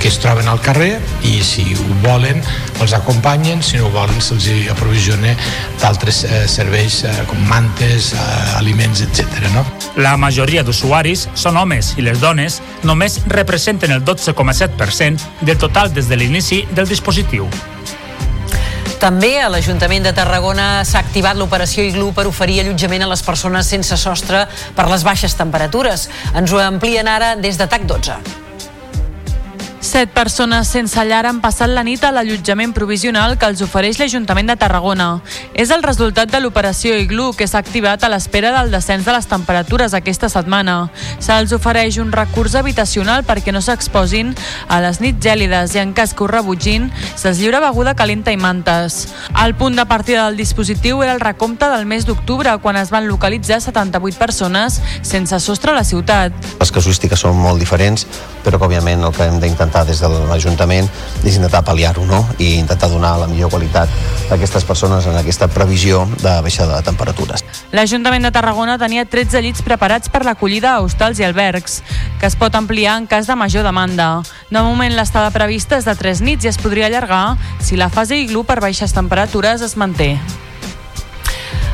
[0.00, 0.94] que es troben al carrer
[1.26, 2.38] i si ho volen
[2.82, 5.34] els acompanyen, si no ho volen se'ls aprovisiona
[5.82, 9.50] d'altres eh, serveis eh, com mantes, eh, aliments, etc.
[9.56, 9.66] No?
[9.96, 16.08] La majoria d'usuaris són homes i les dones només representen el 12,7% del total des
[16.08, 17.50] de l'inici del dispositiu.
[19.02, 23.72] També a l'Ajuntament de Tarragona s'ha activat l'operació Iglu per oferir allotjament a les persones
[23.74, 24.44] sense sostre
[24.76, 26.08] per les baixes temperatures.
[26.38, 28.41] Ens ho amplien ara des de TAC 12.
[29.92, 34.48] Set persones sense llar han passat la nit a l'allotjament provisional que els ofereix l'Ajuntament
[34.48, 35.08] de Tarragona.
[35.52, 39.28] És el resultat de l'operació Iglu que s'ha activat a l'espera del descens de les
[39.28, 40.86] temperatures aquesta setmana.
[41.20, 44.30] Se'ls ofereix un recurs habitacional perquè no s'exposin
[44.64, 48.40] a les nits gèlides i en cas que ho rebutgin, se'ls lliura beguda calenta i
[48.40, 49.10] mantes.
[49.44, 53.10] El punt de partida del dispositiu era el recompte del mes d'octubre, quan es van
[53.12, 56.32] localitzar 78 persones sense sostre a la ciutat.
[56.64, 58.08] Les casuístiques són molt diferents,
[58.40, 60.88] però que òbviament el que hem d'intentar des de l'Ajuntament
[61.24, 62.22] és intentar pal·liar-ho no?
[62.38, 63.88] i intentar donar la millor qualitat
[64.28, 67.44] a aquestes persones en aquesta previsió de baixada de temperatures.
[67.72, 71.80] L'Ajuntament de Tarragona tenia 13 llits preparats per l'acollida a hostals i albergs,
[72.20, 74.12] que es pot ampliar en cas de major demanda.
[74.50, 78.18] De moment l'estada prevista és de 3 nits i es podria allargar si la fase
[78.20, 80.16] iglu per baixes temperatures es manté.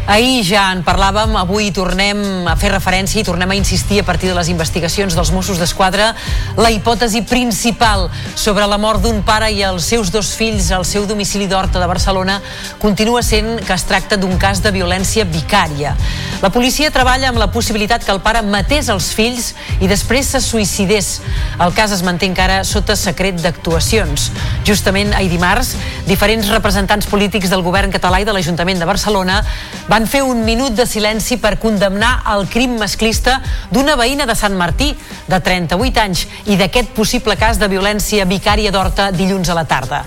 [0.09, 4.31] Ahir ja en parlàvem, avui tornem a fer referència i tornem a insistir a partir
[4.31, 6.15] de les investigacions dels Mossos d'Esquadra
[6.57, 11.05] la hipòtesi principal sobre la mort d'un pare i els seus dos fills al seu
[11.05, 12.39] domicili d'Horta de Barcelona
[12.81, 15.93] continua sent que es tracta d'un cas de violència vicària.
[16.41, 19.51] La policia treballa amb la possibilitat que el pare matés els fills
[19.85, 21.19] i després se suïcidés.
[21.61, 24.31] El cas es manté encara sota secret d'actuacions.
[24.65, 25.75] Justament ahir dimarts,
[26.09, 29.43] diferents representants polítics del govern català i de l'Ajuntament de Barcelona
[29.91, 33.41] van van fer un minut de silenci per condemnar el crim masclista
[33.75, 34.93] d'una veïna de Sant Martí,
[35.27, 40.05] de 38 anys, i d'aquest possible cas de violència vicària d'Horta dilluns a la tarda.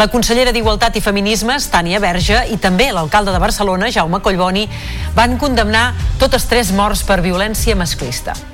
[0.00, 4.64] La consellera d'Igualtat i Feminismes, Tània Verge, i també l'alcalde de Barcelona, Jaume Collboni,
[5.12, 8.53] van condemnar totes tres morts per violència masclista.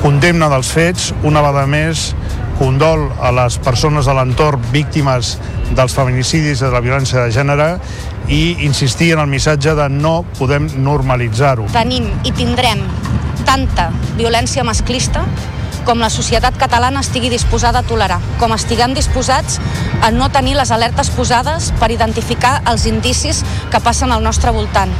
[0.00, 2.10] Condemna dels fets, una vegada més,
[2.58, 5.36] condol a les persones de l'entorn víctimes
[5.76, 7.68] dels feminicidis i de la violència de gènere
[8.32, 11.68] i insistir en el missatge de no podem normalitzar-ho.
[11.74, 12.82] Tenim i tindrem
[13.46, 15.24] tanta violència masclista
[15.86, 19.60] com la societat catalana estigui disposada a tolerar, com estiguem disposats
[20.02, 24.90] a no tenir les alertes posades per identificar els indicis que passen al nostre voltant.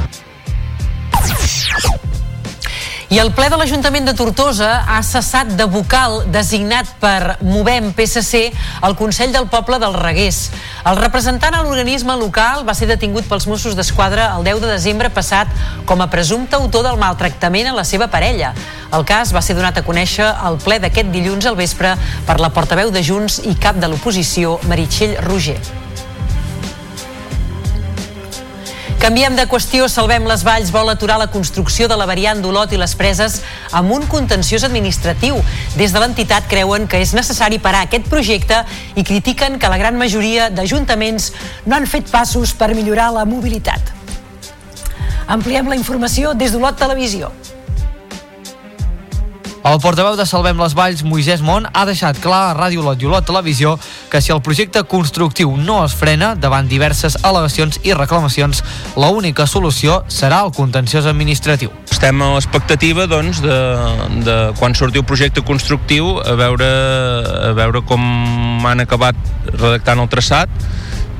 [3.07, 8.49] I el ple de l'Ajuntament de Tortosa ha cessat de vocal designat per Movem PSC
[8.83, 10.49] al Consell del Poble del Reguers.
[10.91, 15.07] El representant a l'organisme local va ser detingut pels Mossos d'Esquadra el 10 de desembre
[15.07, 15.47] passat
[15.87, 18.51] com a presumpte autor del maltractament a la seva parella.
[18.91, 21.95] El cas va ser donat a conèixer al ple d'aquest dilluns al vespre
[22.27, 25.61] per la portaveu de Junts i cap de l'oposició, Meritxell Roger.
[28.97, 32.79] Canviem de qüestió, Salvem les Valls vol aturar la construcció de la variant d'Olot i
[32.81, 33.35] les preses
[33.77, 35.37] amb un contenciós administratiu.
[35.77, 38.63] Des de l'entitat creuen que és necessari parar aquest projecte
[38.97, 41.29] i critiquen que la gran majoria d'ajuntaments
[41.67, 43.93] no han fet passos per millorar la mobilitat.
[45.27, 47.29] Ampliem la informació des d'Olot Televisió.
[49.65, 53.07] El portaveu de Salvem les Valls, Moisès Mont, ha deixat clar a Ràdio Lot i
[53.09, 53.73] Olot Televisió
[54.11, 58.63] que si el projecte constructiu no es frena davant diverses al·legacions i reclamacions,
[58.95, 61.73] l'única solució serà el contenciós administratiu.
[61.91, 63.59] Estem a l'expectativa doncs, de,
[64.27, 66.67] de quan surti el projecte constructiu a veure,
[67.49, 69.17] a veure com han acabat
[69.57, 70.51] redactant el traçat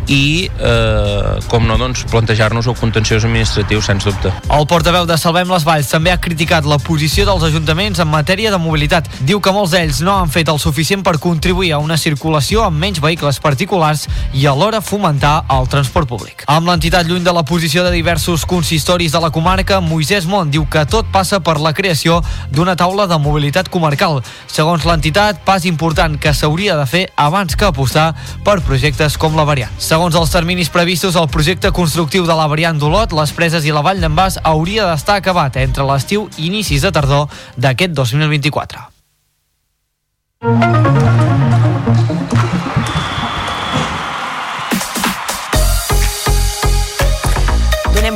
[0.07, 4.31] i, eh, com no, doncs, plantejar-nos el contenciós administratiu, sens dubte.
[4.49, 8.51] El portaveu de Salvem les Valls també ha criticat la posició dels ajuntaments en matèria
[8.51, 9.09] de mobilitat.
[9.27, 12.79] Diu que molts d'ells no han fet el suficient per contribuir a una circulació amb
[12.79, 16.45] menys vehicles particulars i alhora fomentar el transport públic.
[16.47, 20.65] Amb l'entitat lluny de la posició de diversos consistoris de la comarca, Moisès Mont diu
[20.71, 22.21] que tot passa per la creació
[22.51, 24.21] d'una taula de mobilitat comarcal.
[24.47, 28.13] Segons l'entitat, pas important que s'hauria de fer abans que apostar
[28.45, 29.73] per projectes com la variant.
[29.97, 33.81] Segons els terminis previstos, el projecte constructiu de la variant d'Olot, les preses i la
[33.81, 37.25] Vall d'en Bas hauria d'estar acabat entre l'estiu i inicis de tardor
[37.57, 38.77] d'aquest 2024.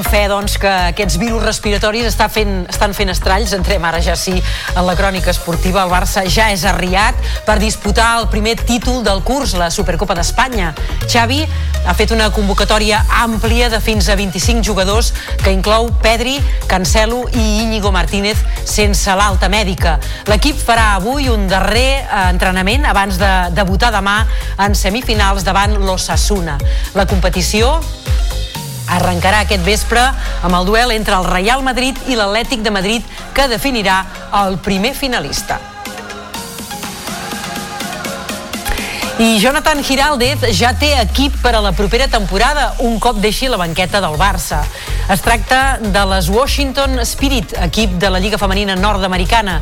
[0.01, 3.51] Donem fe, doncs, que aquests virus respiratoris està fent, estan fent estralls.
[3.53, 5.83] Entrem ara ja sí en la crònica esportiva.
[5.83, 7.13] El Barça ja és arriat
[7.45, 10.71] per disputar el primer títol del curs, la Supercopa d'Espanya.
[11.05, 11.43] Xavi
[11.85, 15.11] ha fet una convocatòria àmplia de fins a 25 jugadors
[15.43, 16.39] que inclou Pedri,
[16.71, 19.99] Cancelo i Íñigo Martínez sense l'alta mèdica.
[20.31, 24.23] L'equip farà avui un darrer eh, entrenament abans de debutar demà
[24.57, 26.57] en semifinals davant l'Ossassuna.
[26.97, 27.77] La competició
[28.97, 30.03] arrencarà aquest vespre
[30.43, 34.03] amb el duel entre el Real Madrid i l'Atlètic de Madrid que definirà
[34.43, 35.70] el primer finalista.
[39.21, 43.59] I Jonathan Giraldez ja té equip per a la propera temporada, un cop deixi la
[43.61, 44.63] banqueta del Barça.
[45.13, 49.59] Es tracta de les Washington Spirit, equip de la Lliga Femenina Nord-Americana.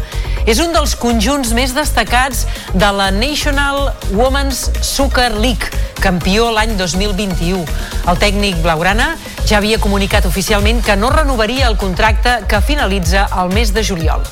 [0.47, 5.67] És un dels conjunts més destacats de la National Women's Soccer League,
[5.99, 7.65] campió l'any 2021.
[8.07, 9.09] El tècnic blaugrana
[9.43, 14.23] ja havia comunicat oficialment que no renovaria el contracte que finalitza el mes de juliol.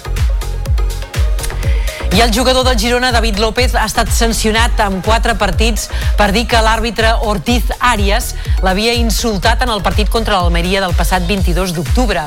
[2.13, 6.47] I el jugador del Girona, David López, ha estat sancionat amb quatre partits per dir
[6.49, 8.31] que l'àrbitre Ortiz Arias
[8.65, 12.23] l'havia insultat en el partit contra l'Almeria del passat 22 d'octubre.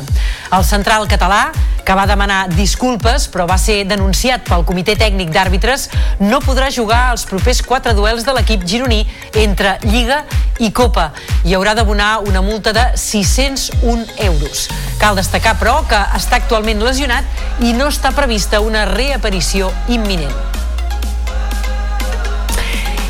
[0.52, 1.48] El central català,
[1.84, 5.88] que va demanar disculpes però va ser denunciat pel comitè tècnic d'àrbitres,
[6.20, 9.00] no podrà jugar els propers quatre duels de l'equip gironí
[9.42, 10.22] entre Lliga
[10.60, 11.08] i Copa
[11.48, 14.68] i haurà d'abonar una multa de 601 euros.
[15.00, 17.24] Cal destacar, però, que està actualment lesionat
[17.64, 20.50] i no està prevista una reaparició imminent.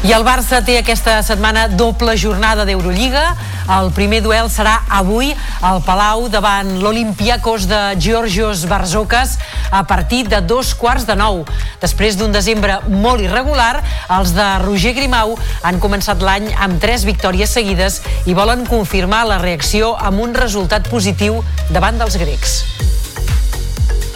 [0.00, 3.34] I el Barça té aquesta setmana doble jornada d'Eurolliga.
[3.70, 5.28] El primer duel serà avui
[5.60, 9.36] al Palau davant l'Olimpiakos de Georgios Barzokas
[9.70, 11.44] a partir de dos quarts de nou.
[11.84, 13.84] Després d'un desembre molt irregular,
[14.16, 19.38] els de Roger Grimau han començat l'any amb tres victòries seguides i volen confirmar la
[19.44, 22.62] reacció amb un resultat positiu davant dels grecs.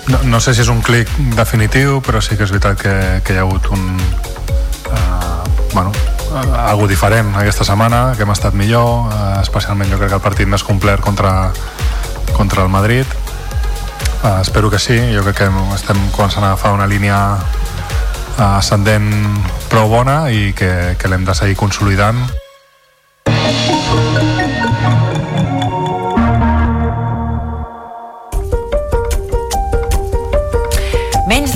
[0.08, 2.94] No, no sé si és un clic definitiu, però sí que és veritat que,
[3.24, 3.84] que hi ha hagut un...
[4.84, 5.40] Uh,
[5.72, 5.92] bueno,
[6.28, 10.24] uh, algo diferent aquesta setmana, que hem estat millor, uh, especialment jo crec que el
[10.24, 11.52] partit més complet contra,
[12.36, 13.08] contra el Madrid.
[14.20, 17.18] Uh, espero que sí, jo crec que estem començant a agafar una línia
[18.34, 19.08] ascendent
[19.70, 22.26] prou bona i que, que l'hem de seguir consolidant.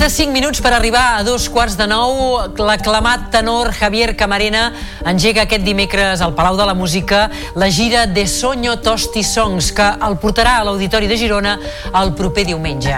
[0.09, 2.39] Menys de 5 minuts per arribar a dos quarts de nou.
[2.57, 4.71] L'aclamat tenor Javier Camarena
[5.05, 9.85] engega aquest dimecres al Palau de la Música la gira de Soño Tosti Songs, que
[9.85, 11.59] el portarà a l'Auditori de Girona
[12.01, 12.95] el proper diumenge.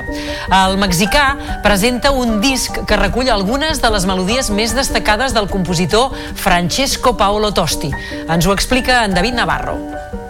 [0.47, 6.15] El mexicà presenta un disc que recull algunes de les melodies més destacades del compositor
[6.39, 7.91] Francesco Paolo Tosti.
[8.29, 10.20] Ens ho explica en David Navarro.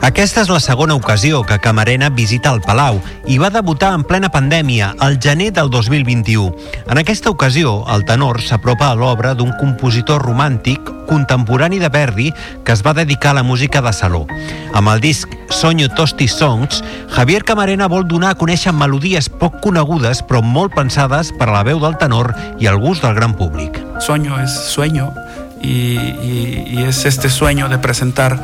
[0.00, 4.30] Aquesta és la segona ocasió que Camarena visita el Palau i va debutar en plena
[4.32, 6.54] pandèmia, al gener del 2021.
[6.88, 12.30] En aquesta ocasió, el tenor s'apropa a l'obra d'un compositor romàntic contemporani de Verdi
[12.64, 14.24] que es va dedicar a la música de saló.
[14.72, 16.80] Amb el disc Sonyo Tosti Songs,
[17.12, 21.64] Javier Camarena vol donar a conèixer melodies poc conegudes però molt pensades per a la
[21.66, 23.76] veu del tenor i el gust del gran públic.
[24.00, 25.12] Sueño es sueño
[25.60, 28.42] y, es este sueño de presentar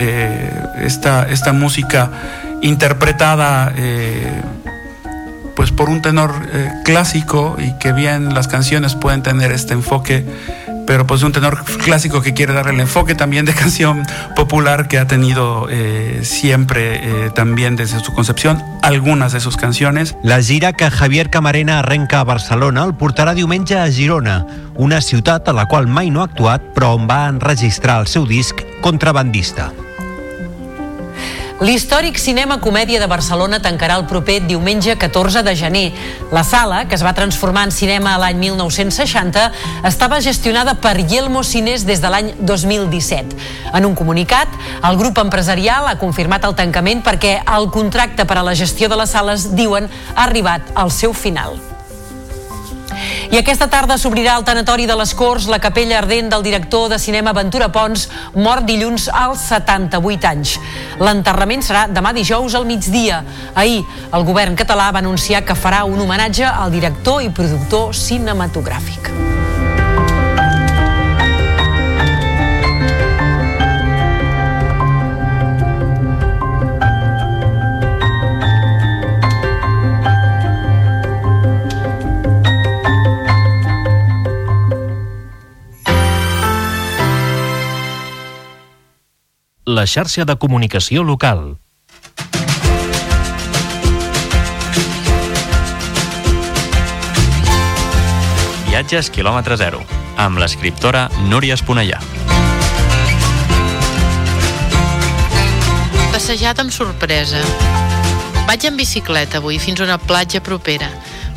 [0.00, 2.10] eh, esta, esta música
[2.62, 4.42] interpretada eh,
[5.54, 10.24] pues por un tenor eh, clásico y que bien las canciones pueden tener este enfoque
[10.86, 14.06] pero pues un tenor clásico que quiere darle el enfoque también de canción
[14.36, 20.16] popular que ha tenido eh, siempre eh, también desde su concepción algunas de sus canciones.
[20.22, 25.48] La gira que Javier Camarena arrenca a Barcelona el portarà diumenge a Girona, una ciutat
[25.48, 29.72] a la qual mai no ha actuat però on va enregistrar el seu disc Contrabandista.
[31.62, 35.84] L'històric Cinema Comèdia de Barcelona tancarà el proper diumenge 14 de gener.
[36.34, 39.44] La sala, que es va transformar en cinema l'any 1960,
[39.86, 43.38] estava gestionada per Yelmo Cines des de l'any 2017.
[43.72, 44.50] En un comunicat,
[44.82, 48.98] el grup empresarial ha confirmat el tancament perquè el contracte per a la gestió de
[48.98, 49.86] les sales, diuen,
[50.16, 51.73] ha arribat al seu final.
[53.30, 56.98] I aquesta tarda s'obrirà el tanatori de les Corts la capella ardent del director de
[56.98, 60.56] cinema Ventura Pons, mort dilluns als 78 anys.
[61.00, 63.22] L'enterrament serà demà dijous al migdia.
[63.54, 63.82] Ahir,
[64.12, 69.43] el govern català va anunciar que farà un homenatge al director i productor cinematogràfic.
[89.66, 91.56] La xarxa de comunicació local.
[98.68, 99.80] Viatges quilòmetre zero,
[100.20, 102.02] amb l'escriptora Núria Esponellà.
[106.12, 107.40] Passejat amb sorpresa.
[108.44, 110.90] Vaig en bicicleta avui fins a una platja propera.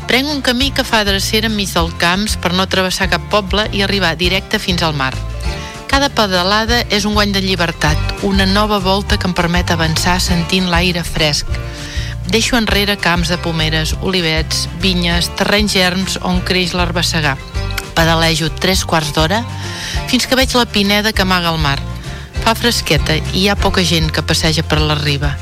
[0.04, 3.80] Prenc un camí que fa drecera enmig del camps per no travessar cap poble i
[3.82, 5.14] arribar directe fins al mar.
[5.88, 10.68] Cada pedalada és un guany de llibertat, una nova volta que em permet avançar sentint
[10.68, 11.48] l'aire fresc.
[12.28, 17.38] Deixo enrere camps de pomeres, olivets, vinyes, terrenys germs on creix l'herbassegar.
[17.96, 19.40] Pedalejo tres quarts d'hora
[20.12, 21.80] fins que veig la pineda que amaga el mar.
[22.44, 25.32] Fa fresqueta i hi ha poca gent que passeja per la riba.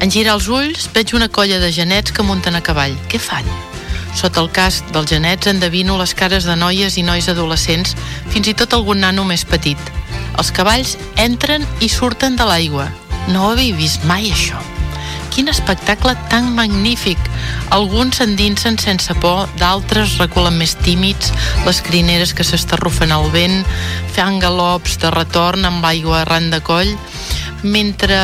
[0.00, 2.96] En girar els ulls veig una colla de genets que munten a cavall.
[3.12, 3.73] Què fan?
[4.14, 7.96] Sota el casc dels genets endevino les cares de noies i nois adolescents,
[8.30, 9.80] fins i tot algun nano més petit.
[10.38, 12.88] Els cavalls entren i surten de l'aigua.
[13.32, 14.60] No ho havia vist mai, això.
[15.34, 17.18] Quin espectacle tan magnífic!
[17.74, 21.32] Alguns s'endinsen sense por, d'altres reculen més tímids,
[21.66, 23.64] les crineres que s'estarrufen al vent,
[24.14, 26.94] fan galops de retorn amb l'aigua arran de coll,
[27.66, 28.18] mentre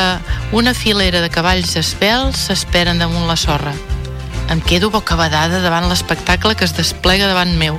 [0.55, 3.75] una filera de cavalls esbels s'esperen damunt la sorra.
[4.49, 7.77] Em quedo bocabadada davant l'espectacle que es desplega davant meu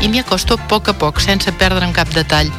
[0.00, 2.50] i m'hi acosto a poc a poc, sense perdre'm cap detall.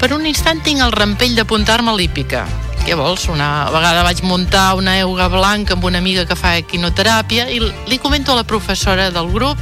[0.00, 2.46] Per un instant tinc el rampell d'apuntar-me a l'hípica.
[2.86, 3.28] Què vols?
[3.28, 7.98] Una vegada vaig muntar una euga blanca amb una amiga que fa quinoteràpia i li
[8.00, 9.60] comento a la professora del grup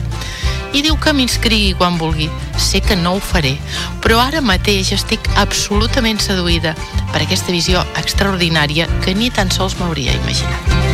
[0.73, 2.29] i diu que m'inscrigui quan vulgui.
[2.59, 3.57] Sé que no ho faré,
[4.05, 6.77] però ara mateix estic absolutament seduïda
[7.13, 10.88] per aquesta visió extraordinària que ni tan sols m'hauria imaginat.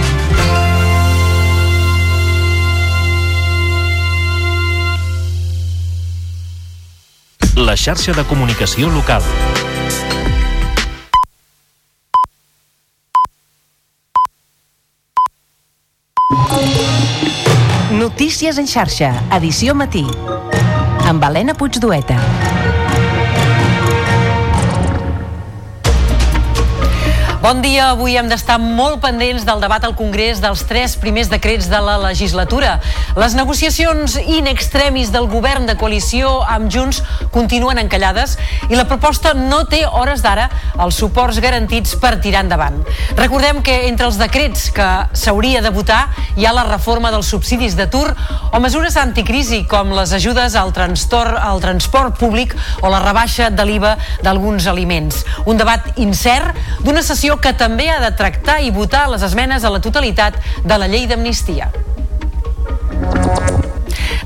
[7.56, 9.22] La xarxa de comunicació local.
[17.94, 20.04] Notícies en xarxa, edició matí.
[21.06, 22.18] Amb Helena Puigdueta.
[27.44, 27.90] Bon dia.
[27.92, 31.98] Avui hem d'estar molt pendents del debat al Congrés dels tres primers decrets de la
[32.00, 32.78] legislatura.
[33.20, 37.02] Les negociacions in extremis del govern de coalició amb Junts
[37.34, 38.38] continuen encallades
[38.70, 40.46] i la proposta no té hores d'ara
[40.80, 42.80] els suports garantits per tirar endavant.
[43.18, 46.06] Recordem que entre els decrets que s'hauria de votar
[46.40, 48.06] hi ha la reforma dels subsidis d'atur
[48.54, 53.68] o mesures anticrisi com les ajudes al, transport, al transport públic o la rebaixa de
[53.68, 53.94] l'IVA
[54.24, 55.26] d'alguns aliments.
[55.44, 59.72] Un debat incert d'una sessió que també ha de tractar i votar les esmenes a
[59.72, 61.70] la totalitat de la llei d'amnistia.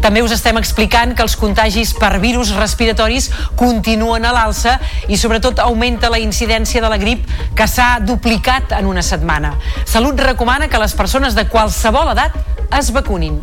[0.03, 3.29] També us estem explicant que els contagis per virus respiratoris
[3.59, 4.77] continuen a l'alça
[5.11, 7.27] i sobretot augmenta la incidència de la grip
[7.59, 9.57] que s'ha duplicat en una setmana.
[9.85, 12.39] Salut recomana que les persones de qualsevol edat
[12.79, 13.41] es vacunin.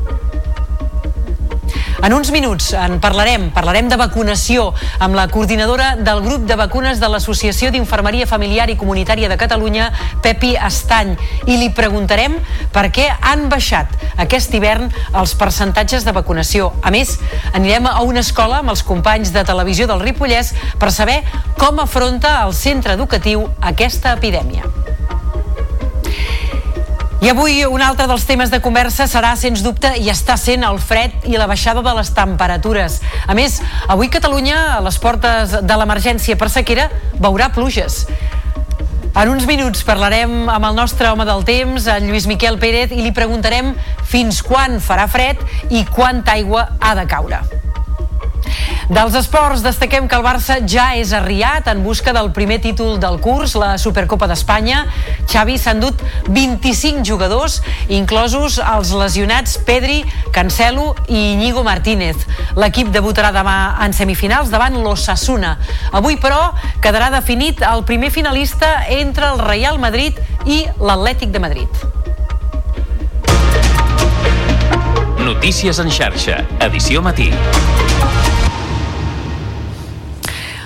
[2.03, 4.67] En uns minuts en parlarem, parlarem de vacunació
[4.99, 9.87] amb la coordinadora del grup de vacunes de l'Associació d'Infermeria Familiar i Comunitària de Catalunya,
[10.21, 11.15] Pepi Estany,
[11.47, 12.35] i li preguntarem
[12.75, 16.73] per què han baixat aquest hivern els percentatges de vacunació.
[16.83, 17.15] A més,
[17.53, 20.51] anirem a una escola amb els companys de televisió del Ripollès
[20.81, 21.21] per saber
[21.57, 24.67] com afronta el centre educatiu aquesta epidèmia.
[27.25, 30.77] I avui un altre dels temes de conversa serà, sens dubte, i està sent el
[30.77, 32.99] fred i la baixada de les temperatures.
[33.25, 33.55] A més,
[33.89, 36.85] avui Catalunya, a les portes de l'emergència per sequera,
[37.17, 38.03] veurà pluges.
[39.17, 43.01] En uns minuts parlarem amb el nostre home del temps, en Lluís Miquel Pérez, i
[43.01, 43.73] li preguntarem
[44.05, 45.41] fins quan farà fred
[45.73, 47.41] i quanta aigua ha de caure.
[48.89, 53.17] Dels esports, destaquem que el Barça ja és arriat en busca del primer títol del
[53.23, 54.83] curs, la Supercopa d'Espanya.
[55.31, 60.03] Xavi s'ha endut 25 jugadors, inclosos els lesionats Pedri,
[60.35, 62.27] Cancelo i Íñigo Martínez.
[62.59, 65.55] L'equip debutarà demà en semifinals davant l'Ossassuna.
[65.91, 66.51] Avui, però,
[66.83, 71.85] quedarà definit el primer finalista entre el Real Madrid i l'Atlètic de Madrid.
[75.25, 77.31] Notícies en xarxa, edició matí.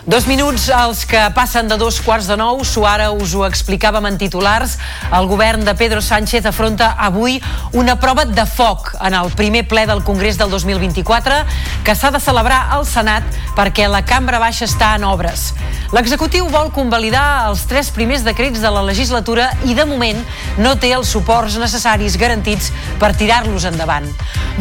[0.10, 2.64] Dos minuts als que passen de dos quarts de nou.
[2.66, 4.80] Suara us ho explicàvem en titulars.
[5.14, 7.38] El govern de Pedro Sánchez afronta avui
[7.78, 11.44] una prova de foc en el primer ple del Congrés del 2024
[11.86, 13.22] que s'ha de celebrar al Senat
[13.54, 15.52] perquè la cambra baixa està en obres.
[15.94, 20.20] L'executiu vol convalidar els tres primers decrets de la legislatura i de moment
[20.58, 24.10] no té els suports necessaris garantits per tirar-los endavant.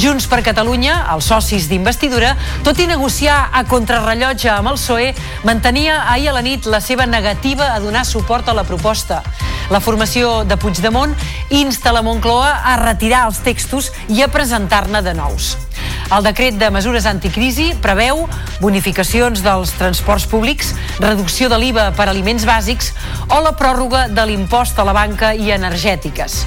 [0.01, 5.11] Junts per Catalunya, els socis d'investidura, tot i negociar a contrarrellotge amb el PSOE,
[5.45, 9.23] mantenia ahir a la nit la seva negativa a donar suport a la proposta.
[9.71, 11.15] La formació de Puigdemont
[11.51, 15.68] insta la Moncloa a retirar els textos i a presentar-ne de nous.
[16.15, 18.25] El decret de mesures anticrisi preveu
[18.63, 22.95] bonificacions dels transports públics, reducció de l'IVA per aliments bàsics
[23.29, 26.45] o la pròrroga de l'impost a la banca i energètiques.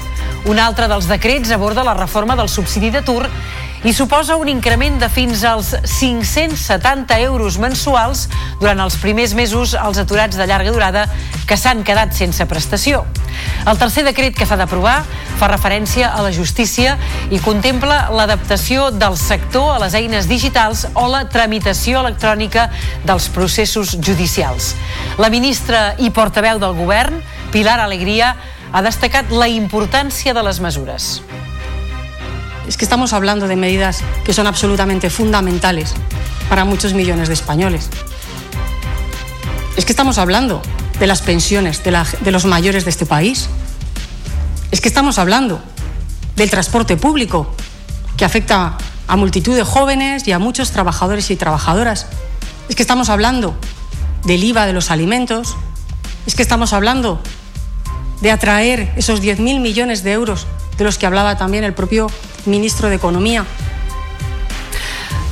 [0.50, 3.28] Un altre dels decrets aborda la reforma del subsidi d'atur
[3.84, 8.28] i suposa un increment de fins als 570 euros mensuals
[8.60, 11.08] durant els primers mesos als aturats de llarga durada
[11.46, 13.02] que s'han quedat sense prestació.
[13.66, 15.02] El tercer decret que s'ha d'aprovar
[15.40, 16.94] fa referència a la justícia
[17.30, 22.66] i contempla l'adaptació del sector a les eines digitals o la tramitació electrònica
[23.08, 24.74] dels processos judicials.
[25.16, 27.16] La ministra i portaveu del govern,
[27.52, 28.34] Pilar Alegria,
[28.72, 31.22] ha destacat la importància de les mesures.
[32.68, 35.94] Es que estamos hablando de medidas que son absolutamente fundamentales
[36.50, 37.88] para muchos millones de españoles.
[39.78, 40.60] Es que estamos hablando
[41.00, 43.48] de las pensiones de, la- de los mayores de este país.
[44.70, 45.62] Es que estamos hablando
[46.36, 47.54] del transporte público
[48.18, 48.76] que afecta
[49.12, 52.06] a multitud de jóvenes y a muchos trabajadores y trabajadoras.
[52.70, 53.54] Es que estamos hablando
[54.24, 55.54] del IVA de los alimentos.
[56.26, 57.20] Es que estamos hablando
[58.22, 60.46] de atraer esos 10.000 millones de euros
[60.78, 62.10] de los que hablaba también el propio
[62.46, 63.44] ministro de Economía.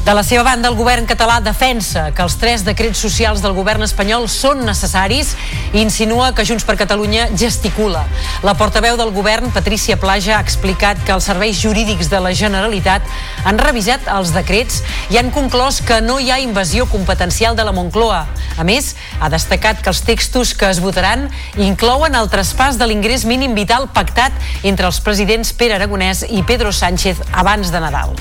[0.00, 3.84] De la seva banda, el govern català defensa que els tres decrets socials del govern
[3.84, 5.34] espanyol són necessaris
[5.74, 8.06] i insinua que Junts per Catalunya gesticula.
[8.42, 13.04] La portaveu del govern, Patricia Plaja, ha explicat que els serveis jurídics de la Generalitat
[13.44, 14.80] han revisat els decrets
[15.12, 18.24] i han conclòs que no hi ha invasió competencial de la Moncloa.
[18.56, 21.28] A més, ha destacat que els textos que es votaran
[21.60, 24.32] inclouen el traspàs de l'ingrés mínim vital pactat
[24.64, 28.16] entre els presidents Pere Aragonès i Pedro Sánchez abans de Nadal.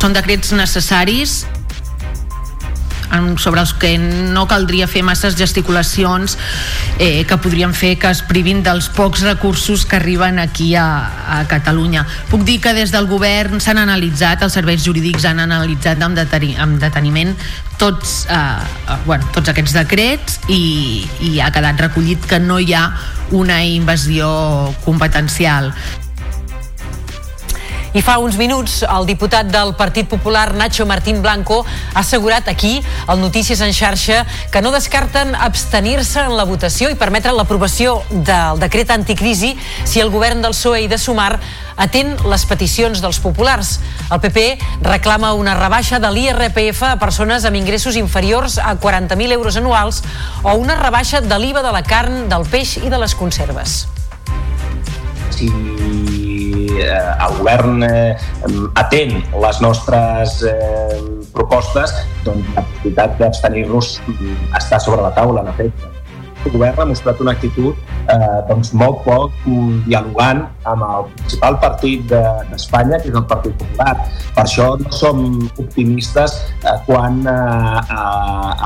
[0.00, 1.42] Són decrets necessaris
[3.38, 6.36] sobre els que no caldria fer masses gesticulacions
[6.98, 10.86] eh, que podrien fer que es privin dels pocs recursos que arriben aquí a,
[11.40, 12.06] a Catalunya.
[12.30, 16.54] Puc dir que des del govern s'han analitzat, els serveis jurídics han analitzat amb, deteni,
[16.56, 17.34] amb deteniment
[17.80, 22.86] tots, eh, bueno, tots aquests decrets i, i ha quedat recollit que no hi ha
[23.30, 24.28] una invasió
[24.84, 25.72] competencial.
[27.90, 32.84] I fa uns minuts, el diputat del Partit Popular, Nacho Martín Blanco, ha assegurat aquí,
[33.10, 38.62] al Notícies en xarxa, que no descarten abstenir-se en la votació i permetre l'aprovació del
[38.62, 41.40] decret anticrisi si el govern del PSOE i de Sumar
[41.74, 43.80] atén les peticions dels populars.
[44.06, 44.46] El PP
[44.86, 50.04] reclama una rebaixa de l'IRPF a persones amb ingressos inferiors a 40.000 euros anuals
[50.44, 53.80] o una rebaixa de l'IVA de la carn, del peix i de les conserves.
[55.30, 56.29] si
[56.78, 58.16] el govern eh,
[58.80, 61.00] atén les nostres eh,
[61.34, 61.94] propostes,
[62.26, 65.96] doncs la possibilitat d'abstenir-nos mm, està sobre la taula, en efecte.
[66.44, 67.74] el govern ha mostrat una actitud
[68.08, 69.34] eh, doncs molt poc
[69.86, 73.94] dialogant amb el principal partit d'Espanya, de, que és el Partit Popular.
[74.36, 75.20] Per això no som
[75.60, 77.34] optimistes eh, quan eh,
[77.98, 78.06] a,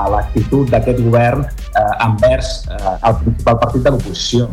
[0.05, 4.49] a l'actitud d'aquest govern eh, envers eh, el principal partit de l'oposició.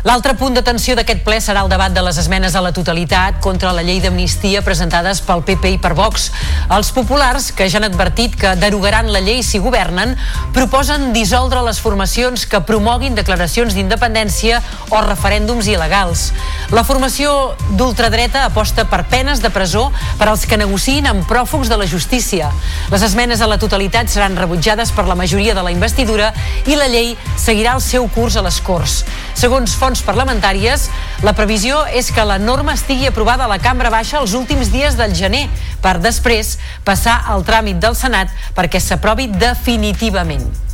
[0.00, 3.74] L'altre punt d'atenció d'aquest ple serà el debat de les esmenes a la totalitat contra
[3.76, 6.30] la llei d'amnistia presentades pel PP i per Vox.
[6.72, 10.14] Els populars, que ja han advertit que derogaran la llei si governen,
[10.56, 16.30] proposen dissoldre les formacions que promoguin declaracions d'independència o referèndums il·legals.
[16.72, 21.76] La formació d'ultradreta aposta per penes de presó per als que negociïn amb pròfugs de
[21.76, 22.48] la justícia.
[22.88, 26.32] Les esmenes a la totalitat seran rebutjades per la majoria de la investidura
[26.64, 29.02] i la llei seguirà el seu curs a les Corts.
[29.36, 30.86] Segons fonts parlamentàries,
[31.26, 34.94] la previsió és que la norma estigui aprovada a la Cambra Baixa els últims dies
[34.94, 35.48] del gener,
[35.82, 40.69] per després passar al tràmit del Senat perquè s'aprovi definitivament.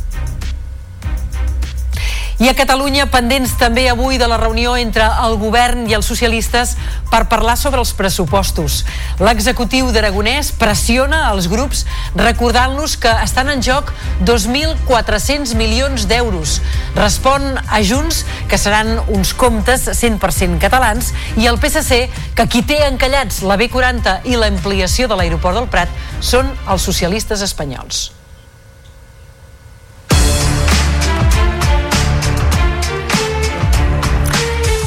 [2.37, 6.75] I a Catalunya, pendents també avui de la reunió entre el govern i els socialistes
[7.09, 8.83] per parlar sobre els pressupostos.
[9.17, 13.89] L'executiu d'Aragonès pressiona els grups recordant-los que estan en joc
[14.29, 16.59] 2.400 milions d'euros.
[16.93, 21.09] Respon a Junts que seran uns comptes 100% catalans
[21.41, 22.03] i el PSC
[22.37, 25.89] que qui té encallats la B40 i l'ampliació de l'aeroport del Prat
[26.21, 28.16] són els socialistes espanyols.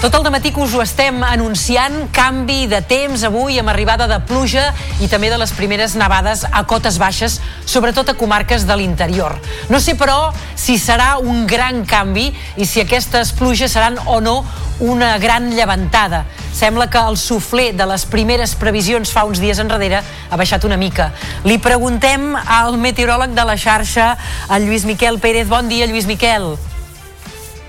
[0.01, 4.17] Tot el matí que us ho estem anunciant, canvi de temps avui amb arribada de
[4.25, 4.63] pluja
[5.05, 7.37] i també de les primeres nevades a cotes baixes,
[7.69, 9.37] sobretot a comarques de l'interior.
[9.69, 14.39] No sé, però, si serà un gran canvi i si aquestes pluges seran o no
[14.81, 16.25] una gran llevantada.
[16.57, 20.81] Sembla que el sufler de les primeres previsions fa uns dies enrere ha baixat una
[20.81, 21.11] mica.
[21.45, 24.15] Li preguntem al meteoròleg de la xarxa,
[24.49, 25.53] el Lluís Miquel Pérez.
[25.53, 26.55] Bon dia, Lluís Miquel.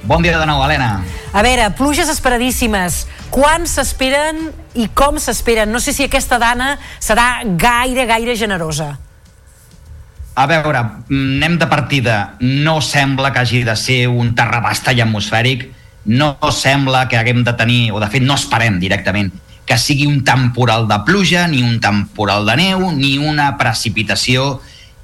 [0.03, 1.03] Bon dia de nou, Helena.
[1.31, 3.05] A veure, pluges esperadíssimes.
[3.29, 5.69] Quan s'esperen i com s'esperen?
[5.69, 8.95] No sé si aquesta dana serà gaire, gaire generosa.
[10.33, 12.33] A veure, anem de partida.
[12.41, 15.67] No sembla que hagi de ser un terrabastall atmosfèric,
[16.09, 19.29] no sembla que haguem de tenir, o de fet no esperem directament,
[19.69, 24.55] que sigui un temporal de pluja, ni un temporal de neu, ni una precipitació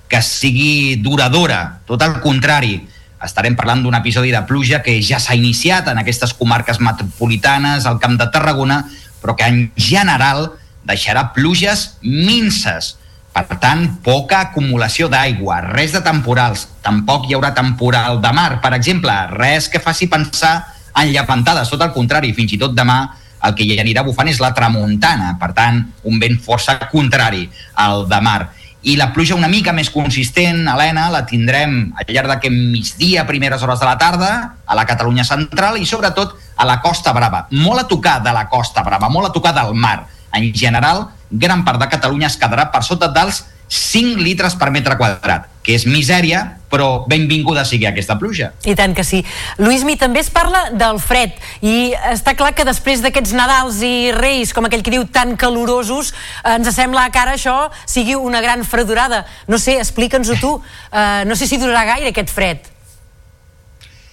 [0.10, 1.84] que sigui duradora.
[1.86, 2.80] Tot al contrari,
[3.23, 7.99] estarem parlant d'un episodi de pluja que ja s'ha iniciat en aquestes comarques metropolitanes, al
[7.99, 8.84] Camp de Tarragona,
[9.22, 10.52] però que en general
[10.88, 12.95] deixarà pluges minces.
[13.38, 18.73] Per tant, poca acumulació d'aigua, res de temporals, tampoc hi haurà temporal de mar, per
[18.73, 20.56] exemple, res que faci pensar
[20.98, 23.03] en llevantades, tot el contrari, fins i tot demà
[23.45, 27.45] el que hi anirà bufant és la tramuntana, per tant, un vent força contrari
[27.77, 28.39] al de mar
[28.84, 33.64] i la pluja una mica més consistent, Helena, la tindrem al llarg d'aquest migdia, primeres
[33.66, 34.32] hores de la tarda,
[34.66, 37.48] a la Catalunya central i sobretot a la Costa Brava.
[37.52, 40.06] Molt a tocar de la Costa Brava, molt a tocar del mar.
[40.38, 44.95] En general, gran part de Catalunya es quedarà per sota dels 5 litres per metre
[44.99, 48.53] quadrat, que és misèria, però benvinguda sigui aquesta pluja.
[48.64, 49.19] I tant que sí.
[49.60, 54.14] Lluís, mi també es parla del fred i està clar que després d'aquests Nadals i
[54.15, 56.14] Reis, com aquell que diu, tan calorosos,
[56.48, 59.26] ens sembla que ara això sigui una gran fredurada.
[59.52, 60.56] No sé, explica'ns-ho tu.
[60.56, 62.72] Uh, no sé si durarà gaire aquest fred.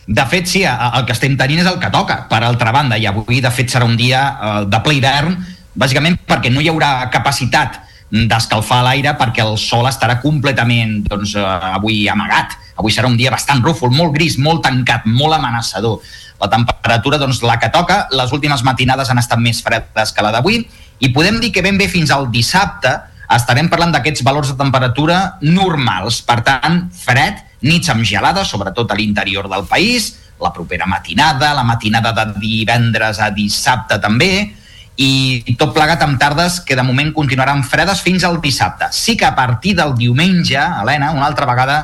[0.05, 2.25] De fet, sí, el que estem tenint és el que toca.
[2.29, 5.39] Per altra banda, i avui, de fet, serà un dia uh, de ple hivern,
[5.75, 7.84] bàsicament perquè no hi haurà capacitat
[8.15, 12.55] d'escalfar l'aire perquè el sol estarà completament doncs, eh, avui amagat.
[12.79, 16.01] Avui serà un dia bastant rúfol, molt gris, molt tancat, molt amenaçador.
[16.41, 20.33] La temperatura, doncs, la que toca, les últimes matinades han estat més fredes que la
[20.35, 20.63] d'avui
[21.01, 22.93] i podem dir que ben bé fins al dissabte
[23.35, 26.21] estarem parlant d'aquests valors de temperatura normals.
[26.23, 30.13] Per tant, fred, nits amb gelada, sobretot a l'interior del país,
[30.43, 34.55] la propera matinada, la matinada de divendres a dissabte també,
[34.97, 38.87] i tot plegat amb tardes que de moment continuaran fredes fins al dissabte.
[38.93, 41.79] Sí que a partir del diumenge, Helena, una altra vegada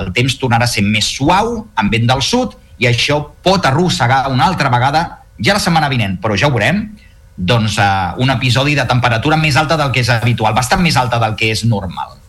[0.00, 4.24] el temps tornarà a ser més suau, amb vent del sud, i això pot arrossegar
[4.32, 5.02] una altra vegada,
[5.38, 6.86] ja la setmana vinent, però ja ho veurem,
[7.36, 11.20] doncs uh, un episodi de temperatura més alta del que és habitual, bastant més alta
[11.22, 12.21] del que és normal.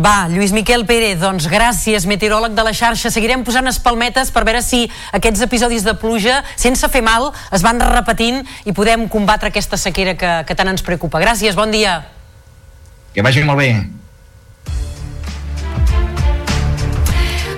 [0.00, 3.10] Va, Lluís Miquel Pérez, doncs gràcies, meteoròleg de la xarxa.
[3.12, 7.82] Seguirem posant espalmetes per veure si aquests episodis de pluja, sense fer mal, es van
[7.84, 11.20] repetint i podem combatre aquesta sequera que, que tant ens preocupa.
[11.20, 11.98] Gràcies, bon dia.
[13.12, 13.74] Que vagi molt bé.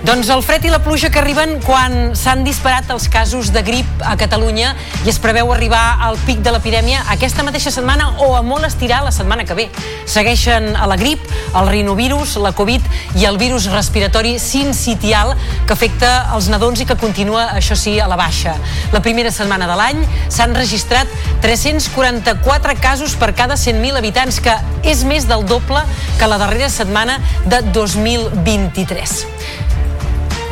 [0.02, 4.00] Doncs el fred i la pluja que arriben quan s'han disparat els casos de grip
[4.02, 4.72] a Catalunya
[5.06, 9.04] i es preveu arribar al pic de l'epidèmia aquesta mateixa setmana o a molt estirar
[9.06, 9.68] la setmana que ve.
[10.10, 11.22] Segueixen a la grip,
[11.54, 12.82] el rinovirus, la Covid
[13.20, 15.36] i el virus respiratori sincitial
[15.68, 18.56] que afecta els nadons i que continua, això sí, a la baixa.
[18.90, 21.06] La primera setmana de l'any s'han registrat
[21.46, 25.86] 344 casos per cada 100.000 habitants, que és més del doble
[26.18, 29.20] que la darrera setmana de 2023.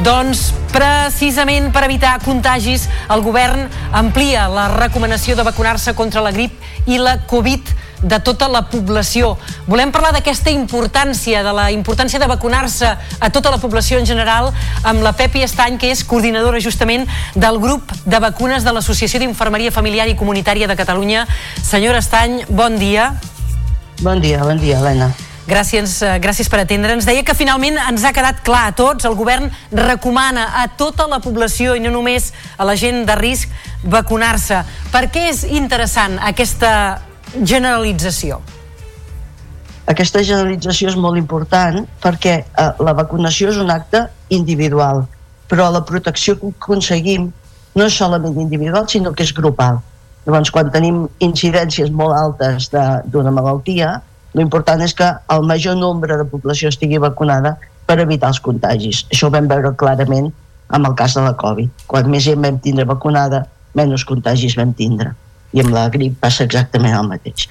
[0.00, 6.56] Doncs precisament per evitar contagis, el govern amplia la recomanació de vacunar-se contra la grip
[6.88, 7.68] i la Covid
[8.00, 9.34] de tota la població.
[9.68, 14.54] Volem parlar d'aquesta importància, de la importància de vacunar-se a tota la població en general,
[14.88, 17.04] amb la Pepi Estany, que és coordinadora justament
[17.36, 21.26] del grup de vacunes de l'Associació d'Infermeria Familiar i Comunitària de Catalunya.
[21.60, 23.12] Senyora Estany, bon dia.
[24.00, 25.12] Bon dia, bon dia, Helena.
[25.50, 27.06] Gràcies, eh, gràcies per atendre'ns.
[27.08, 31.18] Deia que finalment ens ha quedat clar a tots, el govern recomana a tota la
[31.18, 33.50] població i no només a la gent de risc
[33.82, 34.60] vacunar-se.
[34.92, 37.00] Per què és interessant aquesta
[37.42, 38.38] generalització?
[39.90, 45.02] Aquesta generalització és molt important perquè eh, la vacunació és un acte individual,
[45.50, 47.32] però la protecció que aconseguim
[47.74, 49.82] no és solament individual, sinó que és grupal.
[50.28, 53.96] Llavors, quan tenim incidències molt altes d'una malaltia,
[54.34, 59.04] l'important és que el major nombre de població estigui vacunada per evitar els contagis.
[59.10, 60.30] Això ho vam veure clarament
[60.70, 61.86] amb el cas de la Covid.
[61.90, 63.44] Quan més gent vam tindre vacunada,
[63.74, 65.12] menys contagis vam tindre.
[65.52, 67.48] I amb la grip passa exactament el mateix.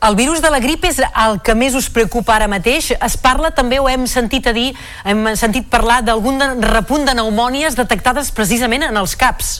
[0.00, 2.94] El virus de la grip és el que més us preocupa ara mateix.
[2.96, 4.70] Es parla també, o hem sentit a dir,
[5.04, 9.58] hem sentit parlar d'algun repunt de pneumònies detectades precisament en els CAPs.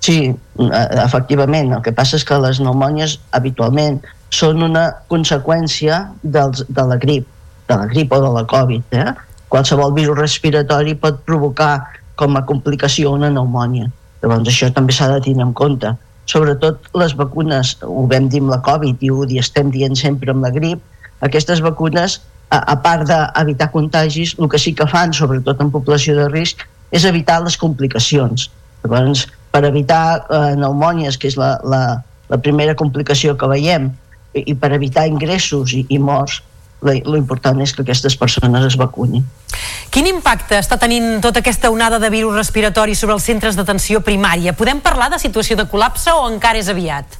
[0.00, 1.74] Sí, eh, efectivament.
[1.76, 4.00] El que passa és que les pneumònies habitualment
[4.32, 7.26] són una conseqüència dels, de la grip,
[7.68, 8.96] de la grip o de la Covid.
[8.96, 9.10] Eh?
[9.52, 11.74] Qualsevol virus respiratori pot provocar
[12.20, 13.90] com a complicació una pneumònia.
[14.22, 15.92] Llavors això també s'ha de tenir en compte.
[16.30, 20.44] Sobretot les vacunes, ho vam dir amb la Covid i ho estem dient sempre amb
[20.46, 20.82] la grip,
[21.26, 22.20] aquestes vacunes,
[22.50, 26.64] a, a part d'evitar contagis, el que sí que fan, sobretot en població de risc,
[26.90, 28.48] és evitar les complicacions.
[28.84, 31.82] Llavors, per evitar eh, pneumònies, que és la, la,
[32.30, 33.90] la primera complicació que veiem,
[34.34, 36.40] i per evitar ingressos i, i morts
[36.80, 39.24] l'important és que aquestes persones es vacunin.
[39.92, 44.54] Quin impacte està tenint tota aquesta onada de virus respiratori sobre els centres d'atenció primària?
[44.56, 47.18] Podem parlar de situació de col·lapse o encara és aviat?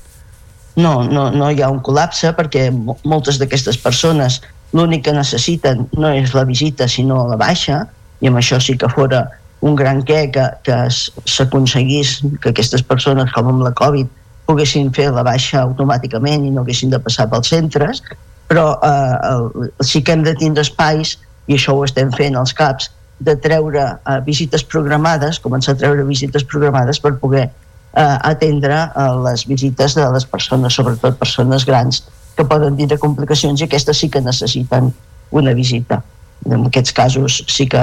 [0.80, 4.40] No, no, no hi ha un col·lapse perquè moltes d'aquestes persones
[4.72, 7.82] l'únic que necessiten no és la visita sinó la baixa
[8.20, 9.26] i amb això sí que fora
[9.60, 14.08] un gran què que, que s'aconseguís que aquestes persones com amb la Covid
[14.48, 18.02] poguessin fer la baixa automàticament i no haguessin de passar pels centres,
[18.50, 22.90] però eh, sí que hem de tindre espais, i això ho estem fent als CAPs,
[23.20, 29.10] de treure eh, visites programades, començar a treure visites programades per poder eh, atendre eh,
[29.26, 32.02] les visites de les persones, sobretot persones grans,
[32.36, 34.90] que poden tindre complicacions i aquestes sí que necessiten
[35.36, 36.00] una visita.
[36.48, 37.82] En aquests casos sí que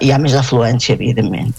[0.00, 1.54] hi ha més afluència, evidentment.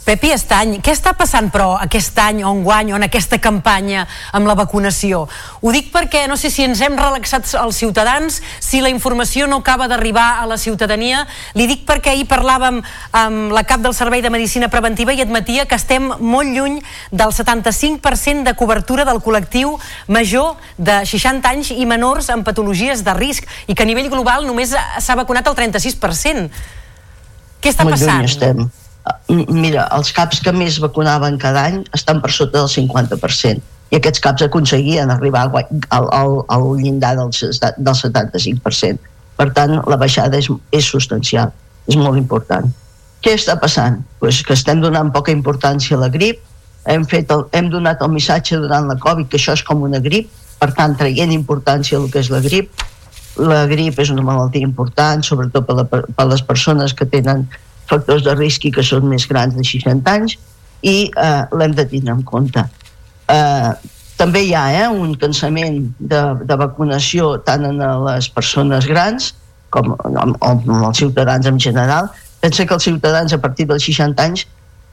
[0.00, 4.48] Pepi Estany, què està passant però aquest any o enguany o en aquesta campanya amb
[4.48, 5.20] la vacunació?
[5.60, 9.60] Ho dic perquè no sé si ens hem relaxat els ciutadans, si la informació no
[9.60, 11.26] acaba d'arribar a la ciutadania.
[11.54, 12.80] Li dic perquè ahir parlàvem
[13.20, 16.80] amb la cap del Servei de Medicina Preventiva i admetia que estem molt lluny
[17.12, 19.76] del 75% de cobertura del col·lectiu
[20.08, 24.48] major de 60 anys i menors amb patologies de risc i que a nivell global
[24.48, 26.79] només s'ha vacunat el 36%.
[27.60, 28.24] Què està molt passant?
[28.28, 28.68] Estem
[29.28, 34.22] mira, els caps que més vacunaven cada any estan per sota del 50% i aquests
[34.22, 35.64] caps aconseguien arribar al,
[35.96, 39.08] al, al llindar del, del 75%.
[39.40, 41.50] Per tant, la baixada és, és substancial,
[41.90, 42.68] és molt important.
[43.24, 43.98] Què està passant?
[44.20, 46.44] Pues que estem donant poca importància a la grip,
[46.86, 49.98] hem, fet el, hem donat el missatge durant la Covid que això és com una
[50.04, 50.30] grip,
[50.60, 52.70] per tant, traient importància al que és la grip.
[53.40, 57.46] La grip és una malaltia important, sobretot per, la, per les persones que tenen
[57.90, 60.36] factors de risc i que són més grans de 60 anys
[60.86, 62.62] i eh, l'hem de tindre en compte.
[63.32, 63.72] Eh,
[64.20, 69.32] també hi ha eh, un cansament de, de vacunació tant en les persones grans
[69.70, 72.10] com en, en els ciutadans en general.
[72.42, 74.46] Pensa que els ciutadans a partir dels 60 anys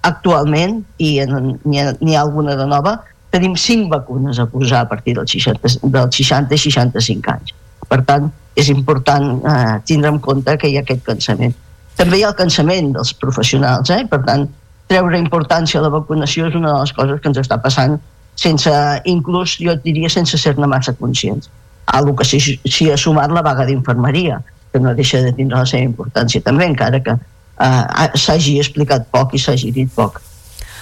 [0.07, 2.97] actualment, i n'hi ha, ha alguna de nova,
[3.33, 7.55] tenim 5 vacunes a posar a partir dels 60, dels 60 i 65 anys.
[7.88, 8.27] Per tant,
[8.57, 11.55] és important eh, tindre en compte que hi ha aquest cansament
[11.97, 14.03] també hi ha el cansament dels professionals, eh?
[14.09, 14.45] per tant,
[14.88, 17.97] treure importància a la vacunació és una de les coses que ens està passant
[18.38, 18.73] sense,
[19.09, 21.49] inclús jo diria sense ser-ne massa conscients.
[21.97, 24.38] Algo que si, si ha sumat la vaga d'infermeria,
[24.72, 29.34] que no deixa de tindre la seva importància també, encara que eh, s'hagi explicat poc
[29.34, 30.22] i s'hagi dit poc.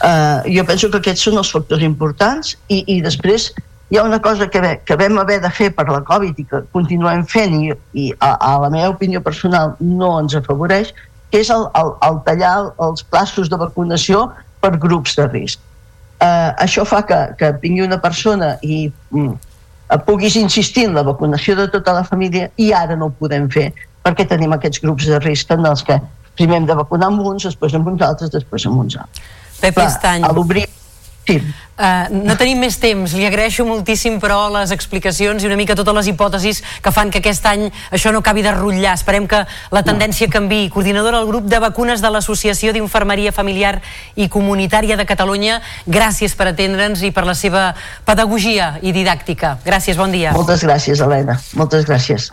[0.04, 3.54] Eh, jo penso que aquests són els factors importants i, i després
[3.90, 6.62] hi ha una cosa que, que vam haver de fer per la Covid i que
[6.74, 10.94] continuem fent i, i a, a la meva opinió personal no ens afavoreix,
[11.32, 14.30] que és el, el, el tallar els plaços de vacunació
[14.64, 15.62] per grups de risc.
[16.18, 19.36] Eh, això fa que, que vingui una persona i mm,
[20.08, 23.70] puguis insistir en la vacunació de tota la família i ara no ho podem fer
[24.06, 26.00] perquè tenim aquests grups de risc en els que
[26.38, 29.30] primer hem de vacunar amb uns, després amb uns altres, després amb uns altres.
[29.62, 30.26] Pep Estany.
[30.26, 30.66] A l'obrir
[31.26, 31.42] Sí.
[31.76, 35.98] Uh, no tenim més temps, li agraeixo moltíssim però les explicacions i una mica totes
[35.98, 38.94] les hipòtesis que fan que aquest any això no acabi de rotllar.
[38.96, 39.42] Esperem que
[39.76, 40.70] la tendència canvi.
[40.72, 43.82] Coordinadora del grup de vacunes de l'Associació d'Infermeria Familiar
[44.16, 47.68] i Comunitària de Catalunya, gràcies per atendre'ns i per la seva
[48.08, 49.58] pedagogia i didàctica.
[49.68, 50.32] Gràcies, bon dia.
[50.32, 51.42] Moltes gràcies, Helena.
[51.60, 52.32] Moltes gràcies.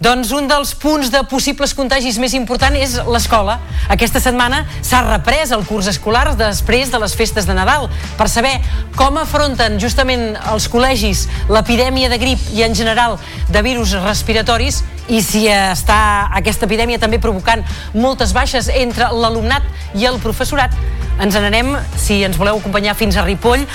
[0.00, 3.58] Doncs un dels punts de possibles contagis més important és l'escola.
[3.92, 7.84] Aquesta setmana s'ha reprès el curs escolar després de les festes de Nadal
[8.16, 8.54] per saber
[8.96, 13.18] com afronten justament els col·legis l'epidèmia de grip i en general
[13.52, 17.64] de virus respiratoris i si està aquesta epidèmia també provocant
[17.98, 19.66] moltes baixes entre l'alumnat
[19.98, 20.76] i el professorat
[21.20, 23.66] ens n'anem, si ens voleu acompanyar fins a Ripoll,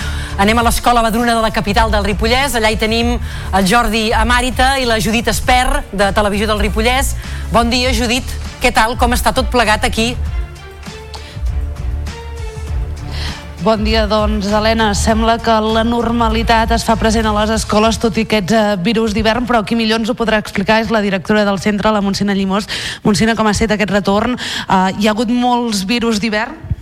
[0.41, 4.80] anem a l'Escola Badruna de la capital del Ripollès, allà hi tenim el Jordi Amàrita
[4.82, 7.14] i la Judit Esper, de Televisió del Ripollès.
[7.53, 8.26] Bon dia, Judit,
[8.64, 8.98] què tal?
[8.98, 10.16] Com està tot plegat aquí?
[13.66, 14.92] Bon dia, doncs, Helena.
[14.94, 19.16] Sembla que la normalitat es fa present a les escoles, tot i aquests uh, virus
[19.18, 22.38] d'hivern, però qui millor ens ho podrà explicar és la directora del centre, la Montsina
[22.38, 22.70] Llimós.
[23.02, 24.38] Montsina, com ha estat aquest retorn?
[24.38, 26.75] Uh, hi ha hagut molts virus d'hivern?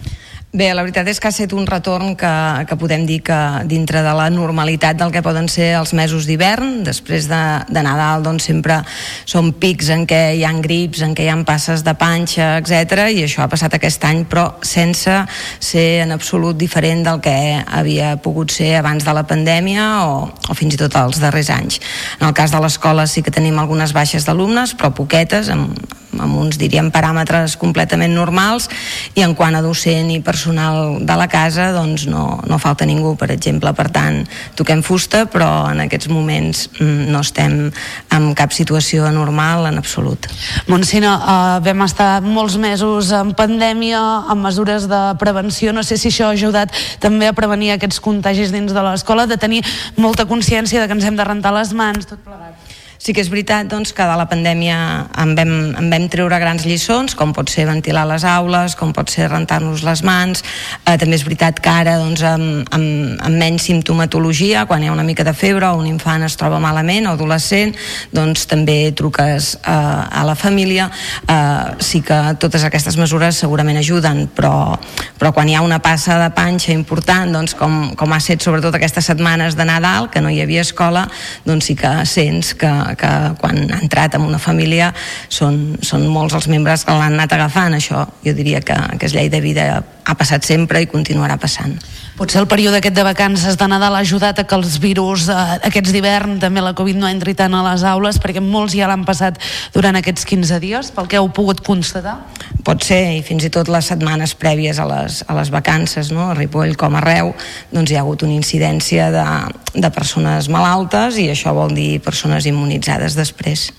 [0.53, 2.31] Bé, la veritat és que ha estat un retorn que,
[2.69, 6.83] que podem dir que dintre de la normalitat del que poden ser els mesos d'hivern,
[6.85, 7.39] després de,
[7.73, 8.75] de Nadal doncs sempre
[9.25, 13.07] són pics en què hi han grips, en què hi han passes de panxa, etc
[13.15, 15.17] i això ha passat aquest any, però sense
[15.57, 17.33] ser en absolut diferent del que
[17.65, 21.81] havia pogut ser abans de la pandèmia o, o fins i tot els darrers anys.
[22.21, 25.81] En el cas de l'escola sí que tenim algunes baixes d'alumnes, però poquetes, amb,
[26.21, 28.69] amb uns, diríem, paràmetres completament normals
[29.15, 33.15] i en quant a docent i personal de la casa doncs no, no falta ningú,
[33.19, 34.21] per exemple per tant,
[34.59, 37.57] toquem fusta però en aquests moments mm, no estem
[38.13, 40.27] en cap situació anormal en absolut.
[40.69, 44.01] Montsina, uh, vam estar molts mesos en pandèmia,
[44.33, 46.73] amb mesures de prevenció, no sé si això ha ajudat
[47.03, 49.63] també a prevenir aquests contagis dins de l'escola, de tenir
[49.97, 52.62] molta consciència de que ens hem de rentar les mans, tot plegat.
[53.03, 54.75] Sí que és veritat doncs, que de la pandèmia
[55.19, 59.11] en vam, en vam treure grans lliçons, com pot ser ventilar les aules, com pot
[59.11, 60.39] ser rentar-nos les mans.
[60.85, 64.93] Eh, també és veritat que ara doncs, amb, amb, amb menys simptomatologia, quan hi ha
[64.95, 67.73] una mica de febre o un infant es troba malament o adolescent,
[68.15, 70.87] doncs també truques eh, a la família.
[71.27, 74.79] Eh, sí que totes aquestes mesures segurament ajuden, però,
[75.19, 78.79] però quan hi ha una passa de panxa important, doncs, com, com ha set sobretot
[78.79, 81.03] aquestes setmanes de Nadal, que no hi havia escola,
[81.43, 83.11] doncs sí que sents que, que
[83.41, 84.91] quan ha entrat en una família
[85.29, 87.75] són, són molts els membres que l'han anat agafant.
[87.77, 91.77] Això jo diria que, que és llei de vida ha passat sempre i continuarà passant
[92.13, 95.37] Potser el període aquest de vacances de Nadal ha ajudat a que els virus eh,
[95.65, 99.01] aquests d'hivern, també la Covid no entri tant a les aules, perquè molts ja l'han
[99.07, 99.39] passat
[99.73, 102.19] durant aquests 15 dies, pel que heu pogut constatar?
[102.63, 106.29] Pot ser, i fins i tot les setmanes prèvies a les, a les vacances, no?
[106.29, 107.33] a Ripoll com Arreu,
[107.73, 109.29] doncs hi ha hagut una incidència de,
[109.73, 113.71] de persones malaltes i això vol dir persones immunitzades després.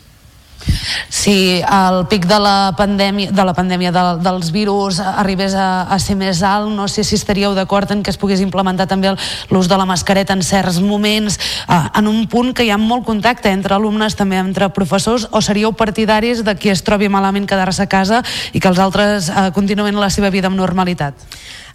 [1.08, 5.98] Si el pic de la pandèmia, de la pandèmia de, dels virus arribés a, a
[6.02, 9.14] ser més alt, no sé si estaríeu d'acord en que es pogués implementar també
[9.50, 11.38] l'ús de la mascareta en certs moments,
[11.68, 15.40] eh, en un punt que hi ha molt contacte entre alumnes, també entre professors, o
[15.44, 18.22] seríeu partidaris de qui es trobi malament quedar-se a casa
[18.52, 21.14] i que els altres eh, continuen la seva vida amb normalitat?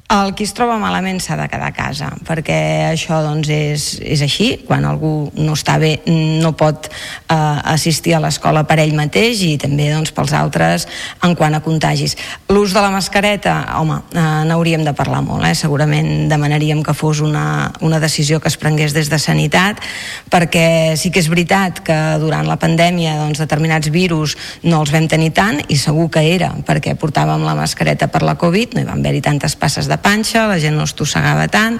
[0.10, 2.56] El qui es troba malament s'ha de quedar a casa, perquè
[2.88, 4.48] això doncs, és, és així.
[4.65, 5.99] Quan algú no està bé
[6.41, 7.36] no pot eh,
[7.69, 10.88] assistir a l'escola per ell mateix i també doncs, pels altres
[11.27, 12.15] en quant a contagis.
[12.49, 15.45] L'ús de la mascareta, home, eh, n'hauríem de parlar molt.
[15.45, 15.53] Eh?
[15.53, 19.86] Segurament demanaríem que fos una, una decisió que es prengués des de Sanitat,
[20.34, 24.34] perquè sí que és veritat que durant la pandèmia doncs, determinats virus
[24.65, 28.40] no els vam tenir tant, i segur que era perquè portàvem la mascareta per la
[28.41, 31.80] Covid, no hi van haver-hi tantes passes de panxa, la gent no estossegava tant,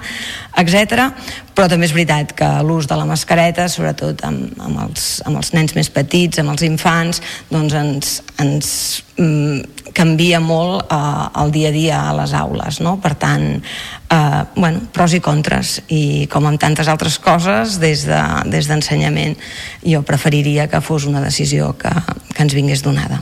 [0.60, 1.10] etc.
[1.54, 5.52] Però també és veritat que l'ús de la mascareta, sobretot amb, amb, els, amb els
[5.56, 7.20] nens més petits, amb els infants,
[7.50, 8.70] doncs ens, ens
[9.18, 12.80] mm, canvia molt eh, el dia a dia a les aules.
[12.84, 12.96] No?
[13.02, 15.80] Per tant, eh, bueno, pros i contres.
[15.88, 21.20] I com amb tantes altres coses, des d'ensenyament de, des jo preferiria que fos una
[21.24, 21.92] decisió que,
[22.32, 23.20] que ens vingués donada.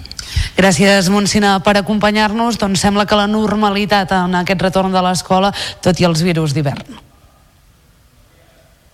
[0.59, 2.61] Gràcies, Montsina, per acompanyar-nos.
[2.61, 5.53] Doncs sembla que la normalitat en aquest retorn de l'escola,
[5.83, 7.08] tot i els virus d'hivern.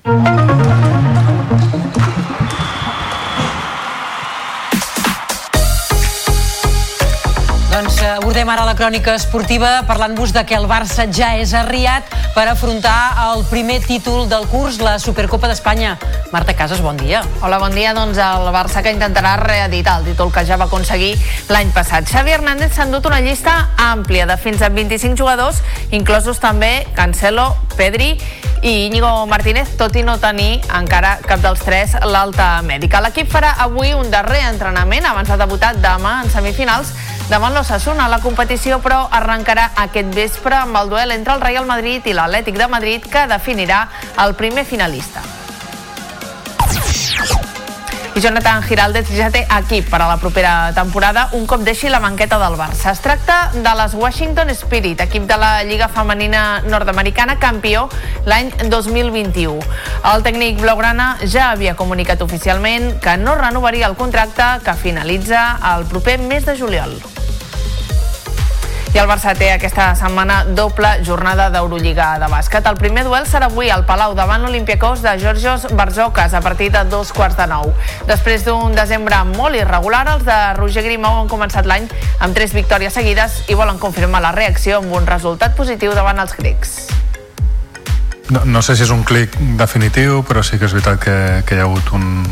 [0.05, 1.14] Doncs
[8.05, 13.15] abordem ara la crònica esportiva parlant-vos de que el Barça ja és arriat per afrontar
[13.23, 15.95] el primer títol del curs, la Supercopa d'Espanya.
[16.33, 17.23] Marta Casas, bon dia.
[17.41, 17.95] Hola, bon dia.
[17.95, 21.15] Doncs el Barça que intentarà reeditar el títol que ja va aconseguir
[21.49, 22.09] l'any passat.
[22.11, 27.55] Xavi Hernández s'ha endut una llista àmplia de fins a 25 jugadors, inclosos també Cancelo,
[27.79, 28.15] Pedri
[28.65, 33.01] i Íñigo Martínez, tot i no tenir encara cap dels tres l'alta mèdica.
[33.05, 36.93] L'equip farà avui un darrer entrenament abans de debutar demà en semifinals
[37.29, 38.09] davant l'Ossassuna.
[38.09, 42.59] La competició, però, arrencarà aquest vespre amb el duel entre el Real Madrid i l'Atlètic
[42.59, 43.87] de Madrid, que definirà
[44.25, 45.23] el primer finalista.
[48.15, 51.99] I Jonathan Giraldez ja té equip per a la propera temporada un cop deixi la
[51.99, 52.93] banqueta del Barça.
[52.93, 57.89] Es tracta de les Washington Spirit, equip de la Lliga Femenina Nord-Americana, campió
[58.31, 59.59] l'any 2021.
[60.13, 65.91] El tècnic blaugrana ja havia comunicat oficialment que no renovaria el contracte que finalitza el
[65.91, 66.95] proper mes de juliol.
[68.95, 72.63] I el Barça té aquesta setmana doble jornada d'Eurolliga de bàsquet.
[72.71, 76.85] El primer duel serà avui al Palau davant l'Olimpiakos de Georgios Barzocas a partir de
[76.93, 77.73] dos quarts de nou.
[78.07, 81.89] Després d'un desembre molt irregular, els de Roger Grimau han començat l'any
[82.23, 86.39] amb tres victòries seguides i volen confirmar la reacció amb un resultat positiu davant els
[86.39, 86.77] grecs.
[88.31, 91.59] No, no sé si és un clic definitiu, però sí que és veritat que, que
[91.59, 92.23] hi ha hagut un...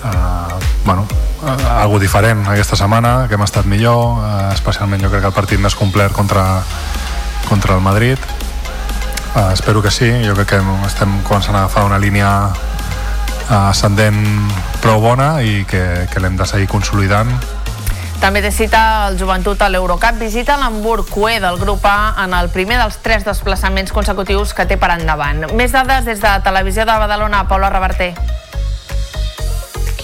[0.00, 0.56] Uh,
[0.88, 1.04] bueno,
[1.44, 5.60] algo diferent aquesta setmana, que hem estat millor, eh, especialment jo crec que el partit
[5.60, 6.62] més complet contra,
[7.48, 8.18] contra el Madrid.
[9.34, 12.30] Eh, espero que sí, jo crec que estem començant a agafar una línia
[13.50, 14.22] eh, ascendent
[14.80, 17.32] prou bona i que, que l'hem de seguir consolidant
[18.24, 18.78] també té cita
[19.10, 20.16] el joventut a l'Eurocup.
[20.16, 24.78] Visita l'Hamburg QE del grup A en el primer dels tres desplaçaments consecutius que té
[24.80, 25.44] per endavant.
[25.52, 28.14] Més dades des de Televisió de Badalona, Paula Reverter.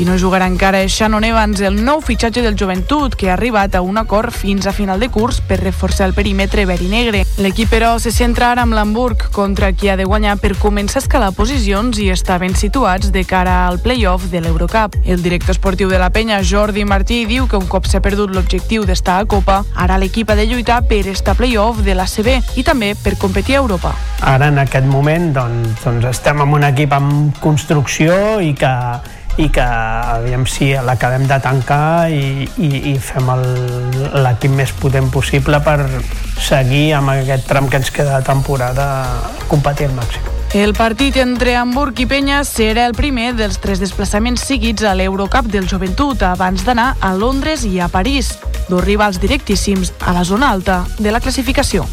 [0.01, 3.75] Qui no jugarà encara és Shannon Evans, el nou fitxatge del joventut, que ha arribat
[3.77, 7.21] a un acord fins a final de curs per reforçar el perímetre verd i negre.
[7.37, 11.05] L'equip, però, se centra ara amb l'Hamburg, contra qui ha de guanyar per començar a
[11.05, 14.97] escalar posicions i estar ben situats de cara al play-off de l'Eurocup.
[15.05, 18.89] El director esportiu de la penya, Jordi Martí, diu que un cop s'ha perdut l'objectiu
[18.89, 22.95] d'estar a Copa, ara l'equip ha de lluitar per estar play-off de l'ACB i també
[22.97, 23.93] per competir a Europa.
[24.25, 28.77] Ara, en aquest moment, doncs, doncs estem amb un equip en construcció i que
[29.39, 35.61] i que aviam si l'acabem de tancar i, i, i fem l'equip més potent possible
[35.65, 35.79] per
[36.41, 38.91] seguir amb aquest tram que ens queda de temporada
[39.49, 40.37] competir al màxim.
[40.51, 45.47] El partit entre Hamburg i Penya serà el primer dels tres desplaçaments seguits a l'Eurocup
[45.47, 48.33] del Joventut abans d'anar a Londres i a París,
[48.67, 51.87] dos rivals directíssims a la zona alta de la classificació.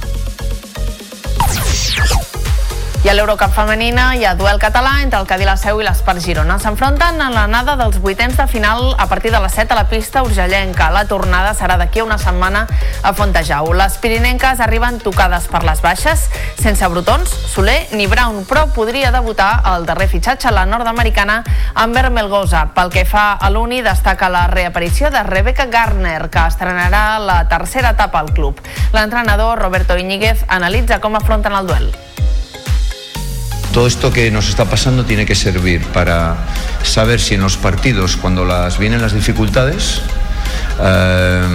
[3.08, 6.20] I a l'Eurocup femenina hi ha duel català entre el Cadí la Seu i l'Espart
[6.20, 6.58] Girona.
[6.60, 10.26] S'enfronten en l'anada dels vuitens de final a partir de les 7 a la pista
[10.26, 10.90] urgellenca.
[10.92, 13.72] La tornada serà d'aquí a una setmana a Fontejau.
[13.80, 16.26] Les pirinenques arriben tocades per les baixes,
[16.60, 22.66] sense brotons, Soler ni Brown, però podria debutar el darrer fitxatge, la nord-americana Amber Melgoza.
[22.76, 27.96] Pel que fa a l'Uni, destaca la reaparició de Rebecca Garner, que estrenarà la tercera
[27.96, 28.60] etapa al club.
[28.92, 31.92] L'entrenador Roberto Iñiguez analitza com afronten el duel.
[33.78, 36.36] Todo esto que nos está pasando tiene que servir para
[36.82, 40.02] saber si en los partidos, cuando las vienen las dificultades,
[40.82, 41.46] eh,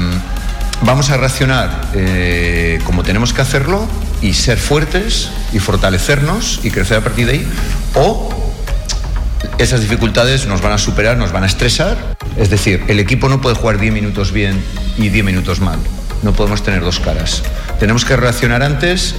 [0.82, 3.89] vamos a reaccionar eh, como tenemos que hacerlo
[4.20, 7.49] y ser fuertes y fortalecernos y crecer a partir de ahí,
[7.97, 8.31] o
[9.59, 12.15] esas dificultades nos van a superar, nos van a estresar.
[12.36, 14.62] Es decir, el equipo no puede jugar 10 minutos bien
[14.97, 15.81] y 10 minutos mal.
[16.23, 17.43] No podemos tener dos caras.
[17.81, 19.16] Tenemos que reaccionar antes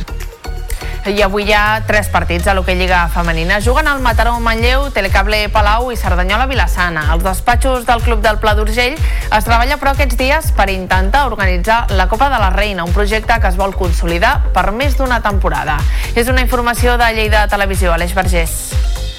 [1.06, 3.60] i avui hi ha tres partits a l'Hockey Lliga Femenina.
[3.60, 7.10] Juguen al Mataró Manlleu, Telecable Palau i Cerdanyola Vilassana.
[7.12, 11.92] Als despatxos del Club del Pla d'Urgell es treballa però aquests dies per intentar organitzar
[11.92, 15.80] la Copa de la Reina, un projecte que es vol consolidar per més d'una temporada.
[16.16, 19.13] És una informació de Lleida Televisió, Aleix Vergés.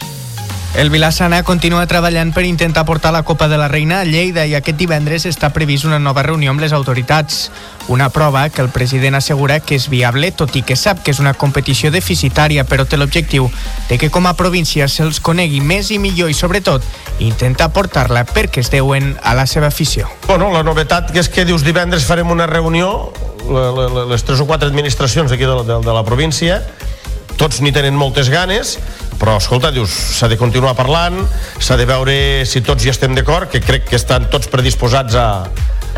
[0.75, 4.57] El Vilassana continua treballant per intentar portar la Copa de la Reina a Lleida i
[4.59, 7.53] aquest divendres està previst una nova reunió amb les autoritats.
[7.87, 11.21] Una prova que el president assegura que és viable, tot i que sap que és
[11.23, 13.47] una competició deficitària, però té l'objectiu
[13.87, 16.83] de que com a província se'ls conegui més i millor i, sobretot,
[17.23, 20.11] intenta portar-la perquè es deuen a la seva afició.
[20.27, 23.13] Bueno, la novetat és que dius divendres farem una reunió,
[24.11, 26.65] les tres o quatre administracions aquí de, de, de la província,
[27.39, 28.79] tots n'hi tenen moltes ganes,
[29.21, 31.17] però escolta, dius, s'ha de continuar parlant,
[31.59, 32.17] s'ha de veure
[32.49, 35.29] si tots hi estem d'acord, que crec que estan tots predisposats a,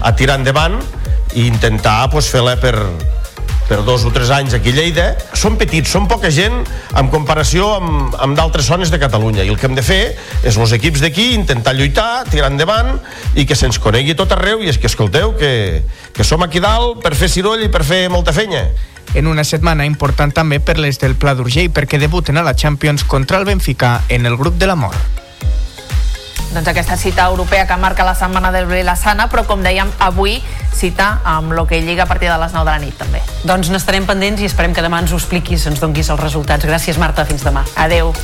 [0.01, 0.79] a tirar endavant
[1.35, 2.75] i intentar pues, fer-la per,
[3.69, 5.07] per dos o tres anys aquí a Lleida.
[5.37, 6.59] Són petits, són poca gent
[6.97, 9.45] en comparació amb, amb d'altres zones de Catalunya.
[9.45, 10.03] I el que hem de fer
[10.47, 12.95] és els equips d'aquí intentar lluitar, tirar endavant
[13.35, 14.63] i que se'ns conegui tot arreu.
[14.63, 15.83] I és que escolteu que,
[16.15, 18.69] que som aquí dalt per fer ciroll i per fer molta feina
[19.15, 23.05] en una setmana important també per les del Pla d'Urgell perquè debuten a la Champions
[23.05, 24.97] contra el Benfica en el grup de l'amor.
[26.55, 30.43] Doncs aquesta cita europea que marca la setmana del Sana, però com dèiem, avui
[30.73, 33.21] cita amb l'Hockey Lliga a partir de les 9 de la nit també.
[33.45, 36.65] Doncs n'estarem pendents i esperem que demà ens ho expliquis, ens donguis els resultats.
[36.65, 37.25] Gràcies, Marta.
[37.25, 37.65] Fins demà.
[37.77, 38.15] Adeu.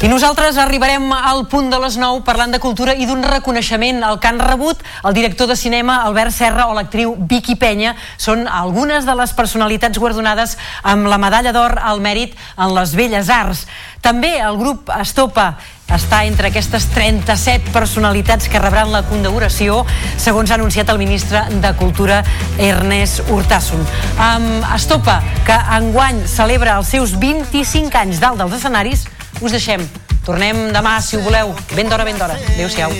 [0.00, 4.16] I nosaltres arribarem al punt de les 9 parlant de cultura i d'un reconeixement al
[4.16, 7.92] que han rebut el director de cinema Albert Serra o l'actriu Vicky Penya.
[8.16, 10.56] Són algunes de les personalitats guardonades
[10.88, 13.66] amb la medalla d'or al mèrit en les belles arts.
[14.00, 15.50] També el grup Estopa
[15.92, 19.82] està entre aquestes 37 personalitats que rebran la condecoració,
[20.16, 22.22] segons ha anunciat el ministre de Cultura,
[22.56, 23.84] Ernest Hurtasun.
[24.16, 29.09] Um, Estopa, que enguany celebra els seus 25 anys dalt dels escenaris,
[29.40, 29.80] us deixem.
[30.24, 31.54] Tornem demà, si ho voleu.
[31.74, 32.36] Ben d'hora, ben d'hora.
[32.54, 32.92] Adéu-siau.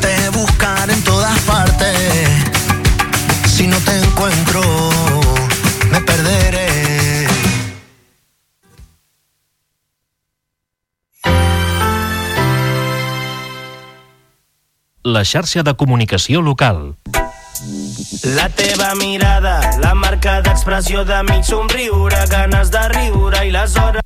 [0.00, 2.28] Te buscar en todas partes.
[3.46, 4.60] Si no te encuentro,
[5.90, 6.66] me perderé.
[15.04, 16.96] La xarxa de comunicació local.
[18.36, 24.05] La teva mirada, la marca d'expressió de mig somriure, ganes de riure i les hores...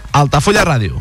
[0.11, 0.99] Altafulla Ràdio.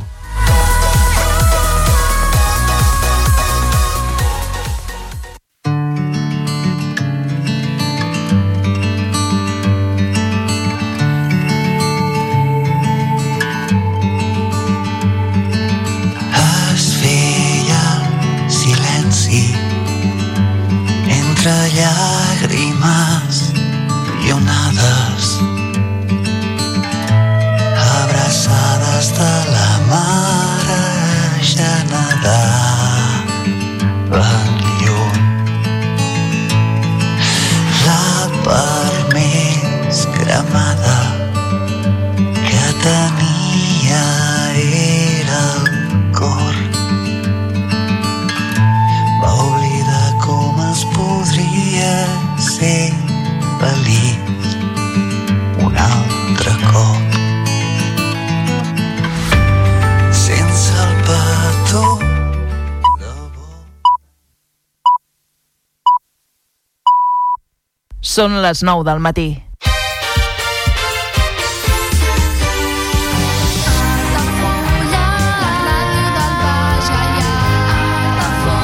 [68.20, 69.49] Són les 9 del matí.